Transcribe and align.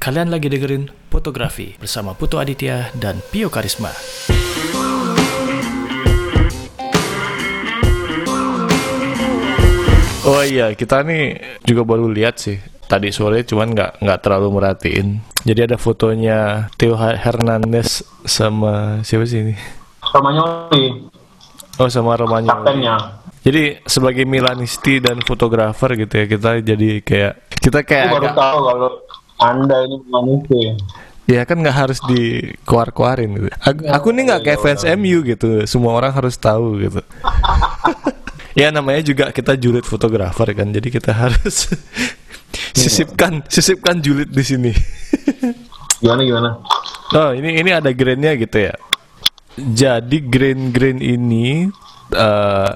Kalian 0.00 0.32
lagi 0.32 0.48
dengerin 0.48 0.88
Fotografi 1.12 1.76
bersama 1.76 2.16
Putu 2.16 2.40
Aditya 2.40 2.88
dan 2.96 3.20
Pio 3.28 3.52
Karisma. 3.52 3.92
Oh 10.22 10.44
iya, 10.44 10.70
kita 10.72 11.00
nih 11.02 11.36
juga 11.64 11.82
baru 11.82 12.06
lihat 12.06 12.36
sih 12.38 12.56
tadi 12.86 13.08
sore, 13.10 13.42
cuman 13.42 13.72
nggak 13.72 13.90
nggak 13.98 14.20
terlalu 14.20 14.48
merhatiin. 14.52 15.06
Jadi 15.42 15.60
ada 15.64 15.76
fotonya 15.80 16.38
Theo 16.76 16.94
Hernandez 16.94 18.04
sama 18.22 19.00
siapa 19.00 19.24
sih 19.24 19.40
ini? 19.42 19.54
Romagnoli, 20.04 21.08
Oh 21.80 21.88
sama 21.88 22.14
Romagnoli. 22.14 22.52
kaptennya. 22.52 22.96
Jadi 23.40 23.80
sebagai 23.88 24.28
Milanisti 24.28 25.00
dan 25.00 25.24
fotografer 25.24 25.96
gitu 25.96 26.12
ya, 26.14 26.26
kita 26.28 26.50
jadi 26.60 26.90
kayak 27.00 27.34
kita 27.56 27.80
kayak 27.82 28.06
Aku 28.06 28.14
baru 28.14 28.26
agak- 28.28 28.36
tahu 28.38 28.58
kalau 28.62 28.90
anda 29.40 29.76
ini 29.88 29.96
manusia. 30.06 30.76
ya 31.30 31.46
kan 31.46 31.62
nggak 31.62 31.76
harus 31.76 31.98
dikeluar-keluarin 32.10 33.30
gitu. 33.38 33.48
Aku, 33.62 33.80
aku 33.86 34.06
nih 34.10 34.22
nggak 34.28 34.42
kayak 34.44 34.60
fans 34.60 34.82
MU 34.98 35.22
gitu, 35.22 35.62
semua 35.64 35.94
orang 35.94 36.12
harus 36.12 36.34
tahu 36.34 36.82
gitu. 36.82 37.00
ya 38.60 38.74
namanya 38.74 39.00
juga 39.06 39.24
kita 39.30 39.54
julid 39.54 39.86
fotografer 39.86 40.50
kan, 40.52 40.68
jadi 40.74 40.88
kita 40.90 41.14
harus 41.14 41.70
sisipkan 42.80 43.46
sisipkan 43.46 44.02
julid 44.02 44.28
di 44.28 44.44
sini. 44.44 44.72
Gimana 46.02 46.22
gimana? 46.24 46.50
Oh 47.14 47.30
ini 47.36 47.60
ini 47.60 47.70
ada 47.70 47.92
grainnya 47.92 48.34
gitu 48.34 48.70
ya. 48.70 48.74
Jadi 49.60 50.24
grain-grain 50.24 50.98
ini 51.04 51.68
eh, 52.16 52.72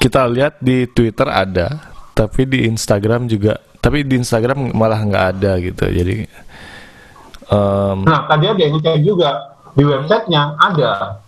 kita 0.00 0.24
lihat 0.32 0.56
di 0.64 0.88
Twitter 0.88 1.28
ada, 1.28 1.92
tapi 2.16 2.48
di 2.48 2.64
Instagram 2.64 3.28
juga, 3.28 3.60
tapi 3.80 4.04
di 4.04 4.20
Instagram 4.20 4.76
malah 4.76 5.00
nggak 5.00 5.26
ada 5.36 5.52
gitu. 5.58 5.84
Jadi 5.88 6.16
em, 7.50 7.98
Nah 8.04 8.20
tadi 8.28 8.44
ada 8.46 8.60
yang 8.60 8.76
cek 8.78 9.00
juga 9.00 9.30
di 9.72 9.82
websitenya 9.84 10.56
ada. 10.60 11.20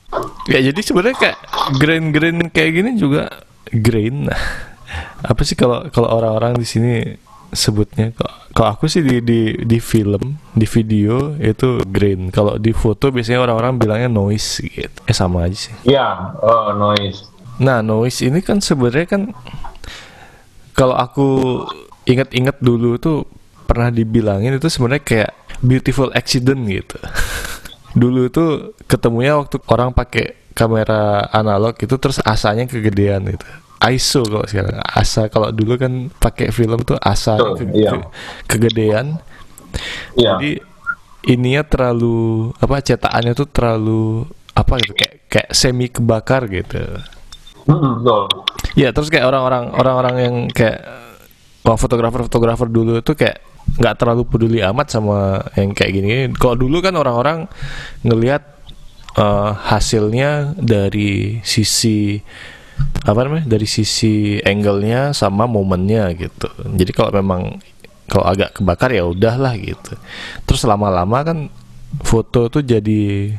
ya 0.44 0.60
jadi 0.60 0.80
sebenarnya 0.84 1.16
kayak 1.16 1.38
grain-grain 1.80 2.38
kayak 2.52 2.70
gini 2.76 2.90
juga 3.00 3.32
grain. 3.72 4.28
Apa 5.30 5.40
sih 5.42 5.56
kalau 5.56 5.88
kalau 5.88 6.12
orang-orang 6.12 6.60
di 6.60 6.66
sini 6.68 6.92
sebutnya? 7.48 8.12
Kalau- 8.12 8.40
aku 8.52 8.84
sih 8.84 9.00
di 9.00 9.24
di 9.24 9.56
di 9.64 9.78
film, 9.80 10.36
di 10.52 10.68
video 10.68 11.32
itu 11.40 11.80
grain. 11.88 12.28
Kalau 12.28 12.60
di 12.60 12.76
foto 12.76 13.08
biasanya 13.08 13.40
orang-orang 13.40 13.80
bilangnya 13.80 14.12
noise 14.12 14.60
gitu. 14.60 14.92
Eh 15.08 15.16
sama 15.16 15.48
aja 15.48 15.56
sih. 15.56 15.72
Ya, 15.88 16.36
oh, 16.44 16.76
noise. 16.76 17.32
Nah, 17.56 17.80
noise 17.80 18.20
ini 18.28 18.44
kan 18.44 18.60
sebenarnya 18.60 19.08
kan 19.08 19.22
kalau 20.76 20.92
aku 20.92 21.28
inget-inget 22.08 22.56
dulu 22.58 22.98
tuh 22.98 23.28
pernah 23.66 23.88
dibilangin 23.88 24.58
itu 24.58 24.68
sebenarnya 24.68 25.04
kayak 25.04 25.30
beautiful 25.62 26.10
accident 26.12 26.60
gitu. 26.66 26.98
dulu 28.00 28.28
itu 28.28 28.44
ketemunya 28.88 29.36
waktu 29.36 29.60
orang 29.68 29.92
pakai 29.92 30.36
kamera 30.52 31.28
analog 31.32 31.76
itu 31.80 31.96
terus 31.96 32.20
asanya 32.24 32.68
kegedean 32.68 33.24
gitu. 33.28 33.46
ISO 33.82 34.22
kalau 34.22 34.46
sekarang 34.46 34.78
asa 34.78 35.26
kalau 35.26 35.50
dulu 35.50 35.74
kan 35.74 36.06
pakai 36.22 36.54
film 36.54 36.86
tuh 36.86 36.94
asa 37.02 37.34
Betul, 37.34 37.74
iya. 37.74 37.98
kegedean. 38.46 39.18
Iya. 40.14 40.38
Jadi 40.38 40.50
ininya 41.26 41.62
terlalu 41.66 42.50
apa 42.62 42.78
cetakannya 42.78 43.32
tuh 43.34 43.48
terlalu 43.50 44.02
apa 44.54 44.78
gitu 44.82 44.94
kayak 44.94 45.14
kayak 45.26 45.48
semi 45.50 45.90
kebakar 45.90 46.46
gitu. 46.46 46.78
Betul. 47.66 48.22
Ya 48.78 48.94
terus 48.94 49.10
kayak 49.10 49.26
orang-orang 49.26 49.74
orang-orang 49.74 50.14
yang 50.20 50.36
kayak 50.54 50.82
wah 51.62 51.78
fotografer-fotografer 51.78 52.68
dulu 52.68 52.98
itu 52.98 53.12
kayak 53.14 53.38
nggak 53.78 53.94
terlalu 53.94 54.22
peduli 54.26 54.58
amat 54.60 54.86
sama 54.90 55.42
yang 55.54 55.72
kayak 55.72 55.92
gini. 55.94 56.10
Kalau 56.34 56.58
dulu 56.58 56.82
kan 56.82 56.94
orang-orang 56.98 57.46
ngelihat 58.02 58.42
eh, 59.16 59.50
hasilnya 59.70 60.58
dari 60.58 61.40
sisi 61.46 62.18
apa 63.06 63.20
namanya 63.22 63.46
dari 63.46 63.66
sisi 63.66 64.38
angle-nya 64.42 65.14
sama 65.14 65.46
momennya 65.46 66.10
gitu. 66.18 66.50
Jadi 66.74 66.90
kalau 66.90 67.10
memang 67.14 67.62
kalau 68.10 68.26
agak 68.26 68.58
kebakar 68.58 68.90
ya 68.92 69.06
udahlah 69.06 69.54
gitu. 69.56 69.94
Terus 70.44 70.62
lama-lama 70.66 71.18
kan 71.22 71.38
foto 72.02 72.48
tuh 72.50 72.64
jadi 72.64 73.32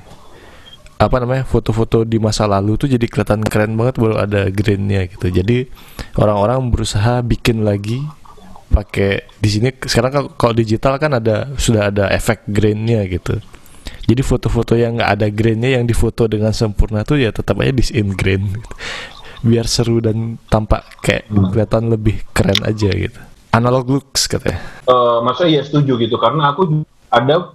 apa 0.97 1.15
namanya 1.19 1.43
foto-foto 1.43 2.07
di 2.07 2.21
masa 2.21 2.47
lalu 2.47 2.79
tuh 2.79 2.87
jadi 2.87 3.05
kelihatan 3.09 3.43
keren 3.43 3.75
banget 3.75 3.99
baru 3.99 4.23
ada 4.23 4.47
grainnya 4.47 5.09
gitu. 5.09 5.27
Jadi 5.29 5.67
orang-orang 6.15 6.69
berusaha 6.69 7.19
bikin 7.25 7.65
lagi 7.65 7.99
pakai 8.73 9.29
di 9.37 9.49
sini 9.49 9.69
sekarang 9.69 10.33
kalau- 10.33 10.55
digital 10.57 10.97
kan 10.97 11.13
ada 11.17 11.53
sudah 11.59 11.93
ada 11.93 12.09
efek 12.09 12.47
grainnya 12.49 13.05
gitu. 13.05 13.37
Jadi 14.03 14.21
foto-foto 14.23 14.75
yang 14.75 14.99
nggak 14.99 15.11
ada 15.19 15.27
grainnya 15.31 15.79
yang 15.79 15.87
difoto 15.87 16.27
dengan 16.27 16.51
sempurna 16.51 17.07
tuh 17.07 17.19
ya 17.19 17.31
tetap 17.31 17.59
aja 17.61 17.71
disin 17.71 18.11
grain 18.15 18.43
gitu. 18.49 18.75
biar 19.43 19.67
seru 19.67 19.99
dan 19.99 20.39
tampak 20.47 21.03
kayak 21.03 21.27
kelihatan 21.27 21.91
lebih 21.91 22.23
keren 22.31 22.63
aja 22.63 22.87
gitu. 22.95 23.19
Analog 23.51 23.99
looks 23.99 24.31
katanya. 24.31 24.55
Eh, 24.87 25.17
maksudnya 25.19 25.59
ya 25.59 25.61
setuju 25.67 25.99
gitu 25.99 26.15
karena 26.15 26.55
aku 26.55 26.87
ada 27.11 27.51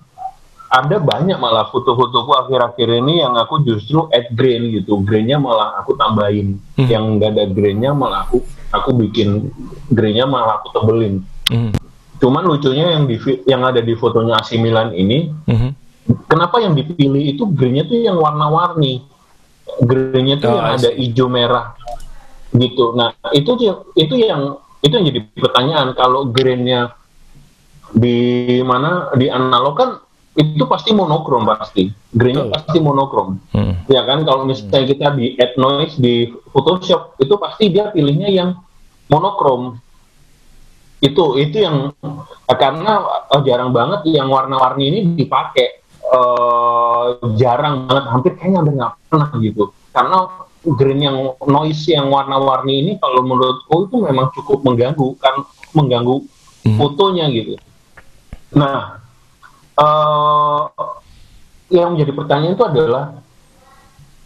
ada 0.68 1.00
banyak 1.00 1.40
malah 1.40 1.72
foto-fotoku 1.72 2.36
akhir-akhir 2.36 2.88
ini 3.00 3.24
yang 3.24 3.32
aku 3.34 3.64
justru 3.64 4.04
add 4.12 4.28
grain 4.32 4.68
gitu. 4.68 5.00
Grainnya 5.00 5.40
malah 5.40 5.80
aku 5.80 5.96
tambahin. 5.96 6.60
Hmm. 6.76 6.86
yang 6.86 7.04
nggak 7.16 7.34
ada 7.34 7.44
grainnya 7.48 7.90
malah 7.90 8.28
aku 8.28 8.44
aku 8.70 8.90
bikin 8.94 9.48
grainnya 9.88 10.28
malah 10.28 10.60
aku 10.60 10.68
tebelin. 10.76 11.24
Mhm. 11.48 11.72
cuman 12.18 12.42
lucunya 12.44 12.98
yang 12.98 13.06
di 13.06 13.14
yang 13.46 13.62
ada 13.62 13.78
di 13.78 13.94
fotonya 13.94 14.36
AC 14.36 14.58
Milan 14.58 14.90
ini 14.90 15.30
Mhm. 15.46 15.70
kenapa 16.26 16.58
yang 16.58 16.74
dipilih 16.74 17.22
itu 17.30 17.46
grainnya 17.48 17.86
tuh 17.86 17.94
yang 17.96 18.18
warna-warni. 18.18 19.06
Grainnya 19.80 20.36
tuh 20.36 20.50
Oh, 20.50 20.56
yang 20.58 20.68
ada 20.74 20.90
hijau 20.92 21.30
merah 21.30 21.72
gitu. 22.50 22.92
Nah 22.92 23.14
itu 23.30 23.54
itu 23.94 24.14
yang 24.18 24.42
itu 24.82 24.92
yang 24.92 25.06
jadi 25.06 25.20
pertanyaan. 25.34 25.94
Kalau 25.94 26.26
grainnya 26.26 26.92
di 27.88 28.16
mana? 28.62 29.14
Di 29.14 29.30
analog 29.30 29.74
kan 29.78 29.90
itu 30.38 30.64
pasti 30.70 30.94
monokrom 30.94 31.42
pasti. 31.42 31.90
Grainnya 32.14 32.46
pasti 32.46 32.78
monokrom. 32.78 33.42
Mhm. 33.50 33.90
ya 33.90 34.06
kan 34.06 34.22
kalau 34.22 34.46
misalnya 34.46 34.86
kita 34.86 35.06
di 35.18 35.34
add 35.34 35.58
noise 35.58 35.98
di 35.98 36.30
Photoshop 36.54 37.18
itu 37.18 37.34
pasti 37.34 37.74
dia 37.74 37.90
pilihnya 37.90 38.30
yang 38.30 38.54
monokrom. 39.10 39.82
Itu 41.02 41.34
itu 41.38 41.58
yang 41.62 41.90
karena 42.46 43.02
eh, 43.34 43.42
jarang 43.42 43.74
banget 43.74 44.06
yang 44.06 44.30
warna-warni 44.30 44.84
ini 44.94 45.00
dipakai. 45.18 45.82
Eh, 46.08 47.04
jarang 47.36 47.90
banget 47.90 48.04
hampir 48.08 48.32
kayaknya 48.38 48.58
hampir 48.62 48.74
nggak 48.78 48.94
pernah 49.10 49.28
gitu. 49.42 49.64
Karena 49.90 50.18
green 50.78 51.00
yang 51.02 51.16
noise 51.46 51.82
yang 51.90 52.10
warna-warni 52.14 52.86
ini 52.86 52.92
kalau 53.02 53.26
menurutku 53.26 53.90
itu 53.90 53.96
memang 54.06 54.30
cukup 54.34 54.62
mengganggu 54.62 55.18
kan 55.18 55.42
mengganggu 55.74 56.22
Hmm. 56.58 56.74
fotonya 56.74 57.30
gitu. 57.30 57.54
Nah 58.52 58.98
eh 59.78 60.62
yang 61.70 61.94
menjadi 61.94 62.12
pertanyaan 62.12 62.54
itu 62.56 62.64
adalah 62.64 63.04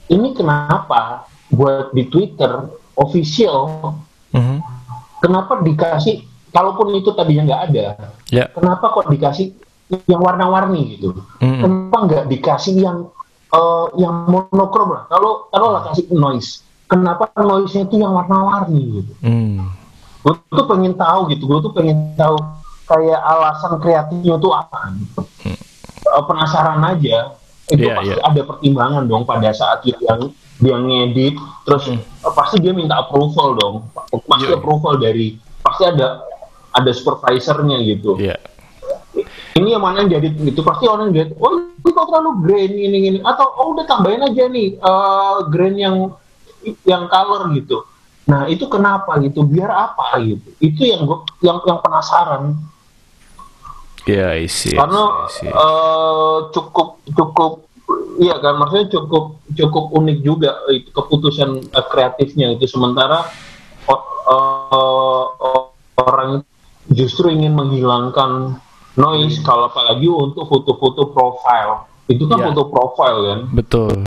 ini 0.08 0.32
kenapa 0.32 1.26
buat 1.50 1.92
di 1.92 2.08
Twitter 2.08 2.70
official 2.96 3.92
Mhm. 4.32 4.56
kenapa 5.20 5.60
dikasih 5.60 6.24
kalaupun 6.48 6.96
itu 6.96 7.12
tadinya 7.12 7.44
nggak 7.44 7.62
ada 7.68 7.84
ya 8.32 8.48
kenapa 8.48 8.88
kok 8.90 9.12
dikasih 9.12 9.52
yang 10.08 10.24
warna-warni 10.24 10.96
gitu 10.96 11.12
Mhm. 11.38 11.60
kenapa 11.60 11.96
nggak 12.08 12.24
dikasih 12.28 12.74
yang 12.80 12.98
eh, 13.52 13.86
yang 14.00 14.24
monokrom 14.24 14.96
lah 14.96 15.04
kalau 15.12 15.44
kalau 15.52 15.76
lah 15.76 15.84
kasih 15.92 16.08
noise 16.08 16.64
kenapa 16.88 17.28
noise-nya 17.36 17.84
itu 17.84 18.00
yang 18.00 18.16
warna-warni 18.16 19.04
gitu 19.04 19.12
Mhm. 19.20 19.60
gue 20.22 20.34
tuh 20.48 20.64
pengen 20.64 20.96
tahu 20.96 21.28
gitu 21.28 21.44
gue 21.44 21.58
tuh 21.60 21.72
pengen 21.76 22.16
tahu 22.16 22.40
kayak 22.88 23.20
alasan 23.20 23.76
kreatifnya 23.76 24.40
tuh 24.40 24.52
apa 24.54 24.96
gitu. 24.96 25.20
Eh, 26.12 26.24
penasaran 26.28 26.80
aja. 26.84 27.32
Itu 27.72 27.88
Iya, 27.88 27.94
pasti 27.96 28.12
iya. 28.12 28.24
ada 28.26 28.40
pertimbangan 28.44 29.02
dong 29.08 29.24
pada 29.24 29.48
saat 29.56 29.80
dia 29.86 29.96
yang 30.04 30.28
dia 30.60 30.76
ngedit. 30.76 31.34
Terus 31.64 31.82
Hmm. 31.88 32.00
eh, 32.00 32.32
pasti 32.36 32.56
dia 32.60 32.72
minta 32.76 33.00
approval 33.00 33.56
dong. 33.56 33.74
Pasti 34.28 34.52
Iya. 34.52 34.60
approval 34.60 35.00
dari 35.00 35.40
pasti 35.64 35.88
ada 35.88 36.20
ada 36.72 36.90
supervisornya 36.92 37.80
gitu. 37.84 38.18
Ya 38.20 38.36
ini 39.52 39.76
yang 39.76 39.84
mana 39.84 40.04
yang 40.04 40.18
jadi 40.20 40.28
itu 40.32 40.60
pasti 40.64 40.88
orang 40.88 41.12
lihat 41.12 41.36
oh 41.36 41.60
ini 41.60 41.90
kok 41.92 42.06
terlalu 42.08 42.30
grain 42.40 42.72
ini 42.72 42.98
ini 43.12 43.18
atau 43.20 43.44
oh 43.60 43.76
udah 43.76 43.84
tambahin 43.84 44.24
aja 44.24 44.48
nih 44.48 44.80
eh, 44.80 45.36
grain 45.52 45.76
yang 45.76 45.96
yang 46.88 47.04
color 47.10 47.52
gitu. 47.52 47.84
Nah 48.30 48.46
itu 48.48 48.64
kenapa 48.70 49.18
gitu? 49.20 49.44
Biar 49.44 49.68
apa 49.68 50.16
gitu? 50.22 50.48
Itu 50.62 50.82
yang 50.86 51.04
gua 51.04 51.26
yang 51.44 51.58
yang 51.68 51.78
penasaran 51.82 52.56
ya 54.04 54.34
isi 54.34 54.74
karena 54.74 55.02
eh, 55.40 56.36
cukup 56.50 56.88
cukup 57.06 57.52
iya 58.18 58.36
kan 58.38 58.56
maksudnya 58.56 58.88
cukup 58.90 59.24
cukup 59.52 59.84
unik 59.94 60.18
juga 60.20 60.50
itu 60.68 60.90
keputusan 60.90 61.50
eh, 61.64 61.86
kreatifnya 61.86 62.52
itu 62.52 62.66
sementara 62.66 63.26
o- 63.84 64.06
eh, 64.26 65.24
orang 65.96 66.42
justru 66.90 67.30
ingin 67.30 67.54
menghilangkan 67.54 68.58
noise 68.94 69.38
kalau 69.40 69.66
apalagi 69.66 70.04
untuk 70.04 70.44
foto-foto 70.44 71.08
profile 71.08 71.86
itu 72.06 72.26
kan 72.26 72.38
Iya. 72.38 72.46
foto 72.50 72.62
profile 72.68 73.18
kan 73.24 73.38
Betul. 73.50 74.02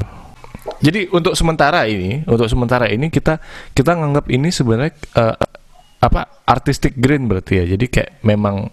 Jadi 0.82 1.08
untuk 1.10 1.38
sementara 1.38 1.86
ini, 1.86 2.26
untuk 2.26 2.50
sementara 2.50 2.90
ini 2.90 3.08
kita 3.08 3.38
kita 3.72 3.96
nganggap 3.96 4.26
ini 4.28 4.50
sebenarnya 4.50 4.94
eh, 5.14 5.36
apa 6.02 6.42
artistic 6.44 6.98
green 6.98 7.30
berarti 7.30 7.62
ya. 7.62 7.66
Jadi 7.70 7.86
kayak 7.86 8.22
memang 8.22 8.70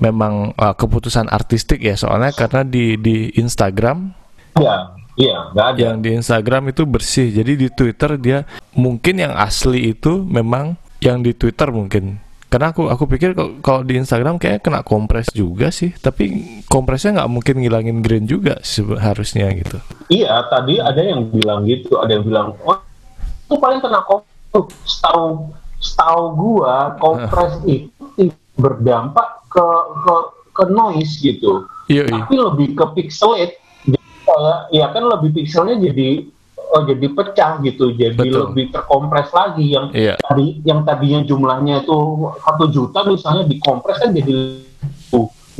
memang 0.00 0.56
eh, 0.56 0.74
keputusan 0.74 1.28
artistik 1.30 1.84
ya 1.84 1.94
soalnya 1.94 2.32
karena 2.32 2.64
di 2.66 2.96
di 2.96 3.30
Instagram 3.36 4.10
iya 4.58 4.76
iya 5.20 5.36
ada 5.52 5.76
yang 5.76 6.00
di 6.00 6.16
Instagram 6.16 6.72
itu 6.72 6.88
bersih. 6.88 7.28
Jadi 7.30 7.52
di 7.54 7.68
Twitter 7.68 8.16
dia 8.16 8.48
mungkin 8.72 9.20
yang 9.20 9.36
asli 9.36 9.92
itu 9.92 10.24
memang 10.24 10.80
yang 11.04 11.20
di 11.20 11.36
Twitter 11.36 11.68
mungkin. 11.68 12.20
Karena 12.50 12.74
aku 12.74 12.90
aku 12.90 13.06
pikir 13.06 13.38
kalau 13.62 13.86
di 13.86 13.94
Instagram 13.94 14.34
kayak 14.34 14.66
kena 14.66 14.82
kompres 14.82 15.30
juga 15.30 15.70
sih, 15.70 15.94
tapi 15.94 16.58
kompresnya 16.66 17.22
nggak 17.22 17.30
mungkin 17.30 17.62
ngilangin 17.62 18.02
green 18.02 18.26
juga 18.26 18.58
seharusnya 18.66 19.46
gitu. 19.54 19.78
Iya, 20.10 20.50
tadi 20.50 20.82
ada 20.82 20.98
yang 20.98 21.30
bilang 21.30 21.62
gitu, 21.62 22.02
ada 22.02 22.10
yang 22.10 22.26
bilang, 22.26 22.58
oh 22.66 22.82
itu 23.46 23.54
paling 23.54 23.78
kena 23.78 24.02
kompres. 24.02 24.26
Setahu 24.82 25.54
setahu 25.78 26.22
gua 26.34 26.98
kompres 26.98 27.62
itu 27.70 28.34
berdampak 28.60 29.48
ke 29.50 29.66
ke 30.04 30.14
ke 30.54 30.64
noise 30.70 31.18
gitu. 31.18 31.66
Iya, 31.88 32.06
iya. 32.06 32.12
Tapi 32.22 32.34
lebih 32.36 32.68
ke 32.76 32.84
pixelate. 32.94 33.56
Jadi 33.88 33.98
kayak 34.22 34.58
ya 34.70 34.86
kan 34.92 35.04
lebih 35.08 35.30
pixelnya 35.34 35.76
jadi 35.80 36.28
oh, 36.70 36.82
jadi 36.86 37.06
pecah 37.10 37.52
gitu, 37.66 37.90
jadi 37.96 38.14
Betul. 38.14 38.54
lebih 38.54 38.64
terkompres 38.70 39.34
lagi 39.34 39.74
yang 39.74 39.90
Iya. 39.90 40.14
tadi 40.22 40.62
yang 40.62 40.86
tadinya 40.86 41.26
jumlahnya 41.26 41.82
itu 41.82 41.98
satu 42.46 42.70
juta 42.70 43.02
misalnya 43.08 43.42
dikompres 43.50 43.98
kan 43.98 44.14
jadi 44.14 44.62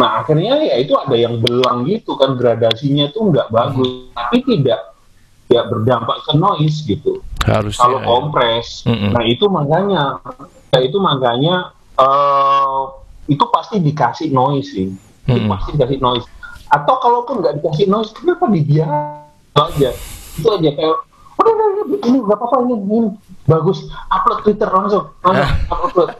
Nah 0.00 0.24
akhirnya 0.24 0.64
ya 0.64 0.80
itu 0.80 0.96
ada 0.96 1.12
yang 1.12 1.36
belang 1.44 1.84
gitu 1.84 2.16
kan 2.16 2.32
gradasinya 2.40 3.12
itu 3.12 3.20
nggak 3.20 3.52
bagus, 3.52 4.08
tapi 4.16 4.40
tidak 4.48 4.96
tidak 5.44 5.66
berdampak 5.68 6.18
ke 6.24 6.32
noise 6.40 6.80
gitu. 6.88 7.20
Harusnya. 7.44 7.84
Kalau 7.84 7.98
ya. 8.00 8.06
kompres, 8.08 8.66
Mm-mm. 8.88 9.12
nah 9.12 9.24
itu 9.28 9.44
makanya, 9.52 10.02
ya 10.72 10.80
itu 10.80 10.96
makanya 10.96 11.76
eh 12.00 12.80
itu 13.30 13.44
pasti 13.52 13.76
dikasih 13.78 14.32
noise 14.34 14.68
sih, 14.74 14.88
itu 14.90 15.30
Mm-mm. 15.30 15.52
pasti 15.52 15.76
dikasih 15.76 15.98
noise. 16.02 16.26
Atau 16.72 16.98
kalaupun 16.98 17.44
nggak 17.44 17.62
dikasih 17.62 17.86
noise, 17.86 18.10
kenapa 18.16 18.50
dibiarkan 18.50 19.60
aja? 19.70 19.90
Itu 20.34 20.48
aja 20.50 20.70
kayak, 20.74 20.96
udah, 21.38 21.52
udah, 21.52 21.66
udah, 21.70 21.84
ini 22.10 22.18
nggak 22.24 22.38
apa-apa 22.38 22.56
ini, 22.66 22.74
ini 22.80 23.08
bagus, 23.46 23.86
upload 24.10 24.40
Twitter 24.42 24.70
langsung, 24.70 25.04
langsung 25.22 25.50
upload, 25.74 26.10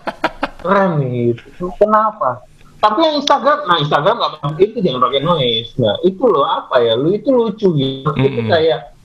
keren 0.62 0.91
nih. 1.03 1.35
gitu. 1.35 1.73
Kenapa? 1.81 2.44
Tapi 2.81 2.99
yang 3.05 3.17
Instagram, 3.21 3.59
nah 3.69 3.77
Instagram 3.77 4.17
nggak 4.17 4.56
itu 4.56 4.77
jangan 4.81 5.00
pakai 5.05 5.21
noise. 5.21 5.71
Nah 5.77 6.00
itu 6.00 6.23
loh 6.25 6.49
apa 6.49 6.81
ya? 6.81 6.97
Lu 6.97 7.12
itu 7.12 7.29
lucu 7.29 7.69
gitu. 7.77 8.09
Itu 8.17 8.41
Mm-mm. 8.41 8.49
kayak 8.49 8.97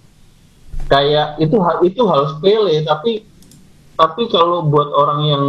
kayak 0.88 1.42
itu 1.42 1.58
hal 1.60 1.78
itu 1.82 2.02
hal 2.06 2.22
sepele 2.30 2.86
tapi 2.86 3.26
tapi 3.96 4.28
kalau 4.30 4.62
buat 4.68 4.92
orang 4.94 5.20
yang 5.26 5.44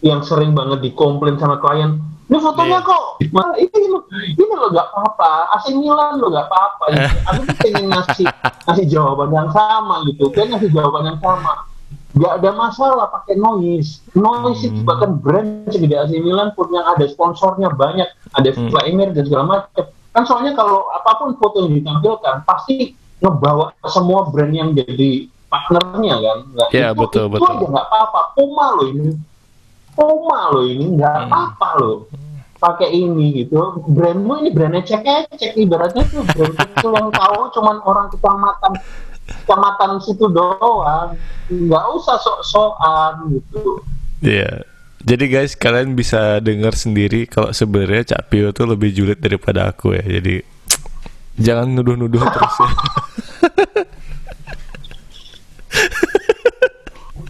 yang 0.00 0.20
sering 0.20 0.52
banget 0.52 0.78
dikomplain 0.80 1.34
sama 1.34 1.58
klien 1.58 1.98
ini 2.24 2.36
fotonya 2.36 2.78
Iya. 2.78 2.84
kok 2.84 3.02
Wah, 3.30 3.50
ini 3.56 3.78
lo 3.88 3.98
ini 4.12 4.44
lo 4.46 4.68
nggak 4.68 4.88
apa-apa 4.88 5.30
AC 5.52 5.72
Milan 5.72 6.16
lo 6.16 6.28
nggak 6.28 6.46
apa-apa 6.46 6.84
gitu. 6.88 7.16
aku 7.28 7.40
tuh 7.42 7.56
pengen 7.58 7.86
ngasih 7.88 8.26
ngasih 8.64 8.86
jawaban 8.86 9.30
yang 9.30 9.50
sama 9.50 9.94
gitu 10.04 10.28
pengen 10.28 10.48
ngasih 10.52 10.70
jawaban 10.70 11.04
yang 11.06 11.18
sama 11.18 11.52
nggak 12.10 12.32
ada 12.34 12.50
masalah 12.52 13.06
pakai 13.10 13.34
noise 13.34 14.04
noise 14.12 14.60
itu 14.62 14.80
bahkan 14.82 15.14
brand 15.14 15.66
segede 15.66 15.94
AC 15.94 16.12
Milan 16.16 16.52
pun 16.52 16.68
yang 16.68 16.84
ada 16.86 17.04
sponsornya 17.04 17.68
banyak 17.70 18.06
ada 18.30 18.48
Hmm. 18.50 18.68
Flamer 18.68 19.08
dan 19.10 19.22
segala 19.22 19.44
macam 19.46 19.84
kan 20.08 20.22
soalnya 20.24 20.52
kalau 20.52 20.88
apa 20.90 21.10
pun 21.16 21.32
foto 21.34 21.64
yang 21.64 21.74
ditampilkan 21.74 22.42
pasti 22.42 22.92
ngebawa 23.18 23.70
semua 23.84 24.26
brand 24.26 24.50
yang 24.50 24.70
jadi 24.72 25.26
partnernya 25.48 26.14
kan 26.18 26.38
Nggak, 26.46 26.68
Iya, 26.70 26.88
itu, 26.88 26.98
betul, 26.98 27.24
itu 27.24 27.32
betul. 27.34 27.50
aja 27.50 27.66
nggak 27.68 27.86
apa-apa 27.86 28.20
Puma 28.32 28.66
lo 28.74 28.84
ini 28.86 29.10
Puma 29.98 30.54
lo 30.54 30.62
ini 30.62 30.94
nggak 30.94 31.10
Hmm. 31.10 31.26
apa-apa 31.26 31.68
lo 31.82 31.92
pakai 32.58 32.90
ini 32.90 33.42
gitu 33.42 33.82
brandmu 33.86 34.42
ini 34.42 34.50
brandnya 34.50 34.82
cek-cek 34.82 35.54
ibaratnya 35.54 36.02
tuh 36.06 36.22
brand 36.22 36.54
kecil 36.54 36.90
yang 36.90 37.10
tahu 37.10 37.50
cuman 37.54 37.82
orang 37.82 38.06
kecamatan 38.10 38.72
kecamatan 39.26 39.90
situ 39.98 40.26
doang 40.26 41.14
nggak 41.46 41.84
usah 41.94 42.18
sok-sokan 42.18 43.14
gitu 43.34 43.82
Iya. 44.18 44.66
Jadi 44.98 45.30
guys, 45.30 45.54
kalian 45.54 45.94
bisa 45.94 46.42
dengar 46.42 46.74
sendiri 46.74 47.30
kalau 47.30 47.54
sebenarnya 47.54 48.18
Cak 48.18 48.34
Pio 48.34 48.50
tuh 48.50 48.66
lebih 48.66 48.90
julid 48.90 49.22
daripada 49.22 49.70
aku 49.70 49.94
ya. 49.94 50.02
Jadi 50.02 50.42
jangan 51.46 51.70
nuduh-nuduh 51.70 52.18
terus 52.18 52.54
ya. 52.58 52.70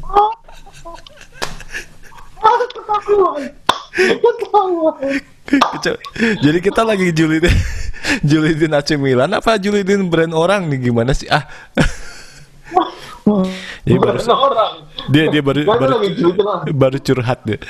ah 0.09 0.32
ketahuan 2.88 3.43
ketahuan 3.93 4.96
Keco- 5.49 6.00
Jadi 6.44 6.58
kita 6.61 6.85
lagi 6.85 7.08
julidin 7.12 7.52
julidin 8.29 8.73
AC 8.76 9.00
Milan 9.00 9.32
apa 9.32 9.56
julidin 9.56 10.08
brand 10.12 10.37
orang 10.37 10.69
nih 10.69 10.93
gimana 10.93 11.17
sih? 11.17 11.25
Ah. 11.29 11.49
Jadi 13.88 13.96
baru 13.96 14.20
orang 14.29 14.73
dia 15.08 15.25
dia 15.32 15.40
baru 15.40 15.64
baru, 15.64 15.96
baru 16.73 16.99
curhat 17.00 17.40
dia. 17.49 17.56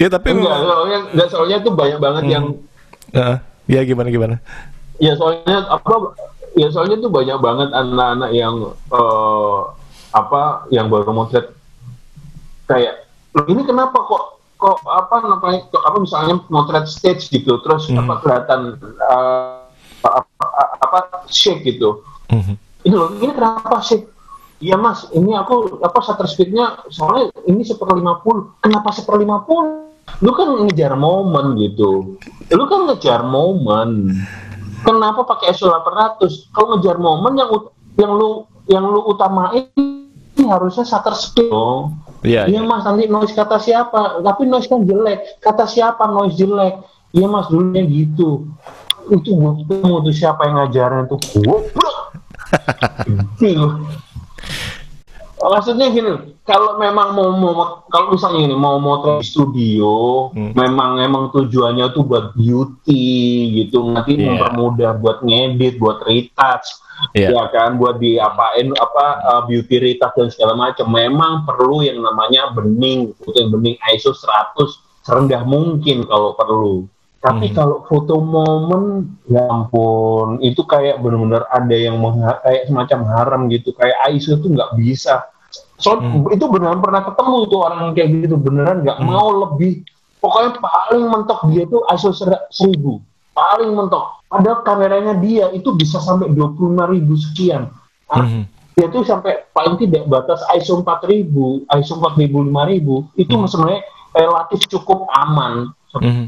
ya 0.00 0.08
tapi 0.08 0.32
enggak 0.32 0.58
soalnya 0.64 0.98
enggak 1.12 1.28
soalnya 1.28 1.56
tuh 1.60 1.72
banyak 1.76 1.98
banget 2.00 2.24
yang 2.32 2.44
Heeh. 3.12 3.36
ya 3.68 3.80
gimana 3.84 4.08
gimana? 4.08 4.36
ya 4.98 5.12
soalnya 5.14 5.68
apa 5.68 6.16
ya 6.56 6.68
soalnya 6.72 6.96
tuh 6.98 7.10
banyak 7.12 7.38
banget 7.38 7.68
anak-anak 7.70 8.30
yang 8.34 8.54
eh, 8.90 9.60
apa 10.12 10.66
yang 10.74 10.88
baru 10.88 11.12
motret 11.14 11.52
kayak 12.72 12.94
"Loh, 13.32 13.44
ini 13.48 13.62
kenapa 13.62 13.96
kok 14.00 14.24
kok 14.56 14.78
apa 14.86 15.16
namanya 15.20 15.66
kok 15.68 15.82
apa 15.82 15.96
misalnya 15.98 16.34
motret 16.46 16.86
stage 16.86 17.26
gitu 17.28 17.58
terus 17.60 17.90
apa 17.90 18.14
kelihatan 18.20 18.60
eh, 18.78 19.58
apa, 20.02 20.18
apa 20.80 20.98
shake 21.26 21.66
gitu 21.66 22.00
Mhm. 22.30 22.54
ini 22.84 22.94
loh 22.94 23.10
ini 23.16 23.32
kenapa 23.32 23.78
shake 23.80 24.08
Iya 24.62 24.78
mas, 24.78 25.10
ini 25.10 25.34
aku 25.34 25.82
apa 25.82 25.98
shutter 25.98 26.30
speednya 26.30 26.78
soalnya 26.86 27.34
ini 27.50 27.66
seper 27.66 27.98
50. 27.98 28.62
Kenapa 28.62 28.94
seper 28.94 29.18
50? 29.18 29.90
Lu 30.22 30.30
kan 30.30 30.54
ngejar 30.62 30.94
momen 30.94 31.58
gitu. 31.58 32.14
Lu 32.46 32.64
kan 32.70 32.86
ngejar 32.86 33.26
momen. 33.26 34.14
Kenapa 34.86 35.26
pakai 35.26 35.50
ISO 35.50 35.66
800? 35.66 36.46
Kalau 36.54 36.78
ngejar 36.78 36.94
momen 37.02 37.34
yang 37.34 37.50
yang 37.98 38.14
lu 38.14 38.46
yang 38.70 38.86
lu 38.86 39.02
utamain 39.02 39.66
ini 39.74 40.46
harusnya 40.46 40.86
shutter 40.86 41.18
speed 41.18 41.50
dong. 41.50 41.98
Iya. 42.22 42.46
Iya 42.46 42.62
mas, 42.62 42.86
nanti 42.86 43.10
noise 43.10 43.34
kata 43.34 43.58
siapa? 43.58 44.22
Tapi 44.22 44.46
noise 44.46 44.70
kan 44.70 44.86
jelek. 44.86 45.42
Kata 45.42 45.66
siapa 45.66 46.06
noise 46.06 46.38
jelek? 46.38 46.78
Iya 47.12 47.26
mas, 47.26 47.50
dulunya 47.50 47.82
gitu. 47.84 48.46
Itu 49.10 49.30
gue 49.34 49.52
ketemu 49.66 49.94
tuh 50.06 50.14
siapa 50.14 50.46
yang 50.46 50.62
ngajarin 50.62 51.10
tuh. 51.10 51.18
Goblok. 51.42 51.96
Maksudnya 55.42 55.90
gini, 55.90 56.12
kalau 56.46 56.78
memang 56.78 57.18
mau 57.18 57.34
mau 57.34 57.82
kalau 57.90 58.14
misalnya 58.14 58.46
ini 58.46 58.54
mau 58.54 58.78
motret 58.78 59.18
di 59.18 59.26
studio, 59.26 59.94
Hmm. 60.30 60.54
memang 60.54 61.02
emang 61.02 61.34
tujuannya 61.34 61.90
tuh 61.90 62.06
buat 62.06 62.38
beauty 62.38 63.10
gitu, 63.58 63.90
nanti 63.90 64.14
Iya. 64.14 64.38
mempermudah 64.38 65.02
buat 65.02 65.26
ngedit, 65.26 65.82
buat 65.82 66.06
retouch, 66.06 66.66
Iya. 67.18 67.34
ya 67.34 67.44
kan, 67.50 67.74
buat 67.74 67.98
diapain 67.98 68.70
apa 68.78 69.06
uh, 69.26 69.42
beauty 69.50 69.82
retouch 69.82 70.14
dan 70.14 70.30
segala 70.30 70.54
macam. 70.54 70.86
Memang 70.86 71.42
perlu 71.42 71.82
yang 71.82 71.98
namanya 71.98 72.54
bening, 72.54 73.10
foto 73.18 73.42
yang 73.42 73.50
bening 73.50 73.74
ISO 73.90 74.14
100 74.14 74.78
serendah 75.02 75.42
mungkin 75.42 76.06
kalau 76.06 76.38
perlu. 76.38 76.86
Tapi 77.22 77.50
Hmm. 77.50 77.54
kalau 77.54 77.76
foto 77.86 78.18
momen, 78.18 79.14
ya 79.30 79.46
ampun, 79.46 80.42
itu 80.42 80.66
kayak 80.66 80.98
benar-benar 80.98 81.46
ada 81.50 81.74
yang 81.74 81.98
kayak 82.42 82.66
semacam 82.66 83.00
haram 83.14 83.40
gitu, 83.46 83.70
kayak 83.78 83.94
ISO 84.10 84.38
itu 84.38 84.50
nggak 84.50 84.74
bisa. 84.74 85.30
So, 85.82 85.98
Hmm. 85.98 86.30
itu 86.30 86.46
beneran 86.46 86.78
pernah 86.78 87.02
ketemu 87.02 87.38
tuh 87.50 87.60
orang 87.66 87.90
kayak 87.90 88.08
gitu, 88.22 88.36
beneran 88.38 88.86
nggak 88.86 89.02
mau 89.02 89.34
lebih. 89.34 89.82
Pokoknya 90.22 90.54
paling 90.62 91.04
mentok 91.10 91.50
dia 91.50 91.66
tuh 91.66 91.82
ISO 91.90 92.14
ser- 92.14 92.46
1000, 92.54 93.02
paling 93.34 93.74
mentok. 93.74 94.22
Padahal 94.30 94.62
kameranya 94.62 95.18
dia 95.18 95.50
itu 95.50 95.74
bisa 95.74 95.98
sampai 95.98 96.30
25.000 96.30 96.86
ribu 96.86 97.18
sekian. 97.18 97.66
Ah, 98.06 98.22
Mhm. 98.22 98.46
dia 98.78 98.86
tuh 98.88 99.02
sampai 99.02 99.42
paling 99.50 99.74
tidak 99.82 100.06
batas 100.06 100.38
ISO 100.54 100.78
4000, 100.80 101.66
ISO 101.74 101.98
4000 101.98 102.46
5000 102.46 103.10
itu 103.18 103.34
sebenarnya 103.50 103.82
relatif 104.14 104.68
cukup 104.68 105.08
aman 105.10 105.72
Mhm. 105.98 106.24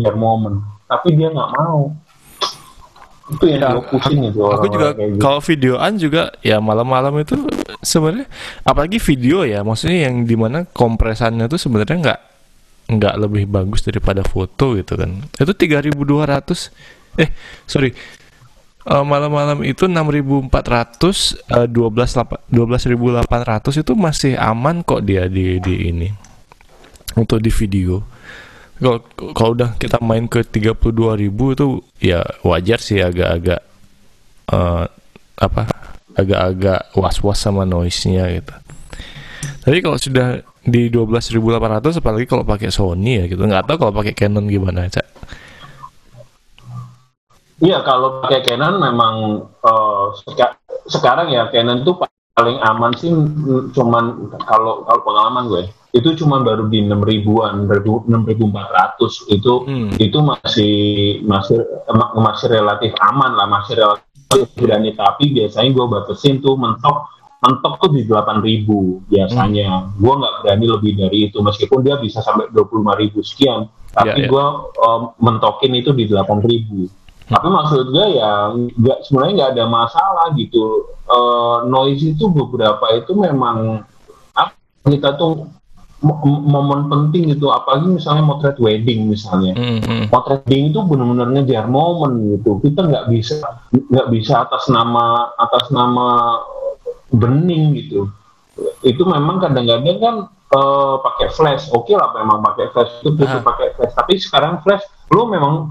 biar 0.00 0.16
momen 0.16 0.64
tapi 0.88 1.12
dia 1.16 1.28
nggak 1.28 1.50
mau 1.56 1.92
itu 3.30 3.44
yang 3.46 3.60
Ya, 3.62 3.70
pusing 3.80 4.20
itu 4.26 4.40
aku 4.40 4.66
juga 4.68 4.88
gitu. 4.92 5.18
kalau 5.18 5.38
videoan 5.38 5.92
juga 5.94 6.22
ya 6.40 6.58
malam-malam 6.58 7.14
itu 7.18 7.38
sebenarnya 7.80 8.26
apalagi 8.60 8.98
video 8.98 9.42
ya 9.42 9.60
maksudnya 9.60 10.06
yang 10.06 10.22
di 10.22 10.34
mana 10.34 10.66
kompresannya 10.66 11.46
tuh 11.46 11.56
sebenarnya 11.56 11.96
nggak 11.96 12.20
nggak 12.90 13.14
lebih 13.16 13.46
bagus 13.46 13.80
daripada 13.80 14.20
foto 14.20 14.74
gitu 14.74 14.98
kan. 14.98 15.22
Itu 15.32 15.54
3200 15.54 16.74
eh 17.16 17.30
sorry. 17.64 17.94
Eh, 18.80 19.04
malam-malam 19.04 19.62
itu 19.62 19.86
6400 19.86 21.36
eh, 21.46 21.68
12 21.68 22.16
lapa- 22.16 22.42
12800 22.48 23.76
itu 23.76 23.92
masih 23.94 24.34
aman 24.34 24.82
kok 24.82 25.00
dia 25.00 25.28
di 25.28 25.60
di 25.60 25.86
ini. 25.86 26.08
Untuk 27.12 27.38
di 27.38 27.50
video 27.50 28.02
kalau 29.36 29.52
udah 29.52 29.76
kita 29.76 30.00
main 30.00 30.24
ke 30.24 30.40
32.000 30.40 31.28
itu 31.28 31.66
ya 32.00 32.24
wajar 32.40 32.80
sih 32.80 32.98
agak-agak 33.04 33.60
eh, 34.50 34.84
apa 35.40 35.62
agak-agak 36.16 36.80
was-was 36.96 37.38
sama 37.38 37.68
noise-nya 37.68 38.28
gitu. 38.40 38.54
Tapi 39.60 39.78
kalau 39.84 39.96
sudah 40.00 40.40
di 40.64 40.92
12.800 40.92 42.00
apalagi 42.00 42.26
kalau 42.28 42.44
pakai 42.44 42.68
Sony 42.72 43.20
ya 43.20 43.24
gitu. 43.28 43.40
Nggak 43.40 43.68
tahu 43.68 43.76
kalau 43.88 43.92
pakai 43.96 44.12
Canon 44.16 44.48
gimana, 44.48 44.88
Cak. 44.88 45.06
Iya 47.60 47.84
kalau 47.84 48.24
pakai 48.24 48.40
Canon 48.40 48.80
memang 48.80 49.44
eh, 49.44 50.04
seka- 50.24 50.56
sekarang 50.88 51.28
ya 51.28 51.52
Canon 51.52 51.84
tuh 51.84 52.00
paling 52.40 52.58
aman 52.58 52.92
sih 52.94 53.12
cuman 53.70 54.04
kalau 54.42 54.82
kalau 54.82 55.00
pengalaman 55.02 55.44
gue 55.46 55.62
itu 55.90 56.14
cuma 56.16 56.40
baru 56.40 56.66
di 56.66 56.80
6 56.80 56.96
ribuan 57.02 57.66
6400 57.66 58.06
itu 59.28 59.52
Hmm. 59.62 59.90
itu 59.96 60.18
masih 60.18 60.74
masih 61.22 61.60
masih 62.16 62.46
relatif 62.48 62.90
aman 63.00 63.34
lah 63.34 63.46
masih 63.46 63.76
relatif 63.76 64.06
berani 64.56 64.94
tapi 64.94 65.30
biasanya 65.30 65.68
gue 65.68 65.86
batasin 65.86 66.38
tuh 66.38 66.54
mentok 66.54 67.10
mentok 67.40 67.74
tuh 67.78 67.90
di 67.90 68.04
8000 68.04 69.10
biasanya 69.10 69.68
gue 69.92 70.12
nggak 70.14 70.34
berani 70.40 70.66
lebih 70.68 70.92
dari 70.96 71.18
itu 71.26 71.38
meskipun 71.40 71.82
dia 71.82 71.96
bisa 71.96 72.20
sampai 72.20 72.48
25000 72.48 73.20
sekian 73.20 73.60
tapi 73.90 74.14
Ya, 74.14 74.14
ya. 74.22 74.28
gue 74.30 74.44
em, 74.78 75.02
mentokin 75.18 75.72
itu 75.74 75.90
di 75.90 76.06
8000 76.06 76.86
tapi 77.30 77.46
maksud 77.46 77.94
gue 77.94 78.06
ya 78.18 78.50
nggak 78.50 78.98
sebenarnya 79.06 79.32
nggak 79.38 79.52
ada 79.54 79.64
masalah 79.64 80.26
gitu. 80.34 80.90
Eh, 81.06 81.56
noise 81.70 82.02
itu 82.02 82.26
beberapa 82.26 82.82
itu 82.92 83.14
memang 83.14 83.86
kita 84.80 85.14
tuh 85.14 85.46
mo- 86.00 86.18
momen 86.42 86.88
penting 86.88 87.30
gitu. 87.30 87.48
Apalagi 87.48 87.86
misalnya 87.86 88.24
motret 88.24 88.58
wedding 88.58 89.06
misalnya. 89.06 89.54
Hmm, 89.54 89.78
hmm. 89.78 90.04
potret 90.10 90.42
wedding 90.44 90.74
itu 90.74 90.80
benar-benar 90.82 91.28
ngejar 91.30 91.70
momen 91.70 92.34
gitu. 92.34 92.58
Kita 92.58 92.88
nggak 92.88 93.06
bisa 93.08 93.38
nggak 93.70 94.08
bisa 94.10 94.42
atas 94.42 94.66
nama 94.66 95.30
atas 95.38 95.70
nama 95.70 96.40
bening 97.10 97.76
gitu. 97.76 98.10
Itu 98.82 99.06
memang 99.06 99.38
kadang-kadang 99.38 99.98
kan 100.00 100.14
eh, 100.50 100.94
pakai 100.98 101.28
flash. 101.30 101.70
Oke 101.70 101.94
lah 101.94 102.10
memang 102.10 102.42
pakai 102.42 102.74
flash. 102.74 102.90
Itu 103.04 103.14
butuh 103.14 103.38
Ah. 103.38 103.46
pakai 103.46 103.68
flash. 103.76 103.94
Tapi 103.94 104.18
sekarang 104.18 104.64
flash 104.66 104.82
lu 105.10 105.26
memang 105.26 105.70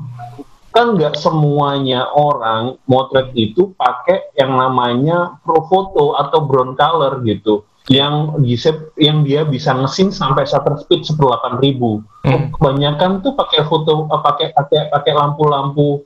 kan 0.69 0.93
nggak 0.93 1.15
semuanya 1.15 2.05
orang 2.09 2.77
motret 2.85 3.33
itu 3.33 3.73
pakai 3.73 4.33
yang 4.33 4.53
namanya 4.53 5.41
pro 5.41 5.65
foto 5.65 6.13
atau 6.15 6.45
brown 6.45 6.73
color 6.73 7.19
gitu 7.23 7.65
yang 7.89 8.37
bisa 8.37 8.69
yang 8.95 9.25
dia 9.25 9.41
bisa 9.41 9.73
ngesin 9.73 10.13
sampai 10.13 10.45
shutter 10.45 10.77
speed 10.77 11.01
seperdelapan 11.03 11.57
ribu 11.57 12.05
Hmm. 12.19 12.51
kebanyakan 12.51 13.23
tuh 13.23 13.33
pakai 13.33 13.63
foto 13.63 14.05
eh, 14.05 14.21
pakai 14.21 14.51
pakai 14.51 14.91
pakai 14.91 15.13
lampu-lampu 15.15 16.03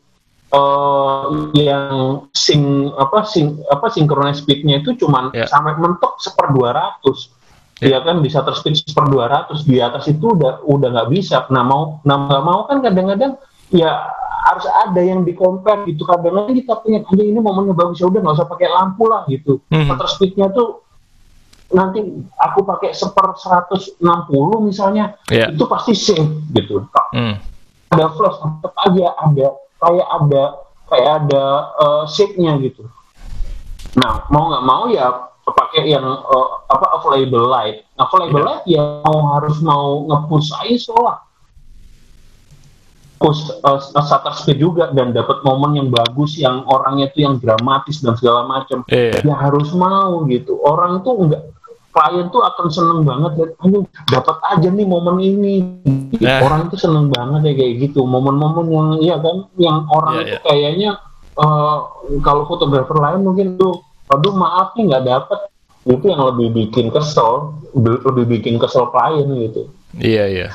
eh 0.47 1.25
yang 1.57 2.29
sing 2.31 2.61
apa 2.93 3.25
sing 3.25 3.57
apa 3.65 3.89
synchronize 3.89 4.39
speednya 4.39 4.79
itu 4.79 4.93
cuman 4.95 5.33
Ya. 5.33 5.49
sampai 5.49 5.73
mentok 5.75 6.21
seper 6.21 6.53
200 6.53 7.33
Ya. 7.81 7.97
dia 7.97 7.99
kan 8.05 8.21
bisa 8.21 8.45
terspeed 8.45 8.77
seper 8.79 9.09
200 9.09 9.65
di 9.65 9.81
atas 9.81 10.05
itu 10.05 10.31
udah 10.31 10.61
udah 10.63 10.87
nggak 10.93 11.09
bisa 11.09 11.43
nah 11.49 11.65
mau 11.65 11.99
nah 12.05 12.15
nggak 12.21 12.43
mau 12.45 12.69
kan 12.69 12.79
kadang-kadang 12.79 13.33
ya 13.73 13.91
harus 14.43 14.65
ada 14.67 14.99
yang 14.99 15.23
di 15.23 15.33
compare 15.33 15.81
gitu 15.83 16.03
kadang-kadang 16.03 16.53
kita 16.53 16.73
punya 16.77 16.99
aja 17.01 17.23
ini 17.23 17.39
momennya 17.39 17.73
bagus 17.73 17.97
ya 17.97 18.05
udah 18.05 18.19
nggak 18.19 18.35
usah 18.35 18.47
pakai 18.47 18.67
lampu 18.69 19.03
lah 19.05 19.23
gitu 19.25 19.59
Hmm. 19.67 19.87
shutter 19.87 20.07
speednya 20.07 20.47
tuh 20.49 20.83
nanti 21.69 22.05
aku 22.35 22.61
pakai 22.61 22.93
seper 22.93 23.33
160 23.33 23.97
misalnya 24.61 25.17
Ya. 25.27 25.49
itu 25.49 25.63
pasti 25.65 25.93
safe 25.93 26.27
gitu 26.51 26.85
Hmm. 27.09 27.39
ada 27.89 28.09
flash 28.11 28.37
tetap 28.37 28.73
aja 28.79 29.07
ada 29.17 29.47
kayak 29.79 30.07
ada 30.11 30.43
kayak 30.85 31.11
ada 31.19 31.43
uh, 31.75 32.03
shape-nya 32.05 32.59
gitu 32.59 32.85
nah 33.93 34.25
mau 34.27 34.49
nggak 34.49 34.63
mau 34.63 34.83
ya 34.87 35.07
pakai 35.43 35.85
yang 35.85 36.01
eh, 36.03 36.47
apa 36.67 36.97
available 36.97 37.45
light 37.45 37.85
nah 37.93 38.05
available 38.05 38.37
Iya. 38.39 38.47
light 38.47 38.63
ya 38.65 38.81
mau 39.01 39.17
harus 39.33 39.57
mau 39.59 40.01
nge-push 40.03 40.49
ISO 40.67 40.95
lah 40.95 41.21
push 43.23 43.39
eh, 43.55 43.79
shutter 43.95 44.35
speed 44.35 44.59
juga 44.59 44.91
dan 44.91 45.09
dapat 45.09 45.39
momen 45.41 45.71
yang 45.73 45.87
bagus 45.87 46.35
yang 46.35 46.67
orangnya 46.67 47.07
tuh 47.09 47.23
yang 47.23 47.35
dramatis 47.39 48.03
dan 48.03 48.13
segala 48.13 48.43
macam 48.43 48.83
Iya. 48.85 49.23
ya 49.23 49.35
harus 49.39 49.71
mau 49.71 50.27
gitu 50.27 50.59
orang 50.59 50.99
tuh 50.99 51.15
enggak 51.17 51.41
klien 51.89 52.25
tuh 52.27 52.41
akan 52.41 52.67
seneng 52.67 52.99
banget 53.01 53.31
dan 53.33 53.49
aduh 53.55 53.83
dapat 54.09 54.37
aja 54.49 54.67
nih 54.67 54.83
momen 54.83 55.17
ini 55.17 55.55
Nah. 56.13 56.41
orang 56.41 56.67
tuh 56.67 56.77
seneng 56.77 57.07
banget 57.07 57.41
ya 57.41 57.53
kayak 57.55 57.73
gitu 57.81 58.03
momen-momen 58.03 58.65
yang 58.67 58.87
iya 58.99 59.15
kan 59.17 59.37
yang 59.55 59.87
orang 59.87 60.13
Iya, 60.15 60.21
tuh 60.21 60.27
iya. 60.27 60.39
kayaknya 60.43 60.89
eh, 61.33 61.77
kalau 62.19 62.43
fotografer 62.43 62.93
lain 62.93 63.23
mungkin 63.23 63.55
tuh 63.55 63.79
aduh 64.05 64.33
maaf 64.33 64.75
nih 64.75 64.91
nggak 64.91 65.05
dapet 65.05 65.39
itu 65.85 66.05
yang 66.05 66.21
lebih 66.25 66.47
bikin 66.51 66.87
kesel 66.89 67.55
lebih 67.75 68.25
bikin 68.29 68.55
kesel 68.55 68.87
klien 68.87 69.25
gitu 69.41 69.71
Iya 69.93 70.23
iya. 70.27 70.47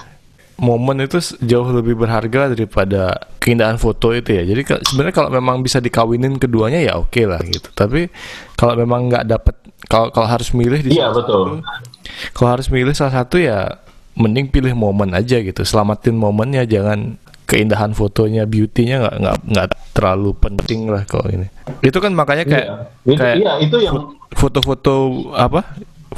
Momen 0.58 1.06
itu 1.06 1.22
jauh 1.38 1.70
lebih 1.70 1.94
berharga 1.94 2.50
daripada 2.50 3.14
keindahan 3.38 3.78
foto 3.78 4.10
itu 4.10 4.34
ya. 4.34 4.42
Jadi 4.42 4.66
sebenarnya 4.90 5.14
kalau 5.14 5.30
memang 5.30 5.62
bisa 5.62 5.78
dikawinin 5.78 6.34
keduanya 6.34 6.82
ya 6.82 6.98
oke 6.98 7.22
lah 7.22 7.38
gitu. 7.46 7.70
Tapi 7.70 8.10
kalau 8.58 8.74
memang 8.74 9.06
nggak 9.06 9.24
dapet, 9.30 9.54
kalau 9.86 10.10
kalau 10.10 10.26
harus 10.26 10.50
milih 10.50 10.82
di 10.82 10.98
iya 10.98 11.14
salah 11.14 11.22
betul 11.22 11.46
satu, 11.62 12.34
kalau 12.34 12.48
harus 12.58 12.66
milih 12.74 12.90
salah 12.90 13.14
satu 13.22 13.38
ya 13.38 13.78
mending 14.18 14.50
pilih 14.50 14.74
momen 14.74 15.14
aja 15.14 15.38
gitu. 15.38 15.62
Selamatin 15.62 16.18
momennya, 16.18 16.66
jangan 16.66 17.14
keindahan 17.46 17.94
fotonya, 17.94 18.42
beauty-nya 18.44 18.98
nggak 18.98 19.16
nggak 19.22 19.36
nggak 19.54 19.68
terlalu 19.94 20.34
penting 20.42 20.90
lah 20.90 21.06
kalau 21.06 21.30
ini. 21.30 21.46
Itu 21.86 22.02
kan 22.02 22.12
makanya 22.18 22.44
kayak 22.44 22.66
iya. 22.66 22.76
itu, 23.06 23.20
kayak 23.22 23.36
iya 23.38 23.52
itu 23.62 23.76
yang 23.78 24.18
foto-foto 24.34 24.94
apa 25.38 25.64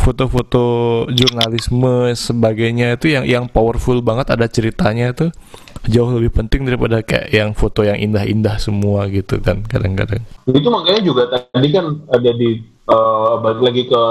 foto-foto 0.01 0.63
jurnalisme 1.13 2.17
sebagainya 2.17 2.97
itu 2.97 3.13
yang 3.13 3.25
yang 3.29 3.45
powerful 3.47 4.01
banget 4.01 4.33
ada 4.33 4.49
ceritanya 4.49 5.13
itu 5.13 5.29
jauh 5.89 6.13
lebih 6.17 6.33
penting 6.33 6.65
daripada 6.65 7.01
kayak 7.01 7.29
yang 7.33 7.53
foto 7.53 7.85
yang 7.85 7.97
indah-indah 7.97 8.57
semua 8.57 9.09
gitu 9.09 9.41
kan 9.41 9.61
kadang-kadang 9.65 10.25
itu 10.49 10.69
makanya 10.69 11.01
juga 11.05 11.23
tadi 11.29 11.69
kan 11.73 12.01
ada 12.09 12.31
di 12.33 12.61
eh, 12.65 13.33
balik 13.41 13.63
lagi 13.65 13.83
ke 13.89 14.03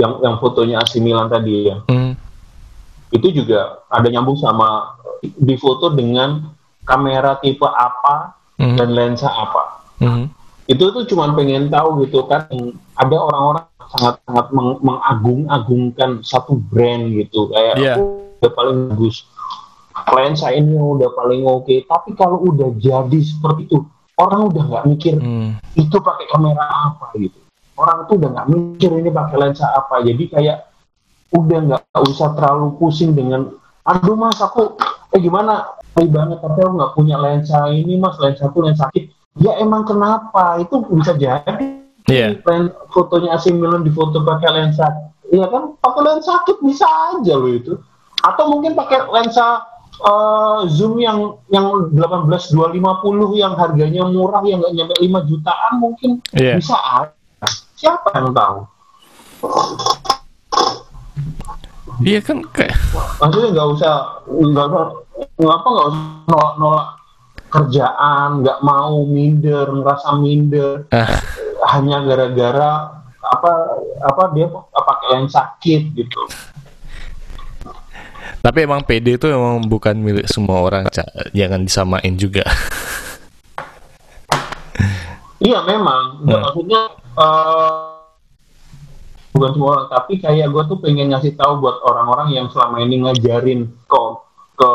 yang 0.00 0.12
yang 0.20 0.34
fotonya 0.40 0.80
AC 0.80 1.00
Milan 1.00 1.28
tadi 1.28 1.68
ya 1.68 1.76
hmm. 1.88 2.12
itu 3.12 3.28
juga 3.32 3.80
ada 3.88 4.08
nyambung 4.08 4.36
sama 4.36 4.96
di 5.20 5.56
foto 5.56 5.92
dengan 5.92 6.52
kamera 6.84 7.40
tipe 7.40 7.64
apa 7.64 8.36
Mhm. 8.62 8.76
dan 8.78 8.88
lensa 8.94 9.26
apa 9.26 9.62
Mhm. 9.98 10.24
itu 10.70 10.84
tuh 10.94 11.02
cuma 11.08 11.34
pengen 11.34 11.66
tahu 11.66 12.06
gitu 12.06 12.22
kan 12.30 12.46
ada 12.94 13.16
orang-orang 13.18 13.66
sangat 13.92 14.14
sangat 14.24 14.46
meng- 14.50 14.80
mengagung-agungkan 14.80 16.24
satu 16.24 16.56
brand 16.56 17.12
gitu. 17.12 17.52
Kayak. 17.52 17.98
"Oh, 18.00 18.22
udah 18.40 18.52
paling 18.52 18.76
bagus. 18.90 19.22
Lensa 20.08 20.50
ini 20.50 20.74
udah 20.74 21.12
paling 21.12 21.44
oke. 21.44 21.84
Tapi 21.84 22.16
kalau 22.16 22.40
udah 22.42 22.72
jadi 22.74 23.18
seperti 23.20 23.68
itu 23.68 23.84
orang 24.16 24.48
udah 24.48 24.62
nggak 24.66 24.84
mikir 24.88 25.14
Hmm. 25.20 25.60
itu 25.76 25.96
pakai 26.00 26.26
kamera 26.32 26.64
apa? 26.90 27.12
gitu. 27.16 27.38
Orang 27.76 28.08
tuh 28.08 28.16
udah 28.20 28.28
nggak 28.34 28.48
mikir 28.50 28.90
ini 28.92 29.10
pakai 29.12 29.36
lensa 29.36 29.68
apa. 29.68 30.00
Jadi 30.00 30.24
kayak 30.32 30.68
udah 31.32 31.58
nggak 31.70 31.82
usah 32.08 32.32
terlalu 32.36 32.76
pusing 32.76 33.12
dengan 33.12 33.52
aduh 33.82 34.16
mas 34.16 34.40
aku 34.40 34.76
eh 35.12 35.20
gimana? 35.20 35.76
Baik 35.92 36.08
banget 36.08 36.38
tapi 36.40 36.58
aku 36.64 36.72
nggak 36.72 36.92
punya 36.96 37.16
lensa 37.20 37.68
ini 37.68 38.00
mas. 38.00 38.16
Lensa 38.16 38.48
tuh 38.48 38.64
lensa 38.64 38.88
sakit. 38.88 39.12
Ya 39.40 39.56
emang 39.60 39.84
kenapa? 39.84 40.60
Itu 40.60 40.84
bisa 40.92 41.16
jadi 41.16 41.81
Iya. 42.10 42.38
Len- 42.42 42.74
fotonya 42.90 43.38
AC 43.38 43.52
Milan 43.54 43.86
difoto 43.86 44.22
pakai 44.26 44.50
lensa. 44.50 44.86
Iya 45.30 45.46
kan? 45.48 45.78
Pakai 45.78 46.02
lensa 46.02 46.42
kit 46.44 46.58
bisa 46.60 46.86
aja 46.86 47.34
loh 47.38 47.50
itu. 47.52 47.78
Atau 48.22 48.50
mungkin 48.50 48.74
pakai 48.74 49.06
lensa 49.10 49.62
eh, 50.02 50.60
zoom 50.72 50.98
yang 50.98 51.38
yang 51.52 51.68
18 51.94 52.54
250 52.54 53.38
yang 53.38 53.54
harganya 53.54 54.02
murah 54.08 54.42
yang 54.42 54.58
nggak 54.64 54.74
nyampe 54.74 54.94
5 54.98 55.30
jutaan 55.30 55.72
mungkin. 55.78 56.10
Iya. 56.34 56.58
bisa 56.58 56.74
ada 56.74 57.14
siapa 57.78 58.08
yang 58.14 58.34
tahu? 58.34 58.58
Iya 62.02 62.18
kan 62.24 62.42
kayak 62.50 62.74
maksudnya 63.22 63.48
nggak 63.54 63.68
usah 63.78 63.94
nggak 64.26 64.66
ngapa 65.38 65.68
nggak 65.70 65.86
usah 65.92 66.02
nolak 66.26 66.52
nolak 66.58 66.86
kerjaan 67.52 68.40
nggak 68.40 68.58
mau 68.64 69.04
minder 69.04 69.68
ngerasa 69.68 70.16
minder 70.16 70.88
Ah. 70.88 71.20
hanya 71.70 72.00
gara-gara 72.02 72.96
apa 73.22 73.52
apa 74.02 74.22
dia 74.32 74.48
pakai 74.72 75.06
lensa 75.14 75.52
kit 75.60 75.92
gitu 75.92 76.22
Tapi 78.42 78.66
emang 78.66 78.82
PD 78.82 79.14
itu 79.14 79.30
emang 79.30 79.62
bukan 79.62 79.94
milik 79.94 80.26
semua 80.26 80.66
orang, 80.66 80.90
Cak. 80.90 81.30
Jangan 81.30 81.62
disamain 81.62 82.18
juga. 82.18 82.42
Iya 85.38 85.62
memang, 85.62 86.22
Nggak, 86.22 86.38
Hmm. 86.38 86.44
maksudnya 86.50 86.80
eh, 87.12 87.70
bukan 89.30 89.50
semua 89.54 89.70
orang, 89.74 89.88
tapi 89.90 90.12
kayak 90.18 90.50
gue 90.50 90.62
tuh 90.66 90.78
pengen 90.78 91.10
ngasih 91.10 91.34
tahu 91.34 91.58
buat 91.58 91.82
orang-orang 91.82 92.34
yang 92.34 92.46
selama 92.50 92.78
ini 92.78 93.02
ngajarin 93.02 93.60
ke 93.86 94.00
ke, 94.52 94.70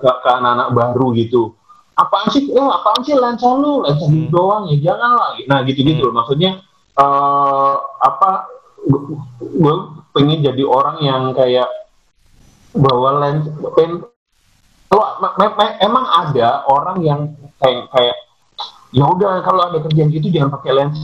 ke 0.00 0.28
anak-anak 0.28 0.68
baru 0.72 1.12
gitu. 1.12 1.52
Apaan 1.92 2.32
sih? 2.32 2.48
Eh, 2.48 2.68
apaan 2.72 3.00
sih 3.04 3.12
lensa 3.12 3.48
lu? 3.56 3.84
Lensa 3.84 4.08
gitu 4.08 4.32
doang 4.32 4.68
ya, 4.72 4.92
jangan 4.92 5.10
lah. 5.16 5.30
Nah 5.44 5.58
gitu-gitu 5.64 6.08
loh. 6.08 6.14
Maksudnya 6.16 6.60
eh 6.96 7.74
apa? 8.00 8.48
Gue 9.40 9.74
pengen 10.12 10.44
jadi 10.44 10.62
orang 10.66 11.00
yang 11.04 11.22
kayak 11.32 11.68
bawa 12.72 13.20
lens 13.20 13.46
pen 13.76 14.00
emang 15.80 16.04
ada 16.08 16.64
orang 16.68 16.98
yang 17.04 17.20
kayak 17.60 17.88
kayak 17.92 18.16
ya 18.92 19.04
udah 19.08 19.40
kalau 19.44 19.72
ada 19.72 19.80
kerjaan 19.80 20.12
gitu 20.12 20.28
jangan 20.32 20.52
pakai 20.56 20.72
lens 20.72 20.98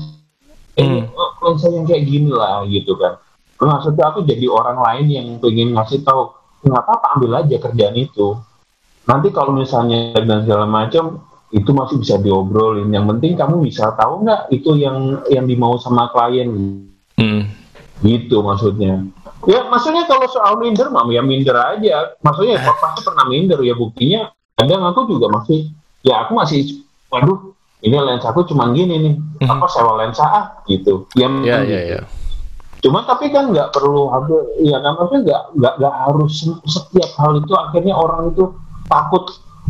Hmm. 0.78 1.10
eh, 1.10 1.30
lensa 1.42 1.74
yang 1.74 1.90
kayak 1.90 2.06
gini 2.06 2.30
lah 2.30 2.62
gitu 2.70 2.94
kan 2.94 3.18
maksudnya 3.58 4.14
aku 4.14 4.22
jadi 4.22 4.46
orang 4.46 4.78
lain 4.78 5.06
yang 5.10 5.26
pengen 5.42 5.74
ngasih 5.74 6.06
tahu 6.06 6.30
nggak 6.62 6.82
apa-apa 6.86 7.18
ambil 7.18 7.42
aja 7.42 7.58
kerjaan 7.58 7.98
itu 7.98 8.38
nanti 9.08 9.32
kalau 9.32 9.56
misalnya 9.56 10.12
dan 10.20 10.44
segala 10.44 10.68
macam 10.68 11.24
itu 11.48 11.72
masih 11.72 11.96
bisa 11.96 12.20
diobrolin. 12.20 12.92
Yang 12.92 13.16
penting 13.16 13.32
kamu 13.40 13.64
bisa 13.64 13.96
tahu 13.96 14.22
nggak 14.22 14.52
itu 14.52 14.76
yang 14.76 15.24
yang 15.32 15.48
dimau 15.48 15.80
sama 15.80 16.12
klien? 16.12 16.52
Hmm. 17.18 17.50
gitu 17.98 18.46
maksudnya. 18.46 19.02
Ya 19.50 19.66
maksudnya 19.66 20.06
kalau 20.06 20.30
soal 20.30 20.54
minder 20.62 20.86
mah 20.86 21.02
ya 21.10 21.18
minder 21.18 21.56
aja. 21.58 22.14
Maksudnya 22.22 22.62
ya, 22.62 22.70
pasti 22.78 23.02
pernah 23.02 23.26
minder. 23.26 23.58
Ya 23.66 23.74
buktinya 23.74 24.30
kadang 24.54 24.86
aku 24.86 25.10
juga 25.10 25.26
masih 25.34 25.66
ya 26.06 26.22
aku 26.22 26.38
masih 26.38 26.86
waduh 27.10 27.58
ini 27.82 27.98
lensa 27.98 28.30
aku 28.30 28.46
cuman 28.46 28.70
gini 28.70 28.94
nih. 29.02 29.14
Apa 29.50 29.66
sewa 29.66 29.98
lensa 29.98 30.22
ah? 30.22 30.44
Gitu. 30.70 31.10
Ya, 31.18 31.26
Ya, 31.42 31.58
gitu. 31.66 31.74
ya, 31.74 31.80
ya. 31.98 32.00
Cuma 32.78 33.02
tapi 33.02 33.34
kan 33.34 33.50
nggak 33.50 33.74
perlu 33.74 34.06
habis, 34.14 34.46
ya 34.62 34.78
kan? 34.78 34.94
Maksudnya 34.94 35.50
nggak 35.58 35.72
nggak 35.82 35.94
harus 36.06 36.30
se- 36.38 36.62
setiap 36.70 37.10
hal 37.18 37.42
itu 37.42 37.50
akhirnya 37.58 37.94
orang 37.98 38.30
itu 38.30 38.54
takut 38.88 39.24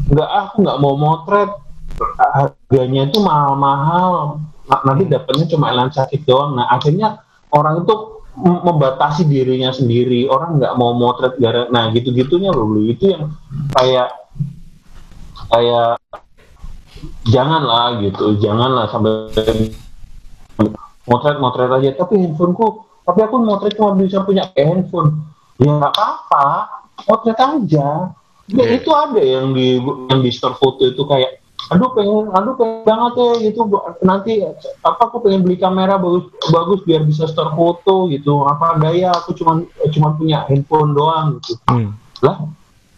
nggak 0.06 0.28
ah, 0.28 0.42
aku 0.48 0.56
nggak 0.62 0.80
mau 0.80 0.94
motret. 0.94 1.50
Harganya 1.98 3.10
itu 3.10 3.18
mahal-mahal. 3.18 4.38
Nah, 4.70 4.80
nanti 4.86 5.10
dapatnya 5.10 5.50
cuma 5.50 5.74
lensa 5.74 6.06
kit 6.06 6.22
doang. 6.22 6.54
Nah 6.54 6.70
akhirnya 6.70 7.18
orang 7.50 7.82
itu 7.82 7.94
membatasi 8.38 9.26
dirinya 9.26 9.74
sendiri. 9.74 10.30
Orang 10.30 10.62
nggak 10.62 10.78
mau 10.78 10.94
motret 10.94 11.34
gara, 11.42 11.66
nah 11.74 11.90
gitu-gitunya 11.90 12.54
loh 12.54 12.70
Lu. 12.70 12.86
itu 12.86 13.10
yang 13.10 13.34
kayak 13.74 14.14
kayak 15.50 15.98
janganlah 17.26 17.98
gitu, 18.02 18.38
janganlah 18.38 18.86
sampai 18.86 19.74
motret 21.10 21.38
motret 21.42 21.70
aja. 21.72 21.98
Tapi 21.98 22.14
handphoneku 22.22 22.86
tapi 23.02 23.20
aku 23.24 23.36
motret 23.42 23.74
cuma 23.74 23.98
bisa 23.98 24.22
punya 24.22 24.46
handphone. 24.54 25.26
Ya 25.58 25.74
nggak 25.74 25.90
apa-apa. 25.90 26.46
Motret 27.08 27.38
aja 27.40 28.14
ya, 28.50 28.62
Iya. 28.62 28.76
itu 28.76 28.90
ada 28.90 29.20
yang 29.20 29.46
di 29.50 29.76
yang 29.80 30.20
di 30.20 30.30
store 30.30 30.54
foto 30.54 30.82
itu 30.82 31.02
kayak 31.02 31.38
aduh 31.68 31.92
pengen 31.92 32.30
aduh 32.30 32.54
pengen 32.54 32.80
banget 32.82 33.12
ya 33.14 33.28
gitu 33.44 33.60
nanti 34.00 34.40
apa 34.80 35.02
aku 35.02 35.20
pengen 35.20 35.42
beli 35.42 35.56
kamera 35.56 35.96
bagus 35.96 36.24
bagus 36.46 36.80
biar 36.82 37.02
bisa 37.02 37.24
store 37.24 37.52
foto 37.52 38.08
gitu 38.08 38.40
apa 38.42 38.78
daya 38.78 39.12
aku 39.12 39.34
cuma 39.34 39.60
cuma 39.86 40.14
punya 40.14 40.44
handphone 40.44 40.92
doang 40.92 41.36
gitu 41.38 41.60
Hmm. 41.66 41.92
lah 42.18 42.48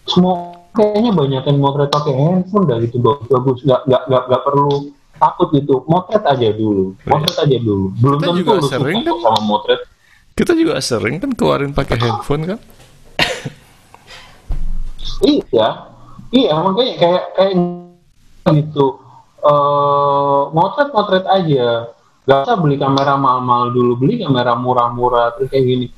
semua 0.04 0.54
kayaknya 0.70 1.10
banyak 1.10 1.42
yang 1.44 1.58
motret 1.58 1.88
pakai 1.88 2.14
handphone 2.14 2.64
dah 2.64 2.78
gitu 2.78 2.96
bagus 2.98 3.26
bagus 3.28 3.58
nggak 3.60 3.80
nggak 3.84 4.02
nggak 4.06 4.22
nggak 4.28 4.42
perlu 4.44 4.70
takut 5.16 5.48
gitu 5.50 5.74
motret 5.84 6.22
aja 6.22 6.48
dulu 6.50 6.94
motret 7.02 7.36
aja 7.36 7.56
dulu 7.58 7.86
belum 7.96 8.16
Kita 8.16 8.26
tentu 8.28 8.38
juga 8.40 8.52
sering 8.62 8.98
kan? 9.02 9.16
sama 9.18 9.40
motret 9.42 9.80
Kita 10.30 10.52
juga 10.54 10.74
sering 10.78 11.16
kan 11.18 11.30
keluarin 11.32 11.72
pakai 11.72 11.96
handphone 11.98 12.46
kan? 12.46 12.58
Iya. 15.22 15.68
Iya 16.30 16.54
makanya 16.62 16.94
kayak 16.96 17.24
kayak 17.34 17.52
gitu. 18.54 18.86
Eh 19.42 20.40
motret 20.54 20.94
motret 20.94 21.26
aja. 21.26 21.90
Gak 22.28 22.46
usah 22.46 22.56
beli 22.60 22.78
kamera 22.78 23.18
mahal-mahal 23.18 23.74
dulu. 23.74 23.98
Beli 23.98 24.22
kamera 24.22 24.54
murah-murah 24.54 25.34
terus 25.34 25.50
kayak 25.50 25.66
gini. 25.66 25.88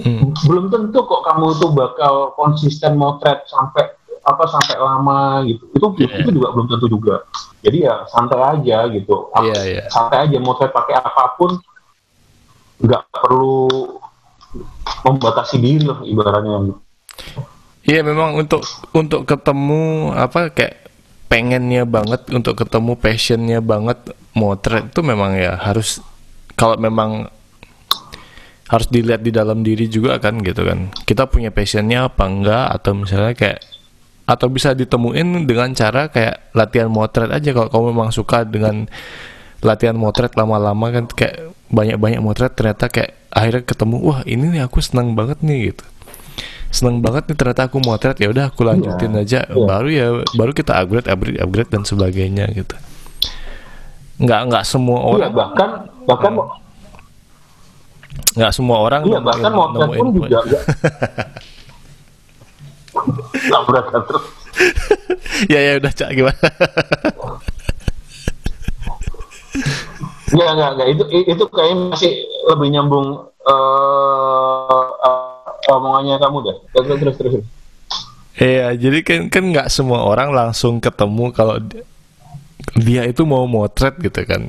Hmm. 0.00 0.32
belum 0.48 0.70
tentu 0.72 1.02
kok 1.04 1.26
kamu 1.28 1.60
tuh 1.60 1.76
bakal 1.76 2.32
konsisten 2.38 2.94
motret 2.96 3.42
sampai 3.50 3.90
apa 4.22 4.44
sampai 4.48 4.78
lama 4.78 5.42
gitu. 5.44 5.66
Itu 5.74 5.86
Iya. 5.98 6.24
itu 6.24 6.30
juga 6.40 6.48
belum 6.54 6.66
tentu 6.70 6.86
juga. 6.88 7.26
Jadi 7.60 7.84
ya 7.84 8.06
santai 8.08 8.40
aja 8.40 8.86
gitu. 8.88 9.28
Ap- 9.34 9.44
Iya, 9.44 9.60
iya. 9.66 9.82
santai 9.90 10.24
aja 10.30 10.36
motret 10.40 10.70
pakai 10.72 10.94
apa 10.96 11.34
pun. 11.36 11.58
Nggak 12.80 13.02
perlu 13.12 13.68
membatasi 15.04 15.56
diri 15.60 15.84
lah 15.84 16.00
ibaratnya 16.06 16.70
Iya 17.90 18.06
memang 18.06 18.38
untuk 18.38 18.62
untuk 18.94 19.26
ketemu 19.26 20.14
apa 20.14 20.54
kayak 20.54 20.78
pengennya 21.26 21.82
banget 21.82 22.22
untuk 22.30 22.54
ketemu 22.54 22.94
passionnya 22.94 23.58
banget 23.58 23.98
motret 24.30 24.94
itu 24.94 25.02
memang 25.02 25.34
ya 25.34 25.58
harus 25.58 25.98
kalau 26.54 26.78
memang 26.78 27.26
harus 28.70 28.86
dilihat 28.86 29.26
di 29.26 29.34
dalam 29.34 29.66
diri 29.66 29.90
juga 29.90 30.22
kan 30.22 30.38
gitu 30.38 30.62
kan. 30.62 30.94
Kita 31.02 31.26
punya 31.26 31.50
passionnya 31.50 32.06
apa 32.06 32.30
enggak 32.30 32.78
atau 32.78 32.94
misalnya 32.94 33.34
kayak 33.34 33.58
atau 34.22 34.46
bisa 34.46 34.70
ditemuin 34.70 35.42
dengan 35.50 35.74
cara 35.74 36.06
kayak 36.06 36.54
latihan 36.54 36.86
motret 36.86 37.26
aja. 37.26 37.50
Kalau 37.50 37.74
kamu 37.74 37.84
memang 37.90 38.14
suka 38.14 38.46
dengan 38.46 38.86
latihan 39.66 39.98
motret 39.98 40.38
lama-lama 40.38 40.94
kan 40.94 41.10
kayak 41.10 41.50
banyak-banyak 41.74 42.22
motret 42.22 42.54
ternyata 42.54 42.86
kayak 42.86 43.18
akhirnya 43.34 43.66
ketemu 43.66 43.96
wah 43.98 44.20
ini 44.22 44.46
nih 44.54 44.62
aku 44.62 44.78
senang 44.78 45.18
banget 45.18 45.42
nih 45.42 45.74
gitu 45.74 45.84
seneng 46.70 47.02
banget 47.02 47.26
nih 47.30 47.36
ternyata 47.36 47.66
aku 47.66 47.82
motret. 47.82 48.16
Ya 48.22 48.30
udah 48.30 48.50
aku 48.50 48.62
lanjutin 48.62 49.12
aja. 49.18 49.42
Iya. 49.46 49.66
baru 49.66 49.88
ya 49.90 50.06
baru 50.38 50.52
kita 50.54 50.72
upgrade 50.78 51.10
upgrade 51.10 51.38
upgrade 51.42 51.70
dan 51.70 51.82
sebagainya 51.82 52.46
gitu. 52.54 52.78
Nggak 54.22 54.40
nggak 54.48 54.64
semua 54.64 54.98
iya 55.02 55.06
orang 55.10 55.32
bahkan 55.34 55.70
bahkan 56.06 56.32
nggak 58.30 58.52
semua 58.54 58.76
orang 58.86 59.02
iya 59.06 59.18
bahkan 59.18 59.50
motret 59.50 59.88
pun 59.98 60.06
juga 60.14 60.38
nggak 60.46 60.62
tabrakan 63.50 64.02
terus. 64.06 64.24
Ya 65.48 65.60
ya 65.62 65.72
udah 65.80 65.92
cak 65.94 66.10
gimana? 66.12 66.48
Enggak, 70.30 70.48
enggak, 70.52 70.70
enggak. 70.76 70.88
Itu 70.92 71.04
itu 71.08 71.44
kayaknya 71.48 71.76
masih 71.90 72.12
lebih 72.50 72.68
nyambung 72.76 73.06
eh, 73.40 74.84
omongannya 75.66 76.16
kamu 76.16 76.38
dah. 76.42 76.56
Terus 76.72 76.96
terus 76.96 77.16
terus. 77.16 77.34
Iya, 78.34 78.72
jadi 78.72 78.98
kan 79.02 79.20
kan 79.28 79.44
nggak 79.46 79.68
semua 79.68 80.00
orang 80.00 80.30
langsung 80.30 80.78
ketemu 80.78 81.28
kalau 81.30 81.58
di- 81.58 81.84
dia 82.78 83.04
itu 83.04 83.22
mau 83.22 83.44
motret 83.44 83.98
gitu 83.98 84.22
kan. 84.22 84.48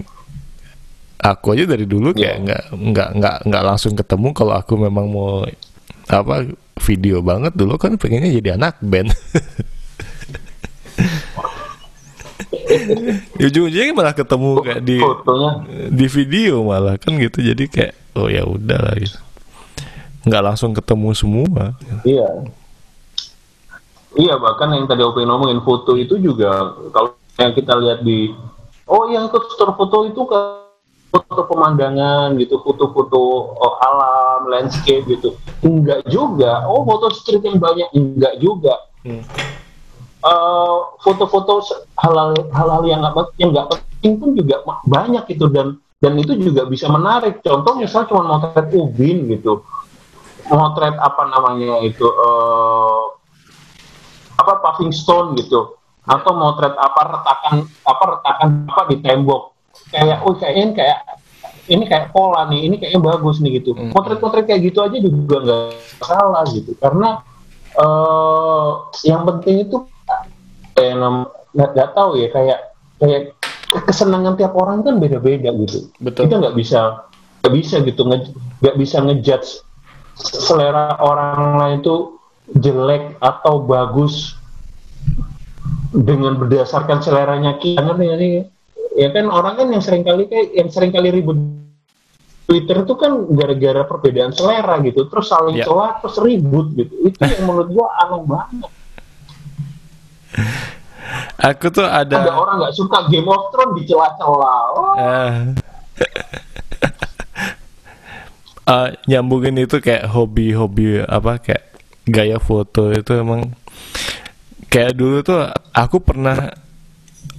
Aku 1.18 1.52
aja 1.52 1.66
dari 1.66 1.84
dulu 1.84 2.12
kayak 2.12 2.24
Iya. 2.24 2.42
nggak 2.42 2.62
nggak 2.72 3.10
nggak 3.14 3.36
nggak 3.46 3.64
langsung 3.64 3.94
ketemu 3.94 4.28
kalau 4.32 4.54
aku 4.56 4.74
memang 4.76 5.06
mau 5.06 5.44
apa 6.08 6.48
video 6.80 7.20
banget 7.20 7.54
dulu 7.54 7.76
kan 7.76 7.94
pengennya 7.94 8.32
jadi 8.34 8.56
anak 8.56 8.80
band. 8.80 9.12
Ya, 13.38 13.46
Ujung-ujungnya 13.48 13.92
malah 13.92 14.16
ketemu 14.16 14.50
kayak 14.62 14.82
di 14.82 14.98
Fotonya 14.98 15.52
di 15.90 16.06
video 16.08 16.64
malah 16.64 16.96
kan 16.96 17.16
gitu 17.16 17.44
jadi 17.44 17.64
kayak 17.68 17.94
oh 18.16 18.28
ya 18.28 18.44
udah 18.44 18.80
lah 18.82 18.96
gitu. 18.96 19.20
Nggak 20.28 20.44
langsung 20.44 20.72
ketemu 20.76 21.10
semua. 21.18 21.74
Iya. 22.06 22.30
Iya, 24.12 24.36
bahkan 24.36 24.76
yang 24.76 24.86
tadi 24.92 25.08
Opi 25.08 25.24
ngomongin 25.24 25.64
foto 25.64 25.96
itu 25.96 26.20
juga 26.20 26.76
kalau 26.92 27.16
yang 27.40 27.56
kita 27.56 27.74
lihat 27.80 28.04
di 28.04 28.36
oh 28.92 29.08
yang 29.08 29.32
ikut 29.32 29.56
store 29.56 29.72
foto 29.80 30.04
itu 30.04 30.22
ke 30.28 30.40
foto 31.12 31.44
pemandangan 31.48 32.36
gitu, 32.40 32.60
foto-foto 32.64 33.20
oh, 33.56 33.76
alam, 33.84 34.48
landscape 34.52 35.04
gitu. 35.08 35.36
Enggak 35.64 36.08
juga. 36.08 36.68
Oh, 36.68 36.84
foto 36.84 37.12
street 37.12 37.44
yang 37.44 37.60
banyak 37.60 37.88
enggak 37.96 38.36
juga. 38.40 38.76
Eh, 40.22 40.78
foto-foto 41.02 41.66
se- 41.66 41.82
hal-hal 41.98 42.38
hal-hal 42.54 42.84
yang 42.86 43.02
nggak 43.02 43.34
yang 43.42 43.50
nggak 43.50 43.74
penting 43.74 44.14
pun 44.22 44.30
juga 44.38 44.56
banyak 44.86 45.26
itu 45.34 45.50
dan 45.50 45.82
dan 45.98 46.14
itu 46.14 46.38
juga 46.38 46.70
bisa 46.70 46.86
menarik. 46.86 47.42
Contoh 47.42 47.74
misal 47.82 48.06
cuma 48.06 48.22
motret 48.30 48.70
ubin 48.70 49.26
gitu, 49.34 49.66
motret 50.52 50.96
apa 50.96 51.22
namanya 51.28 51.80
itu 51.82 52.04
eh, 52.04 53.04
apa 54.36 54.54
paving 54.60 54.92
stone 54.92 55.34
gitu. 55.36 55.78
atau 56.02 56.34
motret 56.34 56.74
apa 56.74 57.02
retakan 57.08 57.56
apa 57.86 58.04
retakan 58.10 58.50
apa 58.66 58.82
di 58.90 58.98
tembok 59.00 59.54
kayak 59.94 60.18
oh 60.26 60.34
kayak 60.34 60.56
ini 60.58 60.72
kayak 60.74 60.98
ini 61.70 61.84
kayak 61.86 62.10
pola 62.10 62.50
nih 62.50 62.66
ini 62.66 62.76
kayaknya 62.76 63.06
bagus 63.06 63.38
nih 63.38 63.62
gitu 63.62 63.78
Hmm. 63.78 63.94
motret-motret 63.94 64.44
kayak 64.44 64.66
gitu 64.66 64.82
aja 64.82 64.98
juga 64.98 65.36
nggak 65.40 65.64
salah 66.02 66.42
gitu 66.50 66.74
karena 66.76 67.22
eh 67.72 68.70
yang 69.06 69.22
penting 69.24 69.70
itu 69.70 69.78
kayak 70.74 70.96
nam- 70.98 71.30
nggak 71.54 71.94
tahu 71.94 72.18
ya 72.18 72.34
kayak 72.34 72.60
kayak 72.98 73.38
kesenangan 73.86 74.34
tiap 74.36 74.58
orang 74.58 74.82
kan 74.82 74.98
beda-beda 74.98 75.54
gitu 75.54 75.86
Betul. 76.02 76.28
kita 76.28 76.42
nggak 76.42 76.56
bisa 76.58 77.06
nggak 77.46 77.54
bisa 77.56 77.76
gitu 77.86 78.02
nge- 78.04 78.34
nggak 78.58 78.76
bisa 78.76 78.98
ngejudge 79.00 79.62
selera 80.22 81.02
orang 81.02 81.58
lain 81.58 81.76
itu 81.82 81.96
jelek 82.52 83.18
atau 83.18 83.64
bagus 83.64 84.38
dengan 85.92 86.40
berdasarkan 86.40 87.02
seleranya 87.02 87.58
kita 87.58 87.82
kan 87.82 87.98
ini. 88.00 88.46
Ya 88.96 89.10
kan 89.10 89.28
orang 89.28 89.56
kan 89.56 89.68
yang 89.72 89.84
sering 89.84 90.04
kali 90.04 90.28
kayak 90.28 90.52
yang 90.56 90.70
sering 90.70 90.92
kali 90.92 91.12
ribut. 91.12 91.36
Twitter 92.46 92.84
itu 92.84 92.94
kan 93.00 93.32
gara-gara 93.32 93.88
perbedaan 93.88 94.36
selera 94.36 94.76
gitu 94.84 95.08
terus 95.08 95.32
saling 95.32 95.56
Ya. 95.56 95.64
celah 95.64 96.04
terus 96.04 96.20
ribut 96.20 96.76
gitu. 96.76 96.92
Itu 97.08 97.20
yang 97.24 97.44
menurut 97.48 97.72
gua 97.72 97.88
aneh 98.04 98.22
banget. 98.28 98.72
Aku 101.42 101.68
tuh 101.74 101.84
ada, 101.84 102.24
ada 102.24 102.34
orang 102.38 102.62
nggak 102.62 102.76
suka 102.76 103.10
Game 103.12 103.28
of 103.28 103.50
Thrones 103.52 103.74
dicela-cela 103.82 104.56
Wah, 104.78 104.96
Eh. 104.96 105.36
Eh, 108.62 108.90
nyambungin 109.10 109.58
itu 109.58 109.82
kayak 109.82 110.06
hobi-hobi 110.14 111.02
apa 111.02 111.42
kayak 111.42 111.66
gaya 112.06 112.38
foto 112.38 112.94
itu 112.94 113.18
emang 113.18 113.58
kayak 114.70 114.94
dulu 114.94 115.26
tuh 115.26 115.50
aku 115.74 115.98
pernah 115.98 116.54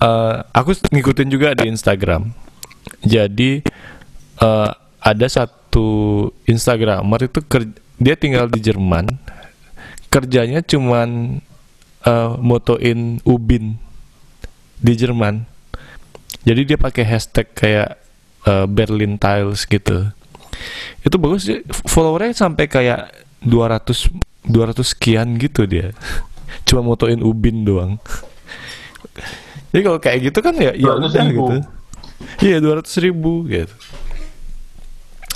eh, 0.03 0.37
aku 0.51 0.75
ngikutin 0.91 1.29
juga 1.31 1.55
di 1.55 1.71
Instagram. 1.71 2.35
Jadi 3.07 3.63
eh, 4.43 4.71
ada 5.03 5.27
satu 5.31 6.27
Instagramer 6.47 7.31
itu 7.31 7.39
ker- 7.47 7.79
dia 8.03 8.19
tinggal 8.19 8.51
di 8.51 8.59
Jerman. 8.59 9.07
Kerjanya 10.11 10.59
cuman 10.61 11.39
eh, 12.03 12.31
motoin 12.43 13.23
ubin 13.23 13.79
di 14.83 14.93
Jerman. 14.99 15.47
Jadi 16.43 16.75
dia 16.75 16.79
pakai 16.83 17.07
hashtag 17.07 17.47
kayak 17.55 17.95
eh, 18.43 18.67
Berlin 18.67 19.15
Tiles 19.23 19.71
gitu. 19.71 20.11
Itu 21.03 21.17
bagus 21.19 21.47
sih. 21.47 21.61
Followernya 21.87 22.33
sampai 22.33 22.67
kayak 22.67 23.11
200 23.43 24.09
200 24.43 24.75
sekian 24.83 25.39
gitu 25.39 25.67
dia. 25.67 25.91
Cuma 26.69 26.83
motoin 26.85 27.21
ubin 27.21 27.63
doang. 27.63 27.99
Jadi 29.73 29.83
kalau 29.87 29.99
kayak 29.99 30.19
gitu 30.33 30.39
kan 30.41 30.55
ya 30.57 30.73
ya 30.75 30.95
200 30.95 31.11
udah 31.11 31.25
gitu. 31.29 31.57
Iya 32.39 32.57
200 32.63 33.05
ribu 33.05 33.47
gitu. 33.47 33.75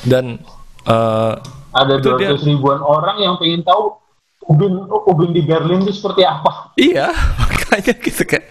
Dan 0.07 0.39
eh, 0.87 1.35
ada 1.73 1.95
dia- 1.99 2.33
200 2.37 2.47
ribuan 2.47 2.81
orang 2.81 3.17
yang 3.19 3.35
pengen 3.37 3.61
tahu 3.61 3.99
ubin 4.47 4.79
ubin 5.11 5.31
di 5.35 5.43
Berlin 5.43 5.83
itu 5.83 5.91
seperti 5.93 6.23
apa 6.23 6.71
Iya, 6.79 7.11
makanya 7.43 7.93
gitu 7.99 8.23
kayak 8.23 8.47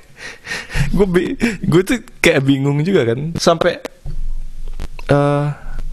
gue 0.91 1.08
gue 1.63 1.82
tuh 1.82 1.97
kayak 2.19 2.43
bingung 2.43 2.84
juga 2.84 3.15
kan 3.15 3.32
sampai 3.36 3.80
eh 5.08 5.45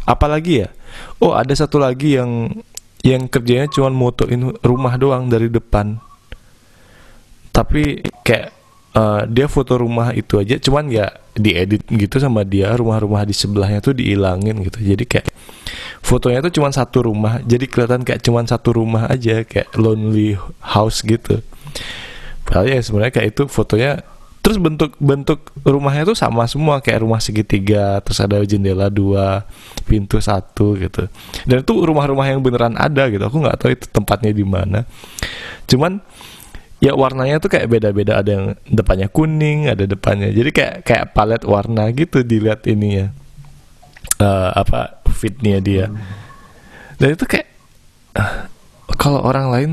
apalagi 0.04 0.66
ya? 0.66 0.68
Oh 1.22 1.32
ada 1.34 1.52
satu 1.54 1.80
lagi 1.80 2.18
yang 2.18 2.52
yang 3.02 3.26
kerjanya 3.26 3.66
cuma 3.66 3.90
motoin 3.90 4.54
rumah 4.62 4.94
doang 4.94 5.26
dari 5.26 5.50
depan. 5.50 5.98
Tapi 7.50 8.00
kayak 8.22 8.48
eh, 8.96 9.22
dia 9.28 9.46
foto 9.50 9.76
rumah 9.76 10.14
itu 10.14 10.38
aja, 10.38 10.56
cuman 10.56 10.88
ya 10.88 11.10
diedit 11.32 11.84
gitu 11.88 12.20
sama 12.20 12.44
dia 12.44 12.72
rumah-rumah 12.76 13.24
di 13.24 13.34
sebelahnya 13.34 13.82
tuh 13.82 13.96
dihilangin 13.96 14.62
gitu. 14.64 14.78
Jadi 14.80 15.04
kayak 15.04 15.28
fotonya 16.00 16.40
tuh 16.44 16.52
cuma 16.62 16.70
satu 16.72 17.08
rumah, 17.10 17.42
jadi 17.44 17.64
kelihatan 17.68 18.06
kayak 18.06 18.22
cuma 18.24 18.40
satu 18.46 18.76
rumah 18.76 19.10
aja, 19.10 19.44
kayak 19.44 19.68
lonely 19.76 20.38
house 20.62 21.04
gitu. 21.04 21.42
Padahal 22.46 22.68
ya 22.68 22.80
sebenarnya 22.80 23.12
kayak 23.12 23.28
itu 23.32 23.42
fotonya 23.48 24.04
terus 24.42 24.59
bentuk 24.59 24.98
bentuk 24.98 25.55
rumahnya 25.62 26.02
tuh 26.02 26.18
sama 26.18 26.50
semua 26.50 26.83
kayak 26.83 27.07
rumah 27.07 27.22
segitiga 27.22 28.02
terus 28.02 28.18
ada 28.18 28.42
jendela 28.42 28.90
dua 28.90 29.46
pintu 29.87 30.18
satu 30.18 30.74
gitu. 30.76 31.07
Dan 31.46 31.62
itu 31.62 31.72
rumah-rumah 31.72 32.26
yang 32.26 32.42
beneran 32.42 32.74
ada 32.74 33.07
gitu 33.07 33.22
aku 33.22 33.38
nggak 33.38 33.59
tahu 33.62 33.70
itu 33.72 33.87
tempatnya 33.88 34.35
di 34.35 34.42
mana. 34.42 34.83
Cuman 35.70 36.02
ya 36.83 36.98
warnanya 36.98 37.38
tuh 37.38 37.55
kayak 37.55 37.70
beda-beda 37.70 38.18
ada 38.18 38.31
yang 38.35 38.46
depannya 38.66 39.07
kuning 39.07 39.70
ada 39.70 39.87
depannya 39.87 40.35
jadi 40.35 40.50
kayak 40.50 40.76
kayak 40.83 41.05
palet 41.14 41.38
warna 41.46 41.87
gitu 41.94 42.26
dilihat 42.26 42.66
ini 42.66 42.88
ya 42.98 43.07
Eh, 44.22 44.50
apa 44.55 45.02
fitnya 45.11 45.59
dia. 45.59 45.90
Dan 46.98 47.18
itu 47.18 47.24
kayak 47.26 47.48
ah, 48.14 48.46
kalau 48.98 49.20
orang 49.22 49.46
lain 49.52 49.72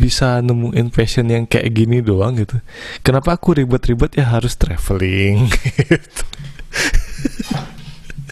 bisa 0.00 0.40
nemuin 0.40 0.88
fashion 0.90 1.28
yang 1.28 1.44
kayak 1.44 1.76
gini 1.76 2.00
doang 2.00 2.40
gitu. 2.40 2.56
Kenapa 3.04 3.36
aku 3.36 3.52
ribet-ribet 3.56 4.16
ya 4.16 4.24
harus 4.32 4.56
traveling? 4.56 5.48
Gitu. 5.90 6.24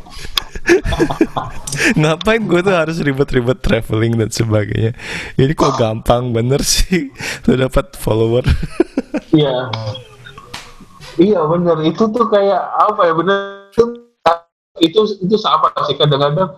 ngapain 1.97 2.43
gue 2.43 2.61
tuh 2.61 2.75
harus 2.75 2.99
ribet-ribet 2.99 3.59
traveling 3.63 4.19
dan 4.19 4.31
sebagainya? 4.33 4.93
Ini 5.39 5.53
kok 5.55 5.79
gampang 5.79 6.35
bener 6.35 6.61
sih? 6.61 7.09
Tuh 7.47 7.57
dapat 7.57 7.95
follower. 7.97 8.45
Iya. 9.33 9.71
Iya 11.17 11.41
bener. 11.49 11.81
Itu 11.87 12.11
tuh 12.13 12.29
kayak 12.29 12.63
apa 12.77 13.01
ya? 13.09 13.13
Bener. 13.17 13.39
Itu 14.83 15.01
itu 15.17 15.37
apa 15.47 15.73
sih. 15.89 15.97
Kadang-kadang 15.97 16.53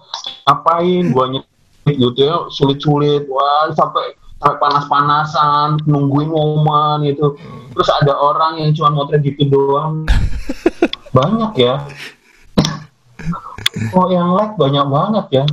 ngapain? 0.49 1.05
Nyet 1.13 1.58
gitu 1.97 2.21
ya 2.29 2.37
sulit-sulit. 2.53 3.25
Wah 3.31 3.73
sampai 3.73 4.19
sampai 4.39 4.59
panas-panasan 4.61 5.83
nungguin 5.89 6.29
momen 6.29 7.09
gitu. 7.09 7.39
Terus 7.75 7.89
ada 8.03 8.19
orang 8.19 8.61
yang 8.61 8.71
cuma 8.77 8.93
motret 8.93 9.25
gitu 9.25 9.49
doang. 9.49 10.05
Banyak 11.17 11.53
ya. 11.57 11.83
Oh 13.95 14.11
yang 14.11 14.35
like 14.35 14.59
banyak 14.59 14.87
banget 14.89 15.27
ya. 15.31 15.45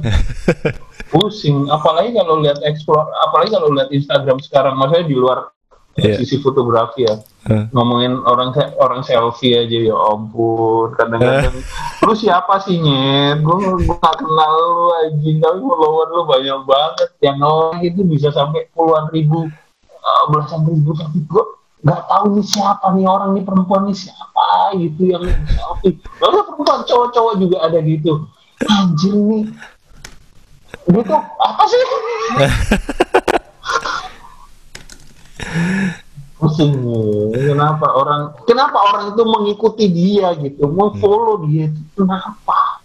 Pusing. 1.13 1.69
Apalagi 1.69 2.15
kalau 2.17 2.41
lihat 2.41 2.59
explore 2.65 3.05
apalagi 3.27 3.53
kalau 3.53 3.69
lihat 3.75 3.89
Instagram 3.93 4.41
sekarang 4.41 4.75
maksudnya 4.79 5.05
di 5.05 5.15
luar 5.15 5.53
Iya. 5.95 6.19
sisi 6.19 6.43
fotografi 6.43 7.07
ya. 7.07 7.15
Hah. 7.45 7.69
ngomongin 7.71 8.19
orang 8.25 8.51
orang 8.81 9.05
selfie 9.05 9.55
aja 9.55 9.77
ya 9.79 9.95
ampun 9.95 10.91
kadang-kadang. 10.97 11.55
Lu 12.03 12.11
siapa 12.17 12.57
sih 12.65 12.81
nyet 12.81 13.39
gue 13.39 13.57
gak 13.85 14.15
kenal 14.17 14.53
lu 14.59 14.85
anjing. 15.05 15.39
Tapi 15.39 15.59
follower 15.61 16.07
lu 16.11 16.23
banyak 16.27 16.59
banget. 16.67 17.09
Yang 17.23 17.37
like 17.47 17.85
itu 17.85 18.01
bisa 18.01 18.27
sampai 18.35 18.67
puluhan 18.75 19.07
ribu 19.15 19.47
eh, 19.87 20.23
belasan 20.33 20.67
ribu. 20.67 20.91
Tapi 20.99 21.21
gue 21.21 21.43
nggak 21.85 22.01
tahu 22.09 22.25
nih 22.33 22.45
siapa 22.49 22.87
nih 22.97 23.05
orang 23.05 23.29
nih 23.37 23.43
perempuan 23.45 23.81
nih 23.87 23.95
siapa 23.95 24.75
gitu 24.75 25.01
yang 25.05 25.23
selfie. 25.47 25.95
Lalu 26.19 26.37
perempuan 26.49 26.81
cowok-cowok 26.83 27.33
juga 27.39 27.57
ada 27.61 27.79
gitu. 27.79 28.25
Anjir 28.67 29.15
nih. 29.15 29.43
Gitu 30.91 31.13
apa 31.39 31.63
sih 31.71 31.77
pusing 36.35 36.71
nih. 36.75 37.55
kenapa 37.55 37.87
orang 37.95 38.21
kenapa 38.43 38.77
orang 38.91 39.03
itu 39.15 39.23
mengikuti 39.23 39.85
dia 39.87 40.35
gitu 40.35 40.67
mau 40.67 40.91
follow 40.99 41.47
dia 41.47 41.71
itu 41.71 41.81
kenapa 41.95 42.83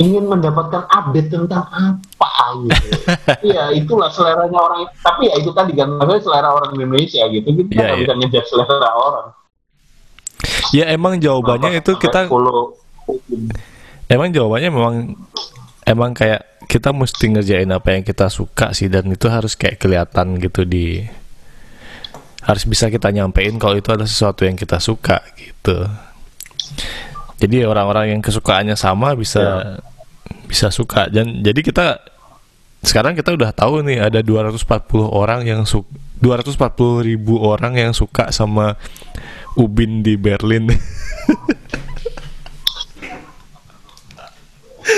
ingin 0.00 0.24
mendapatkan 0.28 0.86
update 0.88 1.28
tentang 1.28 1.66
apa 1.72 2.32
gitu 2.64 2.86
iya 3.52 3.72
itulah 3.72 4.08
seleranya 4.12 4.56
orang 4.60 4.88
tapi 5.00 5.28
ya 5.28 5.34
itu 5.40 5.50
tadi 5.52 5.72
kan 5.76 5.88
maksudnya 5.96 6.22
selera 6.24 6.48
orang 6.52 6.70
Indonesia 6.76 7.24
gitu 7.28 7.48
kita 7.48 7.70
Iya, 7.72 7.80
nggak 7.80 7.96
iya. 7.96 8.00
bisa 8.04 8.12
ngejudge 8.16 8.48
selera 8.48 8.90
orang 8.96 9.26
ya 10.72 10.84
emang 10.92 11.14
jawabannya 11.20 11.70
Apa 11.76 11.80
itu 11.84 11.92
kita 12.00 12.20
follow 12.28 12.76
Emang 14.10 14.34
jawabannya 14.34 14.70
memang 14.74 14.94
emang 15.86 16.10
kayak 16.14 16.66
kita 16.66 16.90
mesti 16.90 17.30
ngerjain 17.30 17.70
apa 17.70 17.94
yang 17.94 18.02
kita 18.02 18.26
suka 18.26 18.74
sih 18.74 18.90
dan 18.90 19.06
itu 19.10 19.26
harus 19.26 19.54
kayak 19.54 19.78
kelihatan 19.78 20.38
gitu 20.38 20.66
di 20.66 21.02
harus 22.40 22.64
bisa 22.64 22.88
kita 22.88 23.12
nyampein 23.12 23.60
kalau 23.60 23.76
itu 23.76 23.92
ada 23.92 24.08
sesuatu 24.08 24.48
yang 24.48 24.56
kita 24.56 24.80
suka 24.80 25.20
gitu. 25.36 25.86
Jadi 27.40 27.64
orang-orang 27.64 28.16
yang 28.16 28.20
kesukaannya 28.20 28.76
sama 28.76 29.16
bisa 29.16 29.76
bisa 30.44 30.68
suka 30.68 31.06
dan 31.08 31.40
jadi 31.40 31.60
kita 31.62 31.86
sekarang 32.80 33.12
kita 33.12 33.36
udah 33.36 33.52
tahu 33.52 33.84
nih 33.84 34.00
ada 34.00 34.24
240 34.24 34.64
orang 35.04 35.44
yang 35.44 35.68
su 35.68 35.84
240 36.20 37.04
ribu 37.04 37.40
orang 37.40 37.76
yang 37.76 37.92
suka 37.92 38.32
sama 38.32 38.76
Ubin 39.56 40.04
di 40.04 40.16
Berlin. 40.16 40.68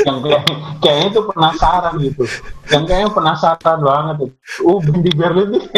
yang 0.07 0.19
kayak 0.21 0.43
kayaknya 0.81 1.07
itu 1.11 1.21
penasaran 1.27 1.95
gitu. 2.01 2.25
Yang 2.69 2.83
kayaknya 2.89 3.11
penasaran 3.13 3.79
banget 3.81 4.17
ubin 4.65 4.99
di 5.01 5.13
Berlin 5.13 5.51
itu 5.57 5.71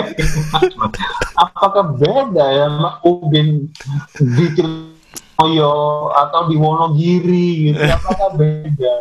apakah 1.35 1.95
beda 1.99 2.47
ya 2.51 2.67
sama 2.71 2.91
ubin 3.03 3.69
di 4.17 4.47
Cilmoyo 4.55 5.75
atau 6.15 6.41
di 6.47 6.57
Wonogiri 6.57 7.49
gitu? 7.73 7.81
Apakah 7.83 8.31
beda? 8.39 8.95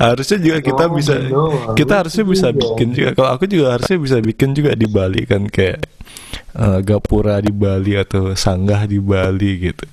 Harusnya 0.00 0.38
juga 0.40 0.58
kita 0.64 0.84
Oh, 0.88 0.94
bisa 0.96 1.14
gitu. 1.20 1.42
kita 1.76 1.92
harusnya 2.02 2.24
bisa 2.26 2.46
Iya. 2.50 2.56
bikin 2.58 2.88
juga. 2.90 3.10
Kalau 3.14 3.30
aku 3.36 3.44
juga 3.46 3.66
harusnya 3.76 3.98
bisa 4.00 4.16
bikin 4.18 4.50
juga 4.56 4.72
di 4.74 4.86
Bali 4.88 5.22
kan 5.28 5.46
kayak 5.46 5.78
eh, 6.50 6.78
gapura 6.82 7.38
di 7.38 7.54
Bali 7.54 7.94
atau 7.94 8.34
sanggah 8.34 8.82
di 8.90 8.98
Bali 8.98 9.70
gitu 9.70 9.86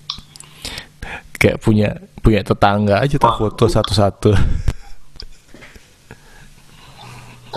kayak 1.37 1.61
punya 1.61 2.01
punya 2.19 2.41
tetangga 2.41 2.99
aja 2.99 3.15
tak 3.21 3.37
foto 3.37 3.69
satu-satu 3.69 4.31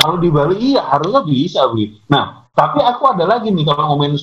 Kalau 0.01 0.17
di 0.17 0.33
Bali 0.33 0.57
iya 0.73 0.81
harusnya 0.81 1.21
bisa 1.29 1.69
beli. 1.69 1.93
Nah, 2.09 2.49
tapi 2.57 2.81
aku 2.81 3.05
ada 3.05 3.29
lagi 3.29 3.53
nih 3.53 3.69
kalau 3.69 3.93
ngomongin 3.93 4.17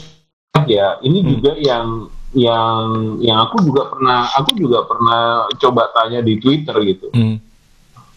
ya, 0.65 0.97
ini 1.05 1.21
Hmm. 1.21 1.29
juga 1.37 1.51
yang 1.53 2.09
yang 2.33 2.81
yang 3.21 3.37
aku 3.45 3.61
juga 3.61 3.85
pernah 3.93 4.25
aku 4.33 4.57
juga 4.57 4.89
pernah 4.89 5.45
coba 5.53 5.93
tanya 5.93 6.25
di 6.25 6.41
Twitter 6.41 6.73
gitu. 6.81 7.13
Hmm. 7.13 7.37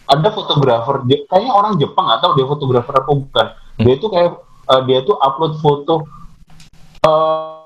Ada 0.09 0.33
fotografer 0.33 1.05
dia 1.05 1.21
kayaknya 1.29 1.53
orang 1.53 1.77
Jepang 1.77 2.09
atau 2.09 2.33
dia 2.33 2.49
fotografer 2.49 2.97
apa 2.97 3.13
bukan. 3.13 3.47
Dia 3.77 3.93
itu 3.93 4.07
kayak 4.09 4.41
eh, 4.73 4.83
dia 4.89 4.99
tuh 5.05 5.21
upload 5.21 5.61
foto 5.61 6.09
eh 7.05 7.60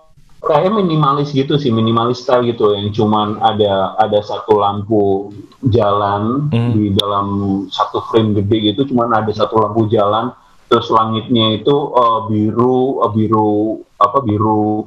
kayak 0.45 0.71
minimalis 0.71 1.33
gitu 1.33 1.57
sih, 1.57 1.73
minimalis 1.73 2.21
style 2.23 2.45
gitu 2.45 2.77
yang 2.77 2.93
cuman 2.93 3.41
ada 3.41 3.97
ada 3.97 4.21
satu 4.21 4.61
lampu 4.61 5.33
jalan 5.67 6.53
Hmm. 6.53 6.73
di 6.77 6.93
dalam 6.93 7.27
satu 7.73 8.05
frame 8.13 8.37
gede 8.39 8.73
gitu, 8.73 8.93
cuman 8.93 9.17
ada 9.17 9.33
satu 9.33 9.57
lampu 9.59 9.89
jalan, 9.89 10.31
terus 10.69 10.93
langitnya 10.93 11.57
itu 11.57 11.73
eh, 11.73 12.21
biru, 12.29 13.03
eh, 13.03 13.11
biru 13.11 13.53
apa 13.97 14.19
biru 14.21 14.85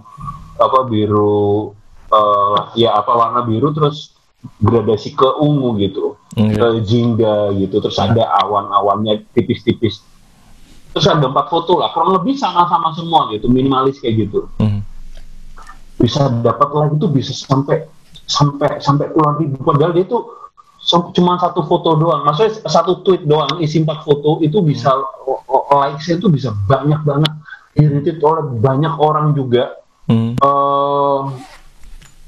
apa 0.58 0.80
biru 0.86 1.74
eh, 2.08 2.58
ya 2.78 2.96
apa 2.96 3.12
warna 3.12 3.42
biru 3.44 3.74
terus 3.74 4.14
gradasi 4.62 5.12
ke 5.12 5.28
ungu 5.42 5.76
gitu, 5.82 6.16
Hmm, 6.38 6.54
ke 6.54 6.86
jingga 6.86 7.50
gitu, 7.58 7.82
terus 7.82 7.98
ada 7.98 8.30
awan-awannya 8.46 9.26
tipis-tipis. 9.34 10.06
Terus 10.94 11.10
ada 11.10 11.26
empat 11.26 11.50
foto 11.50 11.82
lah, 11.82 11.90
kurang 11.94 12.14
lebih 12.14 12.38
sama-sama 12.38 12.94
semua 12.94 13.30
gitu, 13.34 13.50
minimalis 13.50 13.98
kayak 13.98 14.30
gitu 14.30 14.46
Hmm. 14.62 14.86
Bisa 15.98 16.30
dapat 16.42 16.70
like 16.74 16.94
itu 16.96 17.08
bisa 17.10 17.32
sampai 17.34 17.86
sampai 18.26 18.78
sampai 18.80 19.10
puluhan 19.10 19.36
ribu. 19.42 19.58
Padahal 19.62 19.94
dia 19.94 20.06
so- 20.78 21.10
cuma 21.12 21.38
satu 21.38 21.66
foto 21.66 21.98
doang. 21.98 22.24
Maksudnya 22.24 22.64
satu 22.66 23.02
tweet 23.02 23.26
doang 23.26 23.58
isi 23.60 23.82
empat 23.82 24.06
foto 24.06 24.40
itu 24.40 24.62
bisa 24.62 24.94
o- 25.26 25.44
likes-nya 25.68 26.18
itu 26.18 26.28
bisa 26.30 26.54
banyak 26.66 27.02
banget. 27.04 27.32
Di-retweet 27.74 28.18
oleh 28.22 28.44
banyak 28.58 28.94
orang 28.98 29.34
juga. 29.34 29.78
Hmm. 30.08 30.34
Eh, 30.34 31.22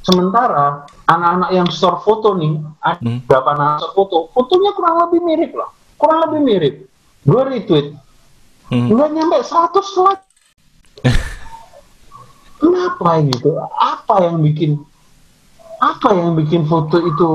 sementara 0.04 0.86
anak-anak 1.06 1.50
yang 1.54 1.68
store 1.70 2.02
foto 2.02 2.36
nih 2.36 2.60
ada 2.80 3.00
Hmm. 3.00 3.20
berapa 3.26 3.50
anak 3.56 3.82
store 3.82 3.96
foto 3.96 4.18
fotonya 4.32 4.72
kurang 4.74 4.96
lebih 5.08 5.20
mirip 5.24 5.52
lah. 5.56 5.70
Kurang 5.96 6.20
lebih 6.30 6.40
mirip. 6.44 6.76
Gue 7.26 7.42
retweet. 7.46 7.88
Hmm. 8.70 8.86
nggak 8.86 9.10
nyampe 9.18 9.38
100 9.42 9.82
like 10.06 10.22
kenapa 12.98 13.22
gitu 13.30 13.50
apa 13.78 14.16
yang 14.26 14.42
bikin 14.42 14.72
apa 15.80 16.10
yang 16.12 16.36
bikin 16.36 16.66
foto 16.68 16.98
itu 17.00 17.30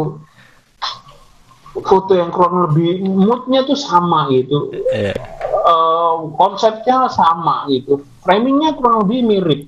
foto 1.81 2.13
yang 2.15 2.31
kurang 2.31 2.71
lebih 2.71 3.03
moodnya 3.03 3.67
tuh 3.67 3.75
sama 3.75 4.31
gitu. 4.31 4.71
Iya. 4.95 5.15
Eh, 5.43 6.15
konsepnya 6.39 7.11
sama 7.11 7.67
gitu. 7.67 8.05
Framingnya 8.23 8.79
kurang 8.79 9.07
lebih 9.07 9.19
mirip. 9.27 9.63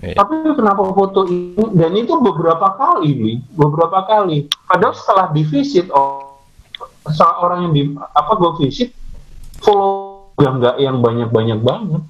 Iya. 0.00 0.16
tapi 0.16 0.40
kenapa 0.56 0.96
foto 0.96 1.28
ini 1.28 1.76
dan 1.76 1.92
itu 1.92 2.16
beberapa 2.24 2.72
kali 2.72 3.12
nih 3.20 3.36
beberapa 3.52 4.00
kali. 4.08 4.48
Padahal 4.64 4.96
setelah 4.96 5.26
di 5.28 5.44
visit 5.44 5.92
oh, 5.92 6.40
seorang 7.04 7.68
yang 7.68 7.72
di 7.76 7.82
apa 8.16 8.32
gue 8.40 8.64
visit 8.64 8.96
follow 9.60 10.32
yang 10.40 10.56
nggak 10.56 10.80
yang 10.80 11.04
banyak 11.04 11.28
banyak 11.28 11.60
banget. 11.60 12.00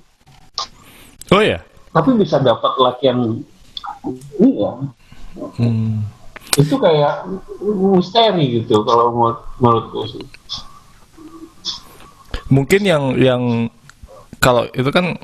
Oh 1.35 1.43
ya 1.43 1.67
tapi 1.91 2.15
bisa 2.15 2.39
dapat 2.39 2.73
like 2.79 3.03
yang 3.03 3.43
iya 4.39 4.73
Hmm. 5.31 6.03
itu 6.59 6.75
kayak 6.75 7.23
misteri 7.63 8.59
gitu 8.59 8.83
kalau 8.83 9.15
menurut 9.15 9.39
menurutku 9.63 10.01
sih. 10.11 10.25
Mungkin 12.51 12.83
yang 12.83 13.15
yang 13.15 13.43
kalau 14.43 14.67
itu 14.75 14.91
kan 14.91 15.15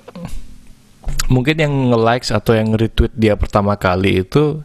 mungkin 1.27 1.59
yang 1.59 1.75
nge-likes 1.91 2.31
atau 2.31 2.55
yang 2.55 2.71
retweet 2.79 3.11
dia 3.19 3.35
pertama 3.35 3.75
kali 3.75 4.23
itu 4.23 4.63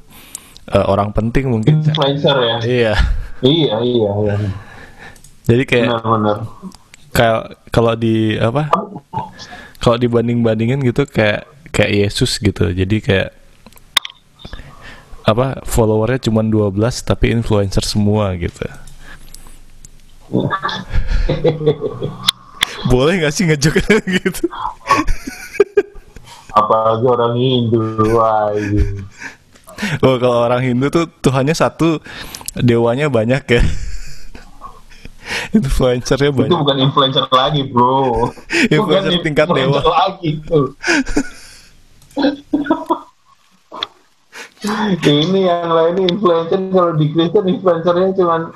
eh, 0.70 0.86
orang 0.86 1.10
penting 1.10 1.50
mungkin. 1.50 1.82
Influencer 1.82 2.38
ya? 2.38 2.56
Iya. 2.62 2.94
Iya 3.42 3.76
iya 3.82 4.10
iya. 4.22 4.36
Jadi 5.50 5.64
kayak 5.66 5.86
benar-benar. 5.90 6.38
kayak 7.10 7.40
kalau 7.74 7.98
di 7.98 8.38
apa? 8.38 8.70
Kalau 9.82 9.98
dibanding 9.98 10.46
bandingin 10.46 10.86
gitu 10.86 11.10
kayak 11.10 11.50
kayak 11.72 11.92
Yesus 12.08 12.38
gitu. 12.38 12.70
Jadi 12.72 13.00
kayak 13.02 13.30
apa 15.22 15.62
followernya 15.64 16.28
cuma 16.28 16.42
12 16.42 16.76
tapi 17.06 17.32
influencer 17.32 17.86
semua 17.86 18.34
gitu. 18.36 18.66
Boleh 22.92 23.22
nggak 23.22 23.34
sih 23.34 23.46
ngejok 23.46 23.76
gitu? 24.24 24.46
Apalagi 26.52 27.06
orang 27.08 27.34
Hindu 27.38 27.80
wah 28.12 28.52
iya. 28.52 28.84
oh 30.04 30.16
kalau 30.20 30.44
orang 30.46 30.62
Hindu 30.62 30.92
tuh 30.92 31.08
Tuhannya 31.22 31.56
satu 31.56 32.00
dewanya 32.58 33.08
banyak 33.08 33.44
ya. 33.48 33.62
Influencernya 35.56 36.28
itu 36.28 36.38
banyak. 36.44 36.60
bukan 36.60 36.78
influencer 36.82 37.24
lagi 37.32 37.64
bro. 37.72 38.28
Influencer 38.68 39.16
Bukan 39.16 39.24
tingkat 39.24 39.48
influencer 39.48 39.80
dewa. 39.84 39.96
lagi 39.96 40.30
tuh 40.44 40.76
ini 45.02 45.50
yang 45.50 45.74
lain 45.74 45.96
influencer 46.06 46.62
kalau 46.70 46.94
di 46.94 47.10
Kristen 47.10 47.50
influencernya 47.50 48.14
cuma 48.14 48.54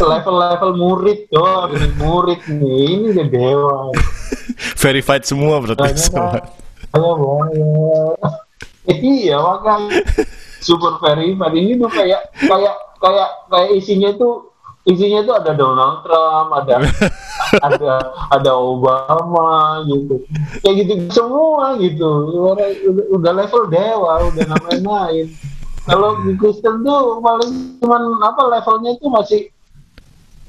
level-level 0.00 0.70
murid 0.74 1.30
doang 1.30 1.70
murid 2.00 2.40
nih. 2.50 2.98
Ini 2.98 3.06
udah 3.14 3.26
dewa. 3.30 3.78
Verified 4.80 5.22
semua 5.22 5.62
berarti 5.62 5.96
semua. 6.00 6.42
Boleh. 6.90 8.16
iya 8.90 9.38
makanya. 9.38 10.02
Super 10.58 10.98
verified. 10.98 11.54
Ini 11.54 11.78
tuh 11.78 11.90
kayak 11.94 12.22
kayak 12.34 12.74
kayak 12.98 13.28
kayak 13.48 13.70
isinya 13.78 14.10
tuh 14.18 14.50
isinya 14.88 15.20
tuh 15.22 15.34
ada 15.36 15.52
Donald 15.54 16.02
Trump 16.02 16.48
ada 16.56 16.80
ada 17.58 17.94
ada 18.30 18.52
Obama 18.54 19.82
gitu. 19.90 20.22
Kayak 20.62 20.74
gitu 20.86 20.92
semua 21.10 21.74
gitu. 21.82 22.06
Udah, 22.54 22.68
udah- 23.18 23.34
level 23.34 23.66
dewa 23.66 24.30
udah 24.30 24.44
namanya 24.46 24.82
main. 24.82 25.26
Kalau 25.88 26.22
di 26.22 26.38
Kristen 26.38 26.86
tuh 26.86 27.18
paling 27.18 27.82
cuman 27.82 28.02
apa 28.22 28.42
levelnya 28.46 28.94
tuh 29.00 29.10
masih 29.10 29.50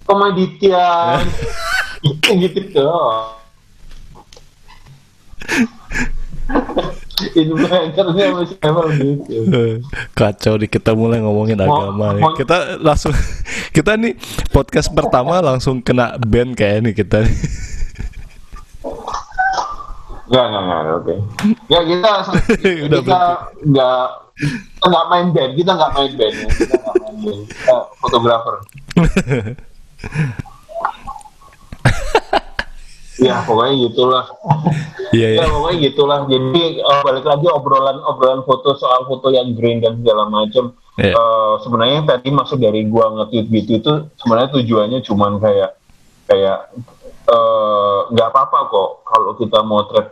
komedian. 0.05 1.25
Gitu 2.01 2.49
gitu 2.49 2.81
influencernya 7.31 8.25
masih 8.34 8.57
level 8.57 8.86
gitu 8.91 9.38
Kacau 10.12 10.53
nih 10.55 10.67
kita 10.67 10.91
mulai 10.91 11.19
ngomongin 11.19 11.57
Mau- 11.57 11.69
agama 11.69 12.05
nih. 12.12 12.23
mau- 12.23 12.34
Kita 12.34 12.57
langsung 12.77 13.13
kita 13.75 13.93
nih 13.95 14.17
podcast 14.49 14.89
pertama 14.89 15.38
langsung 15.39 15.79
kena 15.79 16.17
ban 16.17 16.51
kayak 16.51 16.81
nih 16.81 16.93
kita. 16.95 17.21
nih. 17.21 17.36
Enggak, 20.25 20.45
enggak, 20.47 20.63
enggak, 20.63 20.95
oke. 20.95 21.15
Ya 21.67 21.79
kita 21.84 22.12
Udah 22.88 22.99
kita 23.03 23.19
enggak 23.62 24.05
kita 24.31 24.86
enggak 24.88 25.05
main 25.05 25.27
band, 25.29 25.51
kita 25.53 25.71
enggak 25.71 25.91
main 25.91 26.12
band. 26.13 26.34
Kita 26.34 26.75
enggak 26.77 26.95
main 26.97 27.15
band. 27.19 27.41
Kita 27.45 27.75
fotografer. 27.99 28.55
ya 33.21 33.45
pokoknya 33.45 33.73
gitulah. 33.88 34.25
Iya 35.13 35.27
ya 35.38 35.43
ya. 35.43 35.49
pokoknya 35.53 35.77
gitulah. 35.86 36.19
Jadi 36.25 36.63
eh, 36.81 36.99
balik 37.05 37.25
lagi 37.29 37.45
obrolan 37.47 37.97
obrolan 38.01 38.41
foto 38.43 38.73
soal 38.75 39.05
foto 39.05 39.29
yang 39.29 39.53
green 39.53 39.79
dan 39.79 40.01
segala 40.01 40.25
macam. 40.25 40.73
Iya. 40.97 41.13
Eh, 41.13 41.53
sebenarnya 41.63 41.99
tadi 42.03 42.29
maksud 42.34 42.57
dari 42.60 42.84
gua 42.89 43.13
nge-tweet 43.15 43.45
gitu 43.47 43.71
itu 43.79 43.91
sebenarnya 44.19 44.49
tujuannya 44.57 44.99
cuman 45.05 45.31
kayak 45.39 45.71
kayak 46.27 46.60
eh, 47.29 47.99
nggak 48.12 48.27
apa-apa 48.34 48.60
kok 48.67 48.89
kalau 49.05 49.31
kita 49.38 49.60
motret 49.62 50.07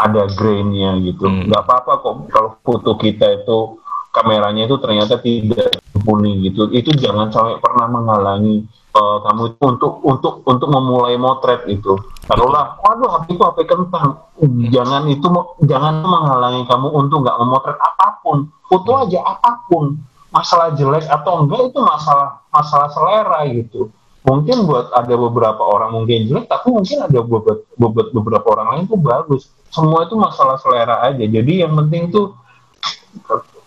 ada 0.00 0.24
grainnya 0.32 0.96
gitu 1.04 1.28
Hmm. 1.28 1.44
nggak 1.48 1.62
apa-apa 1.64 1.92
kok 2.00 2.14
kalau 2.32 2.50
foto 2.64 2.96
kita 2.96 3.44
itu 3.44 3.76
kameranya 4.10 4.66
itu 4.66 4.76
ternyata 4.80 5.20
tidak 5.20 5.76
mumpuni 5.94 6.50
gitu 6.50 6.66
itu 6.72 6.90
jangan 6.98 7.30
sampai 7.30 7.60
pernah 7.60 7.86
menghalangi 7.86 8.64
uh, 8.94 9.18
kamu 9.26 9.54
itu 9.54 9.62
untuk 9.62 9.92
untuk 10.02 10.34
untuk 10.46 10.68
memulai 10.70 11.14
motret 11.14 11.66
itu. 11.70 11.94
Taruhlah 12.26 12.78
waduh 12.82 13.10
HP 13.20 13.38
itu 13.38 13.42
HP 13.42 13.58
kentang. 13.66 14.22
Jangan 14.70 15.06
itu 15.10 15.26
jangan 15.66 16.02
menghalangi 16.02 16.66
kamu 16.66 16.88
untuk 16.94 17.26
nggak 17.26 17.38
memotret 17.38 17.78
apa 17.78 18.22
pun. 18.22 18.50
Foto 18.66 18.90
aja 19.06 19.20
apa 19.26 19.66
pun. 19.66 19.98
Masalah 20.30 20.78
jelek 20.78 21.10
atau 21.10 21.42
enggak 21.42 21.74
itu 21.74 21.78
masalah 21.82 22.38
masalah 22.54 22.88
selera 22.94 23.42
gitu. 23.50 23.90
Mungkin 24.20 24.68
buat 24.68 24.92
ada 24.92 25.14
beberapa 25.16 25.64
orang 25.64 25.96
mungkin 25.96 26.28
jelek 26.28 26.46
tapi 26.46 26.70
mungkin 26.70 27.02
ada 27.02 27.18
beberapa, 27.24 28.04
beberapa, 28.12 28.46
orang 28.52 28.68
lain 28.76 28.84
tuh 28.86 29.00
bagus. 29.00 29.48
Semua 29.72 30.06
itu 30.06 30.14
masalah 30.14 30.60
selera 30.60 31.02
aja. 31.02 31.24
Jadi 31.24 31.66
yang 31.66 31.74
penting 31.74 32.14
tuh 32.14 32.36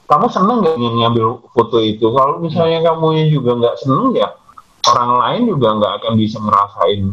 kamu 0.07 0.29
seneng 0.31 0.63
nggak 0.63 0.77
ngambil 0.77 1.41
foto 1.51 1.83
itu? 1.83 2.05
Kalau 2.15 2.39
misalnya 2.39 2.79
kamu 2.85 3.33
juga 3.33 3.51
nggak 3.59 3.75
seneng 3.81 4.13
ya 4.15 4.29
orang 4.85 5.11
lain 5.15 5.41
juga 5.47 5.67
nggak 5.73 5.93
akan 5.99 6.13
bisa 6.15 6.37
ngerasain 6.37 7.03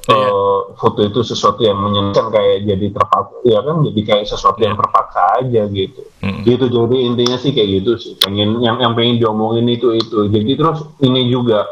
Iya. 0.00 0.26
eh, 0.26 0.60
foto 0.74 1.00
itu 1.02 1.20
sesuatu 1.20 1.60
yang 1.60 1.76
menyenangkan 1.76 2.32
kayak 2.32 2.64
jadi 2.64 2.86
terpaksa 2.90 3.36
ya 3.44 3.60
kan 3.60 3.76
jadi 3.84 4.00
kayak 4.02 4.24
sesuatu 4.26 4.58
yang 4.58 4.74
terpaksa 4.74 5.20
aja 5.38 5.62
gitu 5.68 6.02
Mm. 6.18 6.40
gitu 6.42 6.64
jadi 6.66 6.96
intinya 7.04 7.36
sih 7.36 7.52
kayak 7.52 7.68
gitu 7.78 7.90
sih 7.94 8.12
pengen 8.16 8.58
yang 8.58 8.76
yang 8.76 8.92
pengen 8.92 9.16
diomongin 9.16 9.68
itu 9.68 9.92
itu 9.92 10.26
jadi 10.26 10.50
terus 10.54 10.82
ini 10.98 11.28
juga 11.28 11.68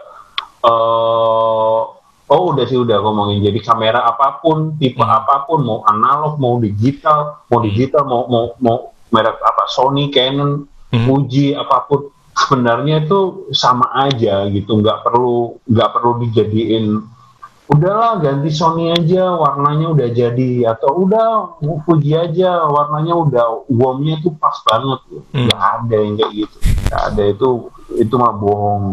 eh 0.63 1.81
oh 2.29 2.43
udah 2.47 2.65
sih 2.65 2.77
udah 2.77 3.01
ngomongin 3.01 3.41
jadi 3.41 3.59
kamera 3.59 4.05
apa 4.05 4.39
pun 4.39 4.77
tipe 4.77 5.01
Hmm. 5.01 5.09
apa 5.15 5.45
pun 5.45 5.65
mau 5.65 5.81
analog 5.83 6.37
mau 6.37 6.57
digital 6.59 7.41
mau 7.47 7.59
digital 7.59 8.05
mau 8.05 8.29
mau 8.29 8.45
mau 8.59 8.77
merek 9.09 9.41
apa 9.41 9.65
Sony 9.67 10.09
Canon 10.09 10.69
Hmm. 10.89 11.05
Fuji 11.05 11.53
apa 11.53 11.85
pun 11.85 12.09
sebenarnya 12.45 13.03
itu 13.03 13.51
sama 13.51 13.91
aja 14.07 14.47
gitu 14.51 14.79
nggak 14.79 15.03
perlu 15.03 15.59
nggak 15.67 15.91
perlu 15.91 16.13
dijadiin 16.23 17.03
udahlah 17.69 18.17
ganti 18.25 18.49
Sony 18.49 18.97
aja 18.97 19.37
warnanya 19.37 19.93
udah 19.93 20.09
jadi 20.09 20.73
atau 20.73 21.05
udah 21.05 21.61
Fuji 21.85 22.17
aja 22.17 22.65
warnanya 22.65 23.13
udah 23.13 23.69
warmnya 23.69 24.17
tuh 24.25 24.33
pas 24.41 24.57
banget. 24.65 25.01
Hmm. 25.37 25.47
nggak 25.49 25.61
ada 25.61 25.97
yang 26.01 26.15
kayak 26.17 26.33
gitu 26.33 26.57
nggak 26.89 27.03
ada 27.13 27.23
itu 27.29 27.49
itu 28.01 28.15
mah 28.17 28.35
bohong. 28.37 28.85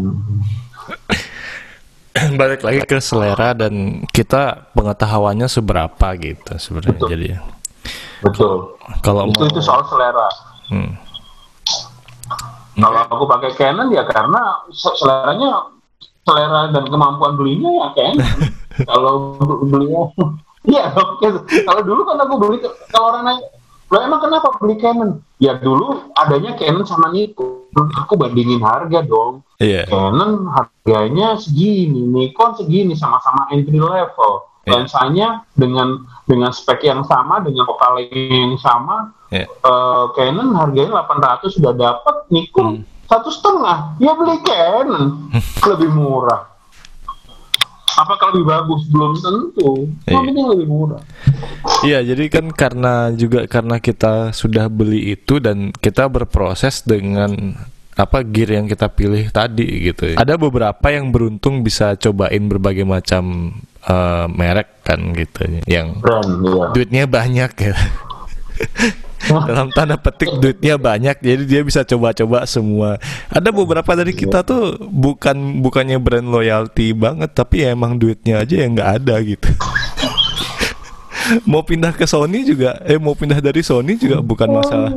Balik 2.40 2.64
lagi 2.64 2.80
ke 2.84 3.00
selera 3.00 3.52
dan 3.52 4.04
kita 4.12 4.72
pengetahuannya 4.76 5.48
seberapa 5.48 6.06
gitu 6.20 6.52
sebenarnya 6.60 7.00
jadi 7.08 7.28
betul. 8.20 8.76
Kalau 9.00 9.28
itu 9.28 9.40
mau 9.40 9.48
itu 9.48 9.60
soal 9.64 9.84
selera. 9.88 10.28
Hmm. 10.68 11.05
Kalau 12.76 13.00
aku 13.08 13.24
pakai 13.24 13.50
Canon 13.56 13.88
ya 13.88 14.04
karena 14.04 14.68
se- 14.68 14.96
seleranya 15.00 15.72
selera 16.26 16.68
dan 16.74 16.84
kemampuan 16.86 17.34
belinya 17.40 17.70
ya 17.72 17.88
Canon. 17.96 18.28
Kalau 18.90 19.12
belinya 19.64 20.12
iya 20.68 20.92
oke. 20.92 21.48
Kalau 21.64 21.80
dulu 21.80 22.04
kan 22.04 22.20
aku 22.20 22.34
beli 22.36 22.58
kalau 22.92 23.08
orang 23.08 23.24
nanya 23.24 23.48
lo 23.88 23.96
emang 24.02 24.20
kenapa 24.20 24.52
beli 24.60 24.76
Canon? 24.76 25.24
Ya 25.40 25.56
dulu 25.56 26.12
adanya 26.12 26.52
Canon 26.60 26.84
sama 26.84 27.08
Nikon. 27.08 27.88
Aku 28.04 28.20
bandingin 28.20 28.60
harga 28.60 29.00
dong. 29.00 29.40
Iya. 29.56 29.88
Canon 29.88 30.50
harganya 30.52 31.40
segini, 31.40 32.04
Nikon 32.04 32.52
segini, 32.60 32.92
sama-sama 32.92 33.48
entry 33.48 33.80
level. 33.80 34.44
Iya. 34.66 34.82
Lensanya 34.82 35.46
dengan 35.54 36.02
dengan 36.26 36.50
spek 36.50 36.82
yang 36.82 37.06
sama, 37.06 37.38
dengan 37.38 37.62
vokal 37.70 38.02
yang 38.10 38.58
sama, 38.58 39.14
iya 39.30 39.46
eh, 39.46 40.04
Canon 40.18 40.58
harganya 40.58 41.06
800 41.06 41.54
sudah 41.54 41.70
dapat, 41.70 42.26
Nikon 42.34 42.82
satu 43.06 43.30
setengah, 43.30 43.94
ya 44.02 44.12
beli 44.18 44.42
Canon 44.42 45.30
lebih 45.70 45.90
murah. 45.94 46.42
Apakah 47.96 48.28
lebih 48.36 48.44
bagus? 48.44 48.84
Belum 48.92 49.16
tentu. 49.16 49.88
Iya. 50.04 50.20
Yang 50.20 50.24
penting 50.28 50.46
lebih 50.52 50.66
murah. 50.68 51.02
Iya, 51.80 52.04
jadi 52.04 52.24
kan 52.28 52.46
karena 52.52 53.08
juga 53.16 53.48
karena 53.48 53.80
kita 53.80 54.36
sudah 54.36 54.68
beli 54.68 55.16
itu 55.16 55.40
dan 55.40 55.72
kita 55.72 56.04
berproses 56.12 56.84
dengan 56.84 57.56
apa 57.96 58.20
gear 58.20 58.60
yang 58.60 58.68
kita 58.68 58.92
pilih 58.92 59.32
tadi 59.32 59.88
gitu. 59.88 60.12
ya. 60.12 60.16
Ada 60.20 60.36
beberapa 60.36 60.86
yang 60.92 61.08
beruntung 61.08 61.64
bisa 61.64 61.96
cobain 61.96 62.44
berbagai 62.44 62.84
macam 62.84 63.56
eh, 63.88 64.26
merek 64.28 64.84
kan 64.84 65.00
gitu 65.16 65.64
yang 65.64 65.98
Brand, 66.04 66.30
ya. 66.44 66.64
duitnya 66.76 67.04
banyak 67.08 67.50
ya. 67.56 67.74
Dalam 69.26 69.74
tanda 69.74 69.98
petik 69.98 70.38
duitnya 70.38 70.78
banyak 70.78 71.18
jadi 71.18 71.42
dia 71.48 71.60
bisa 71.64 71.82
coba-coba 71.82 72.46
semua. 72.46 73.00
Ada 73.32 73.50
beberapa 73.50 73.90
dari 73.96 74.14
kita 74.14 74.46
tuh 74.46 74.78
bukan 74.78 75.64
bukannya 75.64 75.98
brand 75.98 76.30
loyalty 76.30 76.94
banget 76.94 77.34
tapi 77.34 77.66
ya 77.66 77.74
emang 77.74 77.98
duitnya 77.98 78.44
aja 78.44 78.54
yang 78.54 78.78
nggak 78.78 78.90
ada 79.02 79.14
gitu. 79.24 79.50
mau 81.50 81.66
pindah 81.66 81.90
ke 81.90 82.06
Sony 82.06 82.46
juga 82.46 82.78
eh 82.86 83.02
mau 83.02 83.18
pindah 83.18 83.42
dari 83.42 83.58
Sony 83.58 83.98
juga 83.98 84.22
bukan 84.22 84.46
masalah 84.46 84.94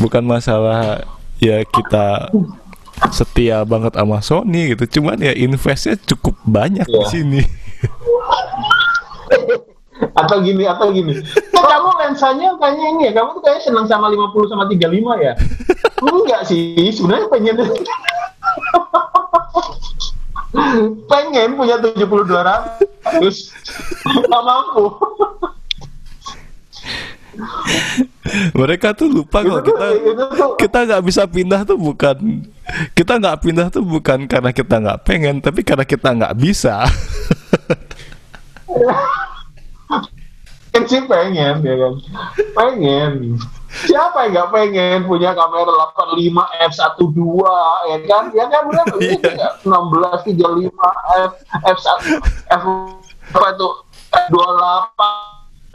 bukan 0.00 0.24
masalah 0.24 1.04
ya 1.42 1.66
kita 1.66 2.30
setia 3.10 3.66
banget 3.66 3.98
sama 3.98 4.22
Sony 4.22 4.70
gitu. 4.72 4.86
Cuman 5.00 5.18
ya 5.18 5.34
investnya 5.34 5.98
cukup 5.98 6.38
banyak 6.46 6.86
di 6.86 6.94
Iya. 6.94 7.08
sini. 7.10 7.42
Atau 10.12 10.42
gini 10.42 10.66
atau 10.66 10.90
gini. 10.90 11.14
Nah, 11.54 11.62
kamu 11.62 11.88
lensanya 12.02 12.58
kayaknya 12.58 12.86
ini 12.90 13.02
ya? 13.06 13.12
Kamu 13.16 13.38
tuh 13.38 13.42
kayaknya 13.42 13.62
senang 13.70 13.86
sama 13.86 14.10
50 14.10 14.50
sama 14.50 14.66
35 14.66 15.14
ya? 15.22 15.32
Enggak 16.02 16.42
sih. 16.46 16.90
Sebenarnya 16.90 17.30
pengen 17.30 17.54
pengen 21.10 21.56
punya 21.56 21.80
70 21.80 21.96
200 22.28 22.82
terus 23.18 23.50
nggak 24.04 24.42
mampu 24.44 24.84
mereka 28.52 28.92
tuh 28.92 29.08
lupa 29.08 29.40
tuh 29.40 29.64
kita 29.64 29.86
kita 30.60 30.78
nggak 30.84 31.02
bisa 31.04 31.22
pindah 31.24 31.60
tuh 31.64 31.80
bukan 31.80 32.44
kita 32.92 33.18
nggak 33.18 33.38
pindah 33.42 33.66
tuh 33.72 33.82
bukan 33.82 34.28
karena 34.28 34.50
kita 34.54 34.76
nggak 34.78 35.00
pengen 35.02 35.40
tapi 35.42 35.60
karena 35.66 35.84
kita 35.84 36.08
nggak 36.12 36.34
bisa. 36.38 36.86
Kan 40.72 40.88
sih 40.88 41.04
pengen 41.04 41.60
ya 41.60 41.74
kan? 41.76 41.94
Pengen. 42.56 43.36
Siapa 43.72 44.24
yang 44.24 44.32
nggak 44.32 44.48
pengen 44.52 44.98
punya 45.04 45.36
kamera 45.36 45.68
85 45.96 46.72
f12 46.72 47.08
ya 47.88 47.98
kan? 48.08 48.24
Ya 48.32 48.44
kan 48.48 48.62
benar 48.68 48.86
Iya. 49.00 49.48
16 49.68 50.32
35 50.32 50.72
f 51.28 51.32
f1 51.76 51.98
f 52.48 52.64
apa 53.32 53.48
itu 53.56 53.68
F28 54.12 55.00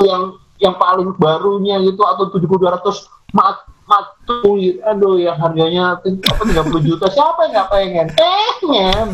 yang 0.06 0.24
yang 0.58 0.76
paling 0.78 1.14
barunya 1.18 1.78
gitu 1.86 2.02
atau 2.02 2.30
7200 2.34 3.36
mat 3.36 3.68
matu 3.88 4.60
aduh 4.84 5.16
yang 5.16 5.40
harganya 5.40 5.96
apa 6.04 6.44
30 6.44 6.88
juta. 6.88 7.08
Siapa 7.08 7.48
yang 7.48 7.52
nggak 7.56 7.70
pengen? 7.72 8.08
Pengen. 8.14 9.08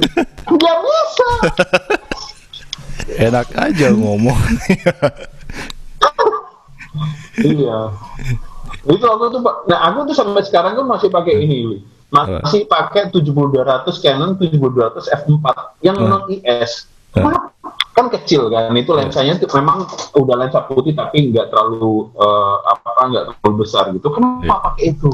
Nggak 0.49 0.77
bisa. 0.81 1.29
Enak 3.21 3.47
aja 3.53 3.87
ngomong. 3.93 4.39
Iya. 7.37 7.93
Itu 8.83 9.05
aku 9.05 9.25
tuh 9.29 9.41
nah 9.69 9.79
aku 9.93 10.09
tuh 10.09 10.15
sampai 10.17 10.41
sekarang 10.41 10.73
tuh 10.73 10.85
masih 10.89 11.13
pakai 11.13 11.37
ini. 11.37 11.85
Masih 12.13 12.65
pakai 12.65 13.09
7200 13.13 13.89
Canon 14.01 14.37
7200 14.37 15.09
f4 15.25 15.45
yang 15.85 15.97
non 16.01 16.25
IS. 16.29 16.89
Kan 17.93 18.09
kecil 18.09 18.49
kan 18.49 18.73
itu 18.73 18.89
lensanya 18.89 19.37
tuh 19.37 19.45
memang 19.53 19.85
udah 20.17 20.35
lensa 20.35 20.65
putih 20.65 20.91
tapi 20.91 21.29
nggak 21.29 21.53
terlalu 21.53 22.09
eh, 22.17 22.55
apa 22.65 23.01
nggak 23.05 23.23
terlalu 23.29 23.53
besar 23.61 23.93
gitu. 23.93 24.09
Kenapa 24.09 24.41
Iya. 24.43 24.53
pakai 24.65 24.85
itu? 24.97 25.09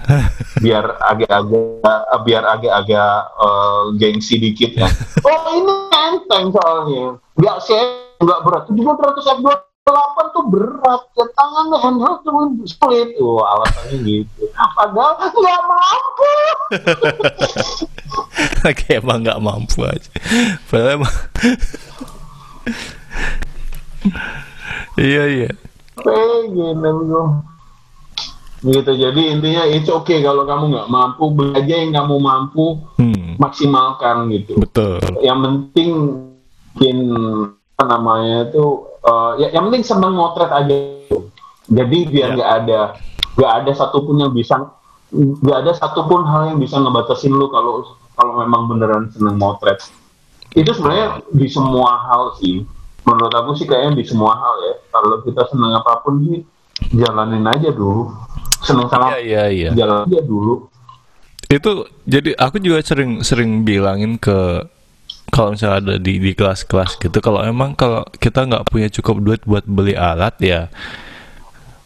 Biar 0.64 0.84
agak-agak 1.00 1.98
biar 2.22 2.44
agak-agak 2.44 3.14
eh, 3.40 3.82
gengsi 3.96 4.36
dikit 4.36 4.76
ya. 4.76 4.88
Oh 5.26 5.38
ini 5.56 5.74
enteng 5.90 6.52
soalnya. 6.52 7.16
Nggak 7.40 7.56
sih 7.64 7.80
nggak 8.20 8.40
berat. 8.44 8.62
7200 8.68 9.40
f28 9.40 10.16
tuh 10.30 10.44
berat. 10.46 11.02
Ke 11.16 11.24
tangannya 11.32 11.76
handheld 11.80 12.20
cuma 12.22 12.52
sulit. 12.68 13.16
Oh 13.16 13.40
alasannya 13.40 13.96
gitu. 14.04 14.44
Padahal 14.76 15.16
nggak 15.24 15.60
mampu. 15.64 16.28
Kayak 18.76 19.00
emang 19.02 19.18
nggak 19.24 19.40
mampu 19.40 19.78
aja. 19.84 20.10
Padahal 20.68 21.00
emang 21.00 21.14
iya 25.00 25.24
iya. 25.28 25.50
Pengen 26.00 26.80
aku 26.80 27.22
gitu 28.60 28.92
jadi 28.92 29.22
intinya 29.32 29.64
itu 29.72 29.88
oke 29.88 30.12
kalau 30.20 30.44
kamu 30.44 30.76
nggak 30.76 30.88
mampu 30.92 31.32
beli 31.32 31.56
aja 31.56 31.74
yang 31.80 31.96
kamu 31.96 32.20
mampu 32.20 32.76
hmm, 33.00 33.40
maksimalkan 33.40 34.28
gitu. 34.36 34.60
Betul. 34.60 35.00
Yang 35.24 35.38
penting 35.48 35.88
bikin 36.76 36.98
apa 37.76 37.84
namanya 37.88 38.52
itu 38.52 38.64
eh, 39.04 39.32
ya 39.44 39.48
yang 39.56 39.68
penting 39.68 39.84
seneng 39.84 40.12
motret 40.16 40.52
aja. 40.52 40.68
Gitu. 41.08 41.26
jadi 41.70 41.98
biar 42.10 42.28
Ya. 42.30 42.34
nggak 42.36 42.50
ada 42.62 42.80
nggak 43.38 43.52
ada 43.62 43.70
satupun 43.74 44.16
yang 44.20 44.32
bisa 44.34 44.58
nggak 45.14 45.58
ada 45.64 45.72
satupun 45.74 46.22
hal 46.26 46.54
yang 46.54 46.58
bisa 46.58 46.78
ngebatasin 46.78 47.30
lu 47.34 47.46
kalau 47.50 47.82
kalau 48.14 48.42
memang 48.42 48.66
beneran 48.70 49.10
seneng 49.10 49.38
motret 49.38 49.78
itu 50.54 50.70
sebenarnya 50.74 51.22
di 51.30 51.46
semua 51.46 51.98
hal 52.10 52.34
sih. 52.42 52.66
Menurut 53.06 53.32
aku 53.32 53.50
sih 53.56 53.66
kayaknya 53.66 54.02
di 54.02 54.04
semua 54.06 54.34
hal 54.36 54.54
ya. 54.66 54.74
Kalau 54.92 55.22
kita 55.24 55.42
seneng 55.48 55.72
apa 55.78 56.02
pun 56.02 56.20
sih 56.26 56.40
jalanin 56.94 57.46
aja 57.46 57.70
dulu. 57.70 58.10
Seneng 58.60 58.86
sama 58.92 59.16
Iya, 59.16 59.20
iya, 59.22 59.44
iya. 59.48 59.70
jalan 59.72 60.04
aja 60.10 60.20
dulu. 60.26 60.68
Itu 61.50 61.88
jadi 62.06 62.36
aku 62.38 62.62
juga 62.62 62.82
sering 62.82 63.24
sering 63.24 63.62
bilangin 63.66 64.18
ke 64.20 64.66
kalau 65.30 65.54
misalnya 65.54 65.78
ada 65.78 65.94
di 66.02 66.18
di 66.18 66.34
kelas-kelas 66.34 66.98
gitu 66.98 67.22
kalau 67.22 67.40
emang 67.46 67.78
kalau 67.78 68.02
kita 68.18 68.50
nggak 68.50 68.66
punya 68.66 68.90
cukup 68.90 69.16
duit 69.22 69.42
buat 69.46 69.62
beli 69.62 69.94
alat 69.94 70.34
ya 70.42 70.66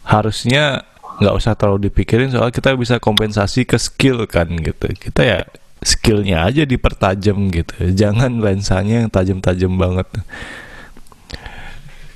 harusnya 0.05 0.81
nggak 1.21 1.35
usah 1.37 1.53
terlalu 1.55 1.87
dipikirin 1.89 2.33
soal 2.33 2.51
kita 2.51 2.75
bisa 2.75 2.99
kompensasi 2.99 3.63
ke 3.63 3.77
skill 3.79 4.27
kan 4.27 4.49
gitu. 4.49 4.91
Kita 4.91 5.21
ya 5.23 5.39
skillnya 5.85 6.49
aja 6.49 6.65
dipertajam 6.65 7.53
gitu. 7.53 7.93
Jangan 7.93 8.41
lensanya 8.41 9.05
yang 9.05 9.09
tajam-tajam 9.13 9.69
banget. 9.77 10.09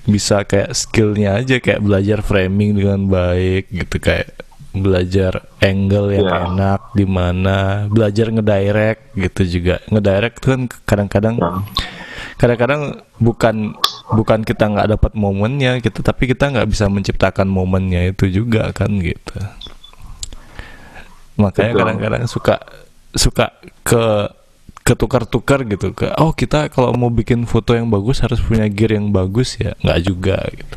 Bisa 0.10 0.42
kayak 0.42 0.74
skillnya 0.74 1.38
aja 1.38 1.62
kayak 1.62 1.86
belajar 1.86 2.26
framing 2.26 2.74
dengan 2.74 3.06
baik 3.06 3.70
gitu 3.70 4.02
kayak 4.02 4.34
belajar 4.74 5.46
angle 5.62 6.14
yang 6.14 6.26
Ya. 6.30 6.38
enak 6.50 6.82
di 6.94 7.06
mana 7.06 7.86
belajar 7.90 8.34
ngedirect 8.34 9.14
gitu 9.14 9.42
juga. 9.62 9.82
Ngedirect 9.90 10.42
kan 10.42 10.66
kadang-kadang 10.90 11.36
Ya. 11.38 11.62
kadang-kadang 12.42 13.06
bukan 13.22 13.78
bukan 14.10 14.42
kita 14.42 14.66
nggak 14.66 14.90
dapat 14.98 15.12
momennya 15.14 15.78
gitu 15.78 16.02
tapi 16.02 16.26
kita 16.26 16.50
nggak 16.50 16.70
bisa 16.70 16.90
menciptakan 16.90 17.46
momennya 17.46 18.10
itu 18.10 18.26
juga 18.34 18.74
kan 18.74 18.90
gitu. 18.98 19.38
Makanya 21.38 21.74
kadang-kadang 21.78 22.24
suka 22.26 22.58
suka 23.12 23.54
ke 23.82 24.30
ketukar-tukar 24.82 25.62
gitu. 25.64 25.94
Ke 25.94 26.10
oh 26.18 26.32
kita 26.32 26.70
kalau 26.70 26.94
mau 26.94 27.10
bikin 27.10 27.46
foto 27.46 27.74
yang 27.74 27.88
bagus 27.88 28.20
harus 28.20 28.40
punya 28.40 28.66
gear 28.66 28.98
yang 28.98 29.10
bagus 29.10 29.56
ya? 29.56 29.78
Nggak 29.80 30.00
juga 30.02 30.38
gitu. 30.50 30.76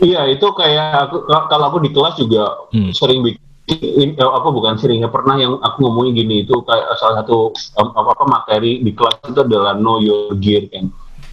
Iya 0.00 0.32
itu 0.32 0.46
kayak 0.56 0.86
aku 1.08 1.16
ka- 1.24 1.46
kalau 1.46 1.64
aku 1.68 1.78
di 1.84 1.90
kelas 1.92 2.16
juga 2.16 2.44
Hmm. 2.72 2.88
sering 2.90 3.20
bikin 3.20 4.16
eh, 4.16 4.30
apa 4.32 4.48
bukan 4.48 4.74
sering 4.74 4.98
ya 4.98 5.12
pernah 5.12 5.36
yang 5.36 5.60
aku 5.60 5.76
ngomongin 5.80 6.16
gini 6.16 6.34
itu 6.42 6.56
kayak 6.64 6.88
salah 6.96 7.20
satu 7.20 7.52
apa 7.76 8.10
apa 8.10 8.24
materi 8.26 8.80
di 8.80 8.90
kelas 8.90 9.20
itu 9.22 9.40
adalah 9.40 9.76
know 9.76 10.00
your 10.00 10.32
gear 10.38 10.64
kan. 10.68 10.88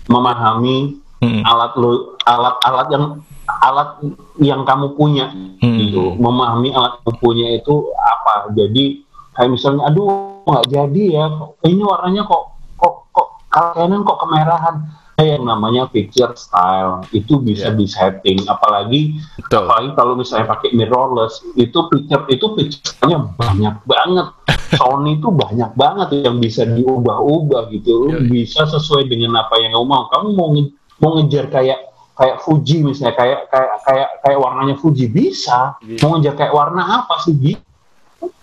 Memahami 0.08 1.00
Hmm. 1.18 1.42
alat 1.42 1.74
lu 1.74 2.14
alat-alat 2.22 2.88
yang 2.94 3.04
alat 3.48 4.04
yang 4.38 4.62
kamu 4.62 4.94
punya 4.94 5.32
Hmm. 5.58 5.74
gitu 5.76 6.14
memahami 6.16 6.70
alat 6.70 7.00
kamu 7.00 7.14
punya 7.18 7.48
itu 7.52 7.74
apa 7.96 8.52
jadi 8.52 9.02
kayak 9.34 9.50
misalnya 9.50 9.88
aduh 9.88 10.08
nggak 10.44 10.68
jadi 10.68 11.04
ya 11.10 11.26
ini 11.64 11.82
warnanya 11.82 12.24
kok 12.24 12.44
kok 12.76 12.96
kok 13.10 13.30
kalian 13.48 14.02
kok 14.02 14.20
kemerahan 14.20 14.76
kayak 15.14 15.34
yang 15.34 15.46
namanya 15.46 15.88
picture 15.88 16.30
style 16.34 17.02
itu 17.10 17.40
bisa 17.40 17.68
Iya. 17.68 17.76
disetting 17.76 18.38
apalagi 18.46 19.18
Betul. 19.36 19.66
apalagi 19.66 19.90
kalau 19.94 20.14
misalnya 20.14 20.46
pakai 20.48 20.70
mirrorless 20.72 21.42
itu 21.56 21.74
picture 21.88 22.24
itu 22.28 22.46
picture-nya 22.54 23.18
banyak 23.34 23.76
banget 23.82 24.28
Sony 24.78 25.18
itu 25.18 25.28
banyak 25.28 25.74
banget 25.74 26.22
yang 26.22 26.38
bisa 26.38 26.68
diubah-ubah 26.68 27.72
gitu 27.72 27.92
Lu 28.04 28.14
Iya. 28.14 28.30
bisa 28.30 28.62
sesuai 28.68 29.08
dengan 29.08 29.40
apa 29.40 29.58
yang 29.58 29.74
kamu 29.74 29.86
mau 29.86 30.06
kamu 30.08 30.28
mau 30.32 30.48
nge- 30.54 30.74
mau 31.00 31.18
ngejar 31.18 31.50
kayak 31.50 31.80
kayak 32.18 32.42
Fuji 32.42 32.82
misalnya 32.82 33.14
kayak 33.14 33.40
kayak 33.48 33.72
kayak 33.86 34.10
kayak 34.26 34.40
warnanya 34.42 34.76
Fuji 34.76 35.06
bisa. 35.08 35.78
Mau 36.02 36.18
ngejar 36.18 36.34
kayak 36.36 36.54
warna 36.54 36.82
apa 36.82 37.22
sih 37.22 37.32
Bi? 37.32 37.54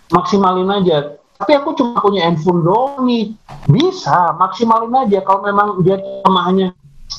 maksimalin 0.08 0.70
aja. 0.70 1.18
Tapi 1.34 1.52
aku 1.58 1.74
cuma 1.74 1.98
punya 1.98 2.30
handphone 2.30 2.62
doang 2.62 3.02
nih. 3.04 3.34
Bisa 3.66 4.32
maksimalin 4.38 4.94
aja. 4.94 5.18
Kalau 5.20 5.42
memang 5.42 5.82
dia 5.82 5.98
kelemahannya 5.98 6.70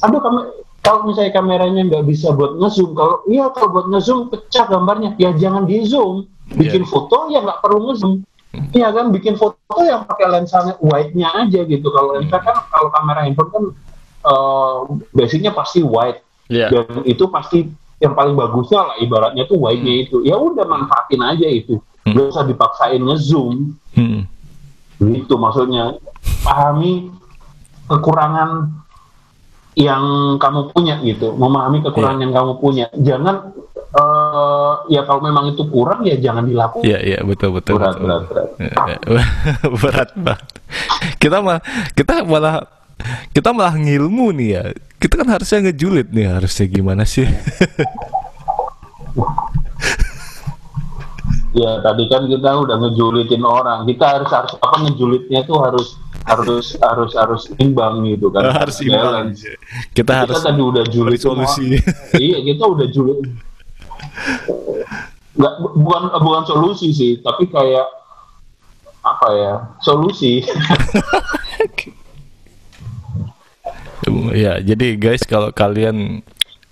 aduh 0.03 0.19
kamu 0.19 0.39
kalau 0.81 1.07
misalnya 1.07 1.31
kameranya 1.31 1.81
nggak 1.87 2.03
bisa 2.03 2.35
buat 2.35 2.59
ngezoom 2.59 2.93
kalau 2.93 3.23
iya 3.31 3.47
kalau 3.53 3.69
buat 3.71 3.87
ngezoom 3.91 4.31
pecah 4.31 4.65
gambarnya. 4.65 5.19
Ya 5.19 5.35
jangan 5.35 5.67
di 5.67 5.83
zoom 5.83 6.25
bikin 6.51 6.83
Iya. 6.85 6.89
foto 6.89 7.17
ya 7.29 7.39
nggak 7.43 7.59
perlu 7.59 7.91
ngezoom. 7.91 8.13
Iya 8.71 8.87
kan 8.95 9.11
bikin 9.11 9.35
foto 9.35 9.75
yang 9.83 10.07
pakai 10.07 10.31
lensanya 10.31 10.79
wide-nya 10.79 11.27
aja 11.35 11.67
gitu. 11.67 11.87
Kalau 11.91 12.15
lensa 12.15 12.39
kan 12.39 12.63
kalau 12.71 12.87
kamera 12.95 13.27
handphone 13.27 13.51
kan 13.51 13.63
eh, 14.25 14.77
basicnya 15.11 15.51
pasti 15.51 15.83
wide 15.83 16.24
Iya. 16.45 16.67
dan 16.69 17.01
itu 17.03 17.25
pasti 17.27 17.65
yang 17.97 18.13
paling 18.13 18.33
bagusnya 18.33 18.83
lah 18.83 18.95
ibaratnya 18.97 19.43
tuh 19.43 19.57
wide-nya 19.57 19.93
itu 20.03 20.21
ya 20.21 20.35
udah 20.35 20.63
manfaatin 20.63 21.21
aja 21.21 21.47
itu 21.47 21.79
Hmm. 22.01 22.13
nggak 22.13 22.27
usah 22.29 22.45
dipaksain 22.45 23.01
ngezoom 23.01 23.73
Hmm. 23.93 24.29
gitu 25.01 25.35
maksudnya 25.35 25.97
pahami 26.41 27.09
kekurangan 27.85 28.69
yang 29.73 30.03
kamu 30.37 30.71
punya 30.71 31.01
gitu 31.01 31.33
memahami 31.33 31.81
kekurangan 31.81 32.21
yang 32.21 32.31
kamu 32.31 32.53
punya 32.55 32.85
jangan 32.95 33.51
eh, 33.91 34.73
ya 34.89 35.01
kalau 35.03 35.19
memang 35.19 35.49
itu 35.49 35.65
kurang 35.65 36.03
ya 36.03 36.15
jangan 36.15 36.45
dilakukan 36.45 36.85
Iya 36.85 36.99
iya 37.01 37.19
betul 37.21 37.51
betul. 37.51 37.75
berat 37.75 37.95
betul. 37.95 38.07
berat 38.07 38.25
berat 38.29 38.49
Ya, 38.55 38.71
ya. 38.87 38.97
berat 39.81 40.09
banget. 40.15 40.47
Kita 41.17 41.37
mah 41.39 41.59
kita 41.91 42.13
malah 42.21 42.55
kita 43.31 43.49
malah 43.51 43.75
ngilmu 43.75 44.31
nih 44.33 44.49
ya. 44.49 44.63
Kita 44.95 45.21
kan 45.21 45.27
harusnya 45.29 45.69
ngejulit 45.69 46.07
nih 46.09 46.25
harusnya 46.31 46.65
gimana 46.65 47.03
sih? 47.03 47.27
ya 51.55 51.79
tadi 51.79 52.03
kan 52.11 52.27
kita 52.27 52.51
udah 52.51 52.75
ngejulitin 52.83 53.39
orang 53.39 53.87
kita 53.87 54.19
harus 54.19 54.27
harus 54.27 54.51
apa 54.59 54.75
ngejulitnya 54.83 55.47
tuh 55.47 55.55
harus 55.63 55.95
harus 56.27 56.75
harus 56.83 57.11
harus 57.15 57.41
imbang 57.55 58.03
gitu 58.03 58.27
kan 58.27 58.51
harus 58.59 58.75
imbang. 58.83 59.31
Balance. 59.31 59.39
Kita 59.95 59.95
kita 59.95 60.13
harus 60.27 60.43
tadi 60.43 60.59
udah 60.59 60.83
julid 60.91 61.15
solusi. 61.15 61.79
iya 62.19 62.43
kita 62.43 62.59
udah 62.59 62.87
julid 62.91 63.23
nggak 65.35 65.53
bu- 65.63 65.75
bukan 65.79 66.03
bukan 66.19 66.43
solusi 66.43 66.91
sih 66.91 67.23
tapi 67.23 67.47
kayak 67.47 67.87
apa 68.99 69.27
ya 69.31 69.53
solusi 69.79 70.43
ya, 74.35 74.59
jadi 74.59 74.95
guys 74.99 75.23
kalau 75.23 75.49
kalian 75.51 76.21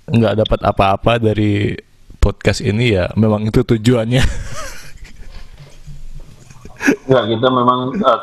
nggak 0.08 0.44
dapat 0.44 0.60
apa-apa 0.64 1.20
dari 1.20 1.76
podcast 2.20 2.64
ini 2.64 2.96
ya 2.96 3.12
memang 3.16 3.48
itu 3.48 3.64
tujuannya. 3.64 4.24
nggak 6.84 7.26
kita 7.36 7.48
memang 7.48 7.96
uh, 7.96 8.18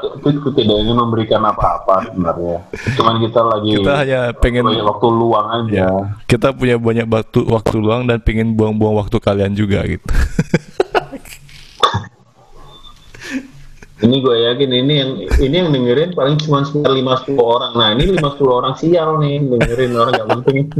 tidak 0.52 0.76
ingin 0.84 0.96
memberikan 0.96 1.40
apa-apa 1.40 2.12
sebenarnya 2.12 2.60
cuman 2.92 3.16
kita 3.24 3.40
lagi 3.40 3.70
Kita 3.80 3.94
hanya 4.04 4.20
pengen 4.36 4.68
banyak 4.68 4.84
waktu 4.84 5.06
luang 5.08 5.46
aja 5.48 5.72
ya, 5.72 5.92
kita 6.28 6.52
punya 6.52 6.76
banyak 6.76 7.08
waktu 7.08 7.40
waktu 7.48 7.74
luang 7.80 8.04
dan 8.04 8.20
pengen 8.20 8.52
buang-buang 8.52 9.00
waktu 9.00 9.16
kalian 9.16 9.56
juga 9.56 9.80
gitu. 9.88 10.04
Ini 14.00 14.16
gue 14.24 14.36
yakin 14.48 14.70
ini 14.72 14.94
yang 14.96 15.10
ini 15.44 15.54
yang 15.60 15.68
dengerin 15.76 16.16
paling 16.16 16.40
cuma 16.40 16.64
sekitar 16.64 16.96
lima 16.96 17.20
sepuluh 17.20 17.60
orang. 17.60 17.72
Nah 17.76 17.88
ini 17.92 18.16
lima 18.16 18.32
sepuluh 18.32 18.64
orang 18.64 18.74
sial 18.80 19.20
nih 19.20 19.44
dengerin 19.44 19.92
orang 19.96 20.12
nggak 20.16 20.28
penting. 20.40 20.66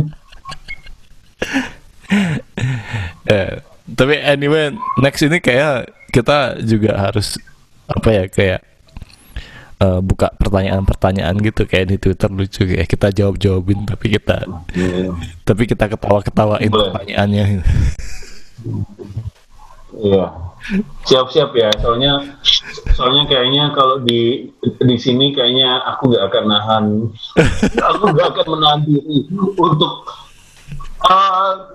Eh, 3.30 3.62
tapi 3.86 4.18
anyway, 4.18 4.74
next 4.98 5.22
ini 5.22 5.38
kayak 5.38 5.94
kita 6.10 6.58
juga 6.66 6.98
harus 6.98 7.38
apa 7.86 8.08
ya 8.10 8.24
kayak 8.26 8.60
eh, 9.78 10.00
buka 10.02 10.34
pertanyaan-pertanyaan 10.34 11.38
gitu 11.38 11.70
kayak 11.70 11.86
di 11.94 11.96
Twitter 12.02 12.26
lucu 12.34 12.66
kayak 12.66 12.90
kita 12.90 13.14
jawab-jawabin 13.14 13.86
tapi 13.86 14.18
kita 14.18 14.42
tapi 15.46 15.62
kita 15.70 15.86
ketawa-ketawain 15.86 16.74
pertanyaannya. 16.74 17.62
Iya. 19.97 20.26
Siap-siap 21.09 21.51
ya. 21.57 21.70
Soalnya 21.80 22.36
soalnya 22.95 23.24
kayaknya 23.26 23.72
kalau 23.72 24.03
di 24.05 24.53
di 24.61 24.97
sini 25.01 25.32
kayaknya 25.32 25.80
aku 25.88 26.12
nggak 26.12 26.24
akan 26.30 26.45
nahan. 26.47 26.84
aku 27.91 28.05
nggak 28.12 28.28
akan 28.36 28.47
menahan 28.59 28.80
diri 28.84 29.18
untuk 29.57 29.93
ah, 31.09 31.74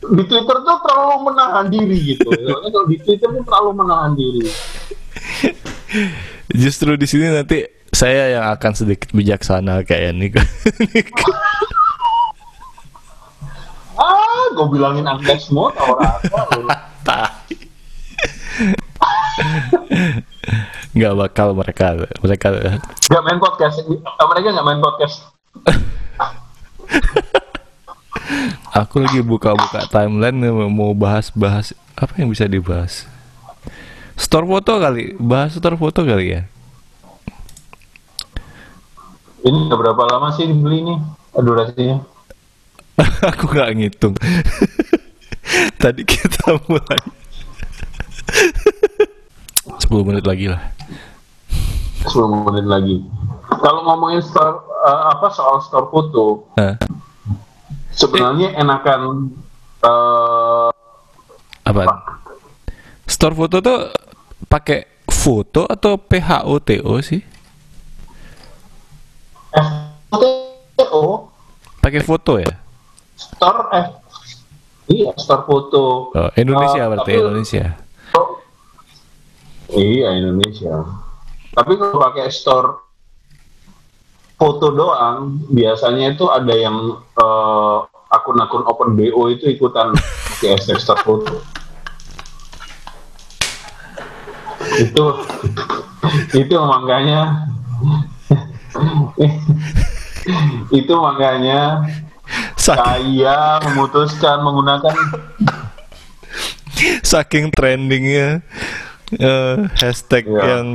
di 0.00 0.22
Twitter 0.26 0.56
tuh 0.62 0.78
terlalu 0.86 1.16
menahan 1.30 1.66
diri 1.68 1.98
gitu. 2.16 2.30
Soalnya 2.30 2.70
kalau 2.70 2.86
di 2.86 2.96
Twitter 3.02 3.28
tuh 3.28 3.44
terlalu 3.44 3.70
menahan 3.76 4.12
diri. 4.14 4.46
Justru 6.54 6.94
di 6.94 7.06
sini 7.06 7.26
nanti 7.34 7.66
saya 7.90 8.38
yang 8.38 8.46
akan 8.54 8.72
sedikit 8.72 9.10
bijaksana 9.10 9.82
kayak 9.82 10.14
ini. 10.14 10.30
Gue 14.60 14.76
bilangin 14.76 15.08
angka 15.08 15.40
semua 15.40 15.72
tau 15.72 15.96
lu. 15.96 16.68
Tai. 17.08 17.32
nggak 20.92 21.14
bakal 21.16 21.56
mereka 21.56 21.96
mereka 22.20 22.46
Nggak 23.08 23.22
main 23.24 23.40
podcast. 23.40 23.80
Mereka 24.20 24.48
nggak 24.52 24.66
main 24.68 24.80
podcast. 24.84 25.24
aku 28.76 29.00
lagi 29.00 29.24
buka-buka 29.24 29.88
timeline 29.88 30.36
mau 30.68 30.92
bahas-bahas 30.92 31.72
apa 31.96 32.20
yang 32.20 32.28
bisa 32.28 32.44
dibahas. 32.44 33.08
Store 34.20 34.44
foto 34.44 34.76
kali, 34.76 35.16
bahas 35.16 35.56
store 35.56 35.80
foto 35.80 36.04
kali 36.04 36.36
ya. 36.36 36.44
Ini 39.40 39.72
berapa 39.72 40.04
lama 40.04 40.36
sih 40.36 40.44
dibeli 40.44 40.84
ini 40.84 40.94
durasinya? 41.32 42.19
aku 43.30 43.44
nggak 43.50 43.70
ngitung. 43.76 44.14
Tadi 45.82 46.02
kita 46.06 46.60
mulai 46.68 47.00
10 49.90 50.06
menit 50.06 50.24
lagi 50.26 50.46
lah. 50.50 50.62
10 52.06 52.46
menit 52.46 52.66
lagi. 52.66 52.96
Kalau 53.50 53.82
ngomongin 53.84 54.22
store 54.22 54.62
uh, 54.86 55.10
apa 55.10 55.26
soal 55.34 55.58
store 55.60 55.90
foto, 55.90 56.46
Hah? 56.54 56.78
sebenarnya 57.92 58.54
enakan 58.56 59.34
uh, 59.82 60.70
Apa? 61.66 61.84
Store 63.04 63.34
foto 63.36 63.58
tuh 63.60 63.90
pakai 64.46 65.04
foto 65.10 65.66
atau 65.66 65.98
PHOTO 65.98 66.94
sih? 67.02 67.20
Pakai 71.82 72.00
foto 72.06 72.38
ya? 72.38 72.69
Store 73.20 73.68
F 73.70 73.88
iya 74.88 75.12
store 75.14 75.44
foto. 75.44 76.10
Oh, 76.10 76.30
Indonesia 76.34 76.82
Uh, 76.82 76.88
berarti 76.90 77.12
tapi- 77.12 77.20
Indonesia. 77.20 77.64
iya 79.70 80.08
Indonesia. 80.12 80.74
Tapi 81.50 81.72
kalau 81.76 82.00
pakai 82.00 82.26
store 82.28 82.68
foto 84.34 84.72
doang 84.72 85.36
biasanya 85.46 86.10
itu 86.10 86.26
ada 86.26 86.50
yang 86.50 86.76
eh, 86.96 87.78
akun-akun 88.08 88.64
open 88.64 88.96
BO 88.96 89.28
itu 89.28 89.46
ikutan 89.48 89.94
pakai 90.34 90.56
hashtag 90.56 90.80
store 90.80 91.02
foto. 91.04 91.34
Itu 94.74 95.04
itu 96.34 96.54
makanya 96.56 97.46
itu 100.72 100.94
makanya 100.96 101.84
Saking, 102.70 102.86
saya 102.86 103.36
memutuskan 103.66 104.36
menggunakan 104.46 104.94
saking 107.02 107.50
trendingnya 107.50 108.40
eh, 109.18 109.56
hashtag 109.76 110.24
Iya. 110.30 110.42
yang 110.46 110.66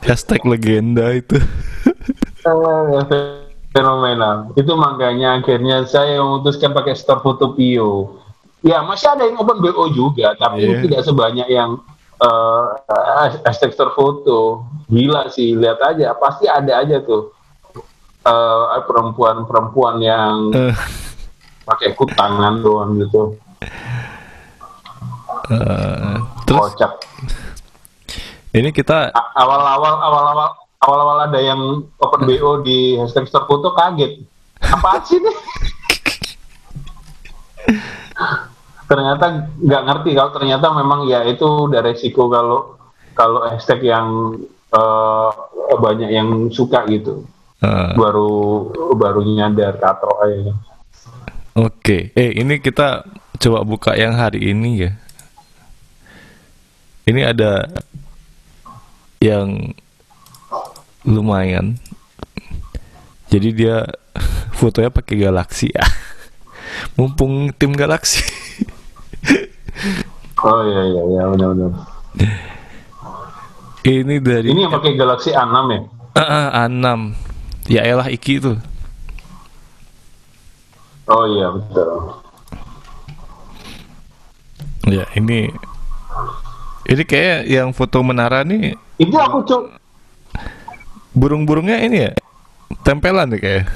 hashtag 0.00 0.40
legenda 0.48 1.12
itu. 1.12 1.36
Eh, 2.46 3.02
fenomenal. 3.70 4.56
Itu 4.56 4.72
makanya 4.80 5.36
akhirnya 5.36 5.84
saya 5.84 6.16
memutuskan 6.24 6.72
pakai 6.72 6.96
store 6.96 7.20
foto 7.20 7.52
Pio. 7.52 8.16
Ya 8.64 8.80
masih 8.82 9.12
ada 9.12 9.28
yang 9.28 9.36
open 9.36 9.60
BO 9.60 9.92
juga, 9.92 10.32
tapi 10.40 10.64
Iya. 10.64 10.80
tidak 10.88 11.00
sebanyak 11.04 11.48
yang 11.52 11.76
eh, 12.16 12.62
hashtag 13.44 13.76
store 13.76 13.92
foto. 13.92 14.64
Gila 14.88 15.28
sih, 15.28 15.52
lihat 15.52 15.76
aja, 15.84 16.16
pasti 16.16 16.48
ada 16.48 16.80
aja 16.80 16.96
tuh 17.04 17.34
perempuan-perempuan 18.88 20.02
yang 20.02 20.50
Eh, 20.50 20.74
pakai 21.66 21.98
kut 21.98 22.14
tangan 22.14 22.62
doang 22.62 22.94
gitu, 23.02 23.34
eh, 25.50 26.16
terus 26.46 26.72
kocak. 26.72 26.92
ini 28.54 28.70
kita 28.70 29.10
Awal-awal, 29.12 29.94
awal-awal, 30.00 30.48
awal-awal 30.80 31.18
ada 31.26 31.40
yang 31.42 31.82
open 31.98 32.22
BO 32.24 32.62
di 32.62 32.94
hashtag 32.96 33.26
store 33.26 33.50
foto 33.50 33.74
kaget. 33.74 34.22
Apaan 34.62 35.02
sih 35.04 35.18
nih? 35.20 35.36
ternyata 38.86 39.50
nggak 39.58 39.82
ngerti 39.82 40.10
kalau 40.14 40.30
ternyata 40.30 40.66
memang 40.70 41.10
ya 41.10 41.26
itu 41.26 41.66
udah 41.66 41.82
resiko 41.82 42.30
kalau 42.30 42.78
kalau 43.18 43.42
hashtag 43.50 43.82
yang 43.90 44.38
eh, 44.70 45.30
banyak 45.74 46.10
yang 46.14 46.30
suka 46.54 46.86
gitu 46.86 47.26
eh, 47.66 47.90
baru 47.98 48.70
baru 48.94 49.26
nyadar 49.26 49.82
katro 49.82 50.14
aja 50.22 50.54
Oke, 51.56 52.12
eh 52.12 52.36
ini 52.36 52.60
kita 52.60 53.08
coba 53.40 53.64
buka 53.64 53.96
yang 53.96 54.12
hari 54.12 54.52
ini 54.52 54.84
ya. 54.84 54.92
Ini 57.08 57.32
ada 57.32 57.64
yang 59.24 59.72
lumayan. 61.08 61.80
Jadi 63.32 63.56
dia 63.56 63.88
fotonya 64.60 64.92
pakai 64.92 65.16
galaksi 65.16 65.72
ya. 65.76 65.84
Mumpung 67.00 67.56
tim 67.56 67.72
galaksi. 67.72 68.20
oh 70.46 70.60
iya 70.62 70.82
iya 70.84 71.02
iya 71.10 71.22
benar-benar 71.32 71.72
ini 73.86 74.18
dari 74.18 74.50
ini 74.50 74.66
yang 74.66 74.74
pakai 74.74 74.98
Galaxy 74.98 75.30
A6 75.32 75.56
ya 75.72 75.80
Ah, 76.16 76.24
ah, 76.24 76.46
A6. 76.64 77.12
Ya 77.68 77.84
elah 77.84 78.08
Iki 78.08 78.40
tuh. 78.40 78.56
Oh 81.10 81.24
iya 81.26 81.46
betul. 81.54 81.90
Ya, 84.86 85.02
ini 85.18 85.50
ini 86.86 87.02
kayak 87.02 87.50
yang 87.50 87.74
foto 87.74 87.98
menara 88.06 88.46
nih. 88.46 88.78
Itu 89.02 89.18
aku 89.18 89.42
cok 89.42 89.62
burung-burungnya 91.16 91.82
ini 91.82 91.96
ya? 92.06 92.12
Tempelan 92.86 93.32
nih 93.34 93.40
kayak. 93.42 93.66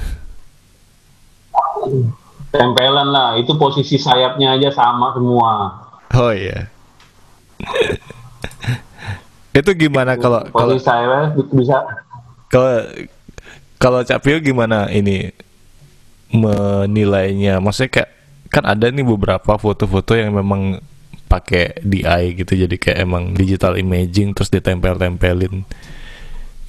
tempelan 2.51 3.09
lah 3.09 3.39
itu 3.39 3.55
posisi 3.55 3.95
sayapnya 3.95 4.59
aja 4.59 4.69
sama 4.71 5.15
semua. 5.15 5.81
Oh 6.13 6.31
iya. 6.35 6.67
itu 9.59 9.71
gimana 9.75 10.15
kalau 10.15 10.43
kalau 10.51 10.79
sayapnya 10.79 11.35
bisa 11.51 11.83
kalau 12.47 12.87
kalau 13.75 13.99
Cak 14.03 14.23
Pio 14.23 14.39
gimana 14.39 14.87
ini 14.91 15.31
menilainya? 16.31 17.59
Maksudnya 17.59 17.91
kayak 18.01 18.11
kan 18.51 18.63
ada 18.67 18.91
nih 18.91 19.07
beberapa 19.07 19.55
foto-foto 19.55 20.11
yang 20.15 20.35
memang 20.35 20.83
pakai 21.31 21.79
DI 21.79 22.43
gitu 22.43 22.59
jadi 22.67 22.75
kayak 22.75 22.97
emang 23.07 23.31
digital 23.31 23.79
imaging 23.79 24.35
terus 24.35 24.51
ditempel-tempelin. 24.51 25.63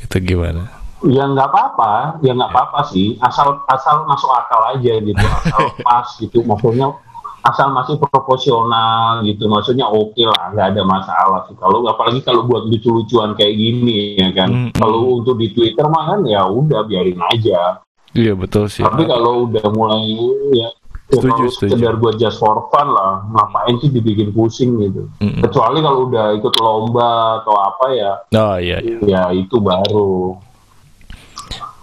Itu 0.02 0.16
gimana? 0.22 0.82
ya 1.02 1.26
nggak 1.26 1.48
apa-apa. 1.50 2.22
Ya 2.22 2.32
nggak 2.34 2.50
apa-apa 2.54 2.80
sih. 2.94 3.18
Asal 3.18 3.62
asal 3.66 4.06
masuk 4.06 4.30
akal 4.30 4.78
aja 4.78 4.92
gitu. 5.02 5.18
Asal 5.42 5.62
pas 5.82 6.06
gitu. 6.18 6.38
Maksudnya 6.46 6.94
asal 7.42 7.74
masih 7.74 7.98
proporsional 7.98 9.26
gitu. 9.26 9.50
Maksudnya 9.50 9.90
oke 9.90 10.22
lah 10.22 10.54
nggak 10.54 10.66
ada 10.74 10.82
masalah 10.86 11.40
sih. 11.50 11.58
Kalau 11.58 11.82
apalagi 11.90 12.22
kalau 12.22 12.46
buat 12.46 12.70
lucu-lucuan 12.70 13.34
kayak 13.34 13.54
gini 13.58 14.14
ya 14.14 14.30
kan. 14.30 14.48
Mm, 14.50 14.62
mm. 14.70 14.78
kalau 14.78 15.18
untuk 15.18 15.36
di 15.42 15.50
Twitter 15.50 15.86
mah 15.90 16.14
kan 16.14 16.20
ya 16.22 16.46
udah 16.46 16.86
biarin 16.86 17.18
aja 17.34 17.82
Iya 18.12 18.32
betul 18.32 18.68
sih. 18.68 18.80
tapi 18.80 19.04
kalau 19.04 19.46
udah 19.46 19.66
mulai 19.70 20.04
ya 20.52 20.68
ya 20.68 20.68
Setuju, 21.12 21.32
kalau 21.34 21.50
setuju. 21.50 21.70
sekedar 21.72 21.94
buat 21.96 22.14
just 22.16 22.36
for 22.36 22.56
fun 22.68 22.88
lah 22.88 23.20
ngapain 23.26 23.76
sih 23.78 23.88
dibikin 23.88 24.32
pusing 24.32 24.76
gitu 24.78 25.08
Mm-mm. 25.18 25.40
kecuali 25.40 25.80
kalau 25.80 26.08
udah 26.08 26.32
ikut 26.32 26.54
lomba 26.56 27.10
atau 27.40 27.52
apa 27.54 27.84
ya 27.90 28.12
Oh 28.34 28.56
iya. 28.56 28.80
iya. 28.80 28.96
ya 29.02 29.22
itu 29.30 29.56
baru 29.58 30.36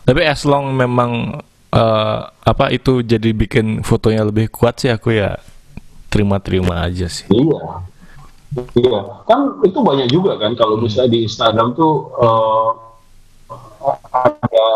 Tapi 0.01 0.21
as 0.23 0.41
long 0.43 0.73
memang 0.73 1.37
eh, 1.69 2.19
apa 2.25 2.65
itu 2.69 3.01
jadi 3.01 3.29
bikin 3.29 3.81
fotonya 3.81 4.25
lebih 4.25 4.49
kuat 4.49 4.81
sih 4.81 4.89
aku 4.89 5.13
ya 5.13 5.37
terima-terima 6.09 6.81
aja 6.81 7.05
sih. 7.05 7.29
Iya. 7.29 7.85
Iya, 8.73 8.97
kan 9.23 9.61
itu 9.61 9.77
banyak 9.77 10.09
juga 10.09 10.33
kan 10.35 10.57
kalau 10.57 10.81
misalnya 10.81 11.13
di 11.13 11.19
Instagram 11.21 11.77
tuh 11.77 12.09
eh, 12.17 12.69
ada 14.09 14.67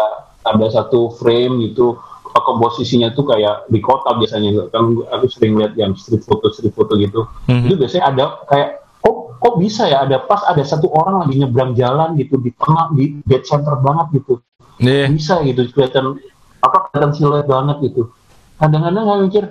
ada 0.44 0.66
satu 0.70 1.12
frame 1.18 1.72
gitu 1.72 2.00
komposisinya 2.34 3.14
tuh 3.14 3.30
kayak 3.30 3.70
di 3.70 3.80
kota 3.80 4.18
biasanya 4.18 4.68
kan 4.74 4.90
aku 5.14 5.30
sering 5.30 5.54
lihat 5.56 5.78
yang 5.78 5.94
street 5.94 6.26
foto 6.26 6.50
street 6.50 6.74
foto 6.74 6.98
gitu. 6.98 7.30
Mhm. 7.48 7.70
Itu 7.70 7.76
biasanya 7.80 8.04
ada 8.10 8.26
kayak 8.50 8.70
kok 9.00 9.16
kok 9.38 9.56
bisa 9.62 9.86
ya 9.88 10.04
ada 10.04 10.18
pas 10.20 10.42
ada 10.50 10.66
satu 10.66 10.90
orang 10.92 11.24
lagi 11.24 11.40
nyebrang 11.40 11.78
jalan 11.78 12.18
gitu 12.18 12.42
di 12.42 12.52
tengah 12.58 12.90
di 12.98 13.22
dead 13.24 13.46
center 13.46 13.78
banget 13.80 14.22
gitu. 14.22 14.42
Iya. 14.82 15.08
Bisa 15.14 15.40
gitu 15.46 15.62
kelihatan 15.72 16.18
apa 16.64 16.90
kelihatan 16.90 17.12
siluet 17.14 17.46
banget 17.48 17.78
gitu. 17.92 18.10
Kadang-kadang 18.58 19.04
nggak 19.06 19.22
mikir 19.30 19.44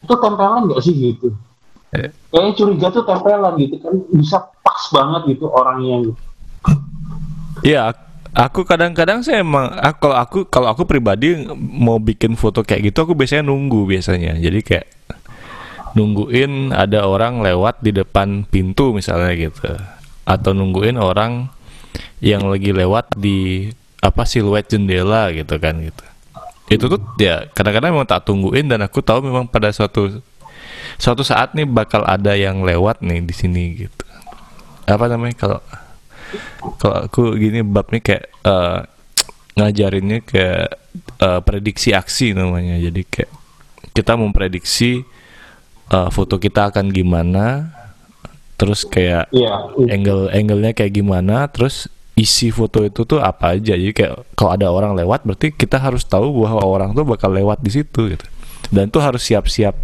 itu 0.00 0.14
tempelan 0.16 0.64
nggak 0.64 0.80
sih 0.80 0.94
gitu 0.96 1.28
Eh. 1.90 2.08
kayaknya 2.30 2.52
curiga 2.54 2.86
tuh 2.94 3.02
tempelan 3.02 3.58
gitu 3.58 3.76
kan 3.82 3.94
bisa 4.14 4.38
pas 4.62 4.82
banget 4.94 5.36
gitu 5.36 5.50
orangnya 5.50 6.08
gitu. 6.08 6.14
Iya, 7.60 7.92
aku 8.34 8.62
kadang-kadang 8.66 9.22
saya 9.24 9.42
emang 9.42 9.70
aku, 9.78 9.98
kalau 10.08 10.16
aku 10.16 10.38
kalau 10.46 10.68
aku 10.70 10.82
pribadi 10.86 11.46
mau 11.56 11.98
bikin 11.98 12.34
foto 12.34 12.62
kayak 12.62 12.90
gitu 12.92 13.04
aku 13.06 13.12
biasanya 13.18 13.46
nunggu 13.48 13.86
biasanya. 13.88 14.38
Jadi 14.38 14.60
kayak 14.62 14.86
nungguin 15.98 16.70
ada 16.70 17.06
orang 17.06 17.42
lewat 17.42 17.82
di 17.82 17.90
depan 17.94 18.46
pintu 18.46 18.94
misalnya 18.94 19.34
gitu. 19.34 19.74
Atau 20.26 20.54
nungguin 20.54 21.00
orang 21.00 21.50
yang 22.22 22.46
lagi 22.46 22.70
lewat 22.70 23.16
di 23.18 23.70
apa 24.00 24.24
siluet 24.24 24.68
jendela 24.70 25.32
gitu 25.34 25.58
kan 25.58 25.78
gitu. 25.82 26.04
Itu 26.70 26.86
tuh 26.86 27.00
ya 27.18 27.50
kadang-kadang 27.50 27.94
memang 27.94 28.06
tak 28.06 28.28
tungguin 28.28 28.70
dan 28.70 28.86
aku 28.86 29.02
tahu 29.02 29.26
memang 29.26 29.50
pada 29.50 29.74
suatu 29.74 30.22
suatu 31.00 31.24
saat 31.24 31.56
nih 31.56 31.66
bakal 31.66 32.04
ada 32.04 32.36
yang 32.36 32.60
lewat 32.60 33.00
nih 33.00 33.24
di 33.24 33.34
sini 33.34 33.64
gitu 33.86 34.04
apa 34.90 35.06
namanya 35.06 35.34
kalau 35.38 35.58
kalau 36.80 36.96
aku 37.06 37.22
gini 37.36 37.60
bab 37.64 37.88
nih 37.90 38.02
kayak 38.02 38.24
eh, 38.44 38.80
ngajarinnya 39.58 40.18
kayak 40.24 40.68
eh, 41.20 41.40
prediksi 41.44 41.92
aksi 41.92 42.32
namanya. 42.32 42.78
Jadi 42.78 43.02
kayak 43.06 43.30
kita 43.92 44.16
memprediksi 44.16 45.02
eh, 45.90 46.08
foto 46.12 46.38
kita 46.38 46.70
akan 46.72 46.90
gimana 46.90 47.74
terus 48.60 48.84
kayak 48.84 49.32
Iya, 49.32 49.72
angle 49.88 50.28
angle-nya 50.36 50.76
kayak 50.76 50.92
gimana 50.92 51.48
terus 51.48 51.88
isi 52.20 52.52
foto 52.52 52.84
itu 52.84 53.08
tuh 53.08 53.18
apa 53.18 53.56
aja. 53.56 53.72
Jadi 53.72 53.96
kayak 53.96 54.36
kalau 54.36 54.50
ada 54.52 54.68
orang 54.68 54.92
lewat 54.92 55.24
berarti 55.24 55.56
kita 55.56 55.80
harus 55.80 56.04
tahu 56.04 56.44
bahwa 56.44 56.60
orang 56.60 56.92
tuh 56.92 57.08
bakal 57.08 57.32
lewat 57.32 57.64
di 57.64 57.72
situ 57.72 58.12
gitu. 58.12 58.26
Dan 58.70 58.92
tuh 58.92 59.02
harus 59.02 59.24
siap-siap. 59.24 59.74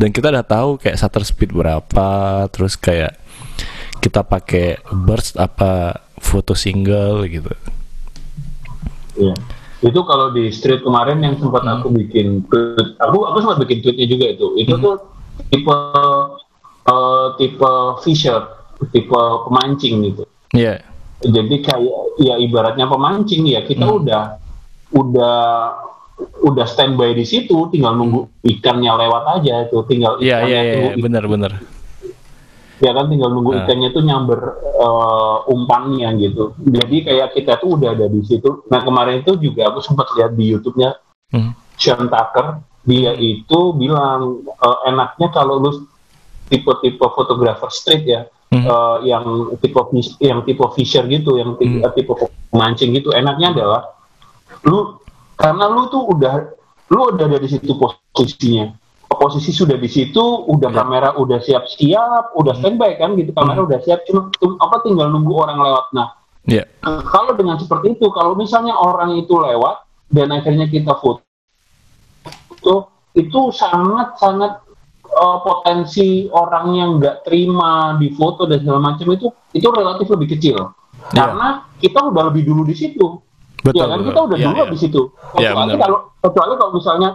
Dan 0.00 0.10
kita 0.10 0.32
udah 0.32 0.42
tahu 0.42 0.80
kayak 0.80 0.96
shutter 0.98 1.22
speed 1.22 1.52
berapa 1.52 2.08
terus 2.50 2.74
kayak 2.80 3.21
kita 4.02 4.20
pakai 4.20 4.76
burst 5.06 5.38
apa 5.38 5.94
foto 6.18 6.52
single 6.52 7.24
gitu 7.26 7.54
Iya. 9.12 9.36
Itu 9.82 10.06
kalau 10.06 10.32
di 10.32 10.48
street 10.48 10.80
kemarin 10.80 11.20
yang 11.20 11.36
sempat 11.36 11.62
Hmm. 11.62 11.76
aku 11.76 11.92
bikin 11.92 12.46
tweet, 12.48 12.96
aku 12.96 13.28
aku 13.28 13.36
sempat 13.42 13.58
bikin 13.60 13.78
tweetnya 13.82 14.06
juga 14.08 14.26
itu. 14.30 14.46
Itu 14.56 14.74
Hmm. 14.78 14.82
tuh 14.82 14.94
tipe 15.48 15.76
eh, 16.82 17.26
tipe 17.36 17.70
fisher, 18.00 18.40
tipe 18.90 19.20
pemancing 19.46 20.02
gitu. 20.02 20.24
Iya 20.52 20.82
Jadi 21.22 21.62
kayak 21.62 22.18
ya 22.18 22.34
ibaratnya 22.34 22.90
pemancing 22.90 23.46
ya 23.46 23.62
kita 23.62 23.86
Hmm. 23.86 24.02
udah 24.02 24.22
udah 24.90 25.38
udah 26.42 26.66
standby 26.66 27.14
di 27.14 27.22
situ, 27.22 27.54
tinggal 27.70 27.94
nunggu 27.94 28.26
ikannya 28.42 28.90
lewat 28.90 29.38
aja 29.38 29.66
itu, 29.66 29.78
tinggal 29.86 30.18
iya 30.18 30.42
iya 30.42 30.60
iya 30.62 30.74
benar 30.98 31.26
benar 31.26 31.58
ya 32.82 32.90
kan 32.90 33.06
tinggal 33.06 33.30
nunggu 33.30 33.54
Nah. 33.54 33.58
ikannya 33.62 33.88
tuh 33.94 34.02
nyamber 34.02 34.40
eh, 34.58 35.38
umpannya 35.46 36.08
gitu. 36.18 36.58
Jadi 36.58 36.96
kayak 37.06 37.28
kita 37.32 37.62
tuh 37.62 37.78
udah 37.78 37.94
ada 37.94 38.10
di 38.10 38.20
situ. 38.26 38.66
Nah 38.66 38.82
kemarin 38.82 39.22
itu 39.22 39.38
juga 39.38 39.70
aku 39.70 39.78
sempat 39.78 40.10
lihat 40.18 40.34
di 40.34 40.50
YouTube-nya 40.50 40.98
Hmm. 41.32 41.56
Sean 41.80 42.12
Tucker, 42.12 42.60
dia 42.84 43.16
itu 43.16 43.60
bilang 43.72 44.42
eh, 44.44 44.78
enaknya 44.84 45.30
kalau 45.30 45.56
lu 45.56 45.70
tipe-tipe 46.46 47.00
fotografer 47.08 47.70
street 47.70 48.04
ya, 48.04 48.28
Hmm. 48.52 48.66
eh, 48.66 48.96
yang 49.08 49.24
tipe 49.56 49.80
yang 50.20 50.44
tipe 50.44 50.60
fisher 50.76 51.06
gitu, 51.08 51.40
yang 51.40 51.56
tipe, 51.56 51.80
Hmm. 51.80 51.88
tipe 51.96 52.12
pemancing 52.52 52.92
gitu, 52.92 53.14
enaknya 53.14 53.56
adalah 53.56 53.82
lu 54.62 55.00
karena 55.32 55.64
lu 55.66 55.88
tuh 55.88 56.04
udah 56.04 56.34
lu 56.92 57.00
udah 57.08 57.24
ada 57.24 57.40
di 57.40 57.48
situ 57.48 57.72
posisinya. 57.72 58.76
Posisi 59.22 59.54
sudah 59.54 59.78
di 59.78 59.86
situ, 59.86 60.18
udah 60.50 60.66
Ya. 60.66 60.82
kamera 60.82 61.14
udah 61.14 61.38
siap-siap, 61.38 62.34
udah 62.34 62.58
standby 62.58 62.98
kan 62.98 63.14
gitu, 63.14 63.30
kamera 63.30 63.62
udah 63.62 63.78
siap, 63.78 64.02
cuma 64.02 64.26
apa 64.58 64.82
tinggal 64.82 65.14
nunggu 65.14 65.30
orang 65.30 65.62
lewat. 65.62 65.94
Nah, 65.94 66.10
iya 66.42 66.66
kalau 67.06 67.38
dengan 67.38 67.54
seperti 67.54 67.94
itu, 67.94 68.10
kalau 68.10 68.34
misalnya 68.34 68.74
orang 68.74 69.14
itu 69.14 69.30
lewat 69.30 69.86
dan 70.10 70.34
akhirnya 70.34 70.66
kita 70.66 70.98
foto, 70.98 71.22
itu 73.14 73.40
sangat-sangat 73.52 74.64
eh, 75.04 75.38
potensi 75.44 76.26
orang 76.26 76.66
yang 76.72 76.90
nggak 76.96 77.22
terima 77.22 77.94
di 78.00 78.10
foto 78.10 78.48
dan 78.48 78.58
segala 78.58 78.80
macam 78.80 79.06
itu 79.12 79.28
itu 79.52 79.68
relatif 79.68 80.08
lebih 80.08 80.34
kecil 80.34 80.56
Iya. 81.12 81.18
karena 81.28 81.46
kita 81.78 81.98
udah 82.00 82.22
lebih 82.30 82.42
dulu 82.42 82.62
di 82.62 82.74
situ. 82.74 83.18
betul 83.62 83.78
ya 83.78 83.86
kan 83.86 83.98
betul. 83.98 84.08
kita 84.10 84.20
udah 84.26 84.36
Iya, 84.38 84.46
dulu 84.50 84.58
iya. 84.58 84.70
di 84.70 84.78
situ. 84.78 85.00
Iya, 85.38 85.50
Kecuali 85.54 85.74
kalau 85.78 85.98
kecuali 86.18 86.52
kalau 86.58 86.72
misalnya 86.74 87.08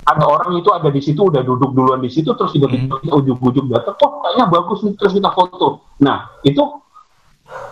ada 0.00 0.24
orang 0.24 0.56
itu 0.56 0.70
ada 0.70 0.88
di 0.88 0.98
situ 0.98 1.28
udah 1.28 1.40
duduk 1.40 1.70
duluan 1.70 2.00
di 2.00 2.08
situ 2.08 2.32
terus 2.32 2.50
tiba-tiba 2.50 2.96
Hmm. 2.98 3.18
ujuk-ujuk 3.20 3.68
datang, 3.68 3.94
oh 4.00 4.20
kayaknya 4.22 4.46
bagus 4.48 4.78
nih 4.82 4.94
terus 4.94 5.12
kita 5.12 5.30
foto. 5.30 5.84
Nah 6.00 6.30
itu 6.40 6.62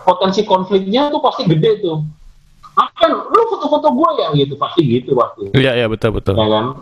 potensi 0.01 0.43
konfliknya 0.43 1.09
tuh 1.09 1.19
pasti 1.19 1.43
gede 1.45 1.81
tuh. 1.81 1.97
Akan 2.75 3.11
lu 3.27 3.41
foto-foto 3.49 3.91
gue 3.91 4.09
ya 4.17 4.27
gitu 4.37 4.55
pasti 4.55 4.81
gitu 4.87 5.11
pasti 5.11 5.51
iya 5.51 5.75
iya 5.75 5.87
betul 5.91 6.15
betul 6.15 6.31
ya 6.31 6.47
kan 6.47 6.79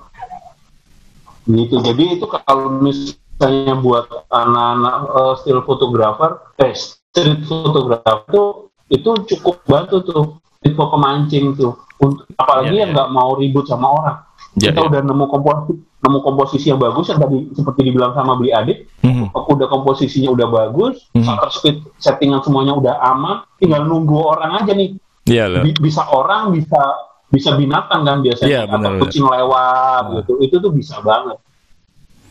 gitu 1.48 1.80
jadi 1.80 2.20
itu 2.20 2.26
kalau 2.28 2.70
misalnya 2.78 3.74
buat 3.80 4.06
anak-anak 4.30 4.96
eh, 5.10 5.34
still 5.42 5.64
photographer 5.64 6.38
eh 6.60 6.76
street 6.76 7.48
photographer 7.48 8.22
tuh 8.30 8.50
itu 8.94 9.10
cukup 9.36 9.58
bantu 9.66 9.96
tuh 10.04 10.24
tipe 10.62 10.78
pemancing 10.78 11.56
tuh 11.56 11.74
Untuk- 11.98 12.30
apalagi 12.38 12.78
Iya, 12.78 12.86
yang 12.86 12.90
iya. 12.94 12.96
nggak 13.02 13.10
mau 13.10 13.34
ribut 13.34 13.66
sama 13.66 13.88
orang 13.90 14.18
Iya, 14.58 14.74
kita 14.74 14.80
iya. 14.80 14.90
udah 14.90 15.02
nemu 15.04 15.26
komposisi 15.28 15.74
nemu 15.98 16.20
komposisi 16.20 16.66
yang 16.68 16.78
bagus 16.78 17.06
yang 17.08 17.20
tadi 17.20 17.38
seperti 17.52 17.80
dibilang 17.84 18.12
sama 18.12 18.34
beli 18.34 18.50
adik 18.50 18.90
Mhm. 19.02 19.30
udah 19.34 19.68
komposisinya 19.68 20.30
udah 20.30 20.48
bagus 20.48 21.06
Mhm. 21.14 21.22
shutter 21.22 21.50
speed 21.52 21.78
settingan 21.96 22.42
semuanya 22.42 22.74
udah 22.74 22.96
aman 23.04 23.46
tinggal 23.56 23.82
nunggu 23.82 24.18
orang 24.18 24.58
aja 24.58 24.74
nih 24.74 24.98
iya 25.26 25.46
loh 25.46 25.62
Bi- 25.62 25.78
bisa 25.80 26.06
orang 26.08 26.50
bisa 26.52 26.82
bisa 27.28 27.54
binatang 27.54 28.02
kan 28.02 28.18
biasanya 28.20 28.48
Iya, 28.48 28.62
atau 28.64 28.74
benar, 28.74 28.92
benar. 28.94 29.02
kucing 29.04 29.26
lewat 29.26 30.02
Ah. 30.02 30.14
gitu 30.18 30.34
itu 30.40 30.56
tuh 30.58 30.72
bisa 30.72 30.96
banget 31.00 31.38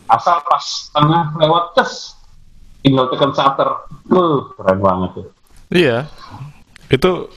asal 0.07 0.39
pas 0.41 0.63
tengah 0.89 1.23
lewat 1.37 1.63
tes 1.73 1.91
tinggal 2.79 3.07
tekan 3.07 3.31
shutter 3.31 3.69
uh, 4.09 4.37
keren 4.53 4.79
banget 4.79 5.09
tuh 5.13 5.27
Iya, 5.67 6.07
itu 6.87 7.27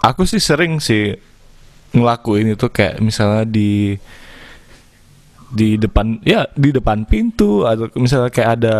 aku 0.00 0.22
sih 0.24 0.40
sering 0.40 0.76
sih 0.76 1.12
ngelakuin 1.90 2.48
itu 2.50 2.66
kayak 2.66 2.98
misalnya 2.98 3.44
di 3.44 4.00
di 5.56 5.80
depan 5.80 6.20
ya 6.20 6.44
di 6.52 6.68
depan 6.68 7.08
pintu 7.08 7.64
atau 7.64 7.88
misalnya 7.96 8.28
kayak 8.28 8.50
ada 8.60 8.76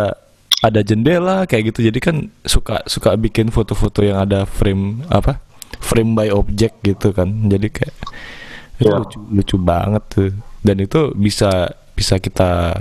ada 0.61 0.79
jendela 0.81 1.49
kayak 1.49 1.73
gitu. 1.73 1.89
Jadi 1.89 1.99
kan 1.99 2.15
suka 2.45 2.85
suka 2.85 3.17
bikin 3.17 3.49
foto-foto 3.49 4.05
yang 4.05 4.21
ada 4.21 4.45
frame 4.45 5.01
apa 5.09 5.41
frame 5.81 6.13
by 6.13 6.29
object 6.29 6.77
gitu 6.85 7.09
kan. 7.09 7.49
Jadi 7.49 7.67
kayak 7.73 7.95
itu 8.77 8.85
Ya. 8.85 9.01
lucu 9.01 9.17
lucu 9.33 9.55
banget 9.57 10.03
tuh. 10.07 10.29
Dan 10.61 10.77
itu 10.77 11.09
bisa 11.17 11.73
bisa 11.97 12.21
kita 12.21 12.73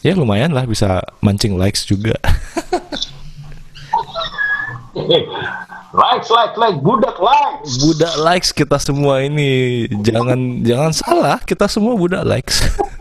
ya 0.00 0.12
lumayan 0.12 0.52
lah 0.52 0.68
bisa 0.68 1.00
mancing 1.20 1.56
likes 1.56 1.88
juga. 1.88 2.12
Eh, 4.90 5.22
likes 5.94 6.28
like 6.28 6.54
like 6.58 6.76
budak 6.82 7.14
likes. 7.22 7.78
Budak 7.78 8.14
likes 8.18 8.50
kita 8.50 8.74
semua 8.76 9.22
ini. 9.22 9.86
Jangan 10.02 10.66
jangan 10.66 10.90
salah 10.90 11.38
kita 11.40 11.70
semua 11.70 11.94
budak 11.94 12.26
likes 12.26 12.66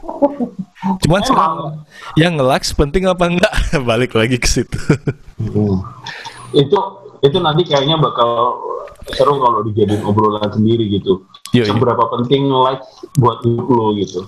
cuman 1.03 1.21
sekarang 1.23 1.83
yang 2.15 2.39
nge-likes 2.39 2.71
penting 2.75 3.07
apa 3.07 3.23
enggak? 3.27 3.53
Balik 3.89 4.15
lagi 4.15 4.37
ke 4.39 4.47
situ. 4.47 4.79
Hmm. 5.39 5.83
itu 6.49 6.77
itu 7.21 7.37
nanti 7.37 7.61
kayaknya 7.67 7.99
bakal 7.99 8.57
seru 9.13 9.37
kalau 9.37 9.61
dijadiin 9.65 10.01
obrolan 10.05 10.49
sendiri 10.49 10.87
gitu. 10.89 11.23
Yoi. 11.49 11.65
seberapa 11.65 12.03
penting 12.13 12.45
likes 12.49 12.87
buat 13.17 13.41
lo 13.45 13.97
gitu. 13.97 14.25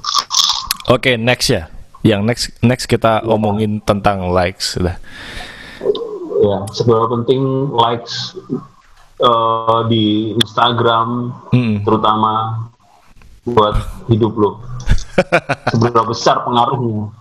Oke 0.89 1.15
next 1.17 1.53
ya. 1.53 1.69
Yang 2.01 2.21
next 2.25 2.45
next 2.65 2.85
kita 2.89 3.21
omongin 3.25 3.77
tentang 3.85 4.33
likes 4.33 4.77
udah. 4.77 4.97
Ya 6.41 6.57
seberapa 6.73 7.05
penting 7.21 7.69
likes 7.69 8.33
eh, 9.21 9.81
di 9.89 10.33
Instagram 10.33 11.29
Mm-mm. 11.53 11.85
terutama 11.85 12.65
buat 13.45 13.73
hidup 14.09 14.33
lo 14.37 14.51
seberapa 15.71 16.03
besar 16.07 16.43
pengaruhnya? 16.43 17.11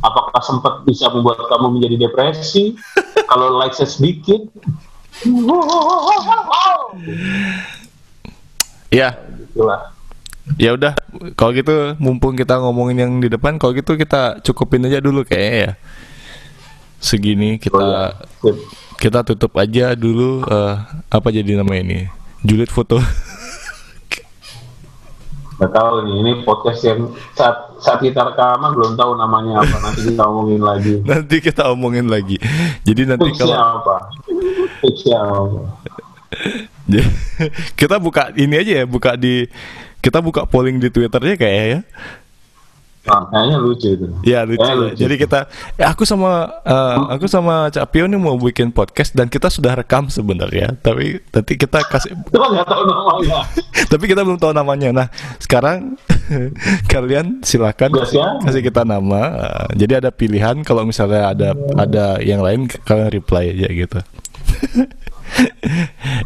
Apakah 0.00 0.40
sempat 0.42 0.82
bisa 0.82 1.10
membuat 1.12 1.42
kamu 1.46 1.78
menjadi 1.78 2.08
depresi? 2.08 2.74
Kalau 3.28 3.60
likesnya 3.60 3.88
sedikit. 3.88 4.40
Ya 8.92 9.16
itulah 9.48 9.92
ya 10.58 10.74
udah 10.74 10.92
kalau 11.38 11.54
gitu 11.54 11.94
mumpung 12.02 12.34
kita 12.34 12.58
ngomongin 12.58 12.98
yang 12.98 13.12
di 13.22 13.30
depan 13.30 13.56
kalau 13.62 13.72
gitu 13.72 13.94
kita 13.94 14.42
cukupin 14.42 14.82
aja 14.84 14.98
dulu 14.98 15.22
kayaknya 15.22 15.52
ya. 15.54 15.72
Segini 17.02 17.58
Oh, 17.70 17.82
ya. 17.82 18.14
kita 18.38 18.50
kita 18.98 19.18
tutup 19.26 19.54
aja 19.58 19.94
dulu 19.98 20.42
eh, 20.46 20.74
apa 21.10 21.28
jadi 21.30 21.58
nama 21.58 21.74
ini? 21.78 22.06
Julid 22.42 22.70
foto 22.70 22.98
Gak 25.62 25.72
tahu 25.78 25.94
nih, 26.10 26.14
ini 26.26 26.32
podcast 26.42 26.80
yang 26.82 27.14
saat, 27.38 27.78
saat 27.78 28.02
kita 28.02 28.34
rekaman 28.34 28.74
belum 28.74 28.98
tahu 28.98 29.14
namanya 29.14 29.62
apa. 29.62 29.76
Nanti 29.78 30.00
kita 30.10 30.22
omongin 30.26 30.62
lagi. 30.62 30.94
nanti 31.10 31.36
kita 31.38 31.62
omongin 31.70 32.06
lagi 32.10 32.36
jadi 32.82 33.14
nanti 33.14 33.30
Fixnya 33.30 33.56
kalau 33.56 33.78
apa? 33.82 33.96
Fixnya 34.82 35.18
apa? 35.22 35.60
kita 37.80 37.96
buka 38.02 38.34
ini 38.34 38.54
aja 38.58 38.72
ya 38.82 38.84
buka 38.88 39.14
di 39.14 39.46
kita 40.02 40.18
buka 40.18 40.48
polling 40.48 40.82
di 40.82 40.90
twitternya 40.90 41.38
kayak 41.38 41.64
ya 41.64 41.80
Nah, 43.02 43.26
kayaknya 43.26 43.58
lucu 43.58 43.88
itu. 43.90 44.06
Ya 44.22 44.46
lucu. 44.46 44.62
Kayaknya 44.62 44.78
lah. 44.78 44.94
Jadi 44.94 45.14
kita, 45.18 45.38
ya 45.74 45.90
aku 45.90 46.06
sama 46.06 46.46
eh, 46.62 46.96
aku 47.10 47.26
sama 47.26 47.66
Cak 47.66 47.90
Pio 47.90 48.06
nih 48.06 48.14
mau 48.14 48.38
bikin 48.38 48.70
podcast 48.70 49.10
dan 49.10 49.26
kita 49.26 49.50
sudah 49.50 49.74
rekam 49.74 50.06
sebenarnya. 50.06 50.78
Tapi 50.78 51.18
nanti 51.34 51.58
kita 51.58 51.82
kasih, 51.82 52.14
tahu 52.30 52.82
namanya. 52.86 53.42
tapi 53.90 54.04
kita 54.06 54.22
belum 54.22 54.38
tahu 54.38 54.54
namanya. 54.54 54.94
Nah 54.94 55.06
sekarang 55.42 55.98
kalian 56.92 57.42
silakan 57.42 57.90
kasih, 57.90 58.22
ya. 58.22 58.38
kasih 58.38 58.62
kita 58.62 58.86
nama. 58.86 59.22
Eh, 59.50 59.82
jadi 59.82 59.98
ada 59.98 60.14
pilihan. 60.14 60.62
Kalau 60.62 60.86
misalnya 60.86 61.34
ada 61.34 61.48
ada 61.74 62.22
yang 62.22 62.38
lain 62.38 62.70
kalian 62.86 63.10
reply 63.10 63.50
aja 63.50 63.66
gitu. 63.66 63.98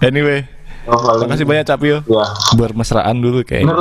anyway, 0.04 0.44
Oh, 0.86 1.00
paling- 1.02 1.24
makasih 1.26 1.46
banyak 1.48 1.64
Cak 1.66 1.78
Pio. 1.80 1.98
Ya. 2.04 2.26
Bermesraan 2.54 3.16
dulu 3.18 3.42
kayaknya. 3.42 3.74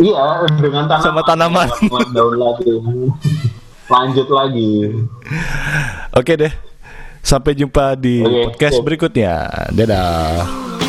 Iya, 0.00 0.46
dengan 0.58 0.84
tanaman. 0.86 1.04
Sama 1.04 1.20
tanaman. 1.26 1.68
Daun 2.14 2.34
lagi. 2.38 2.72
Lanjut 3.92 4.28
lagi. 4.28 4.72
Oke 6.12 6.32
deh. 6.36 6.52
Sampai 7.24 7.52
jumpa 7.56 7.96
di 7.98 8.24
Oke, 8.24 8.52
podcast 8.52 8.76
sip. 8.80 8.84
berikutnya. 8.84 9.34
Dadah. 9.72 10.87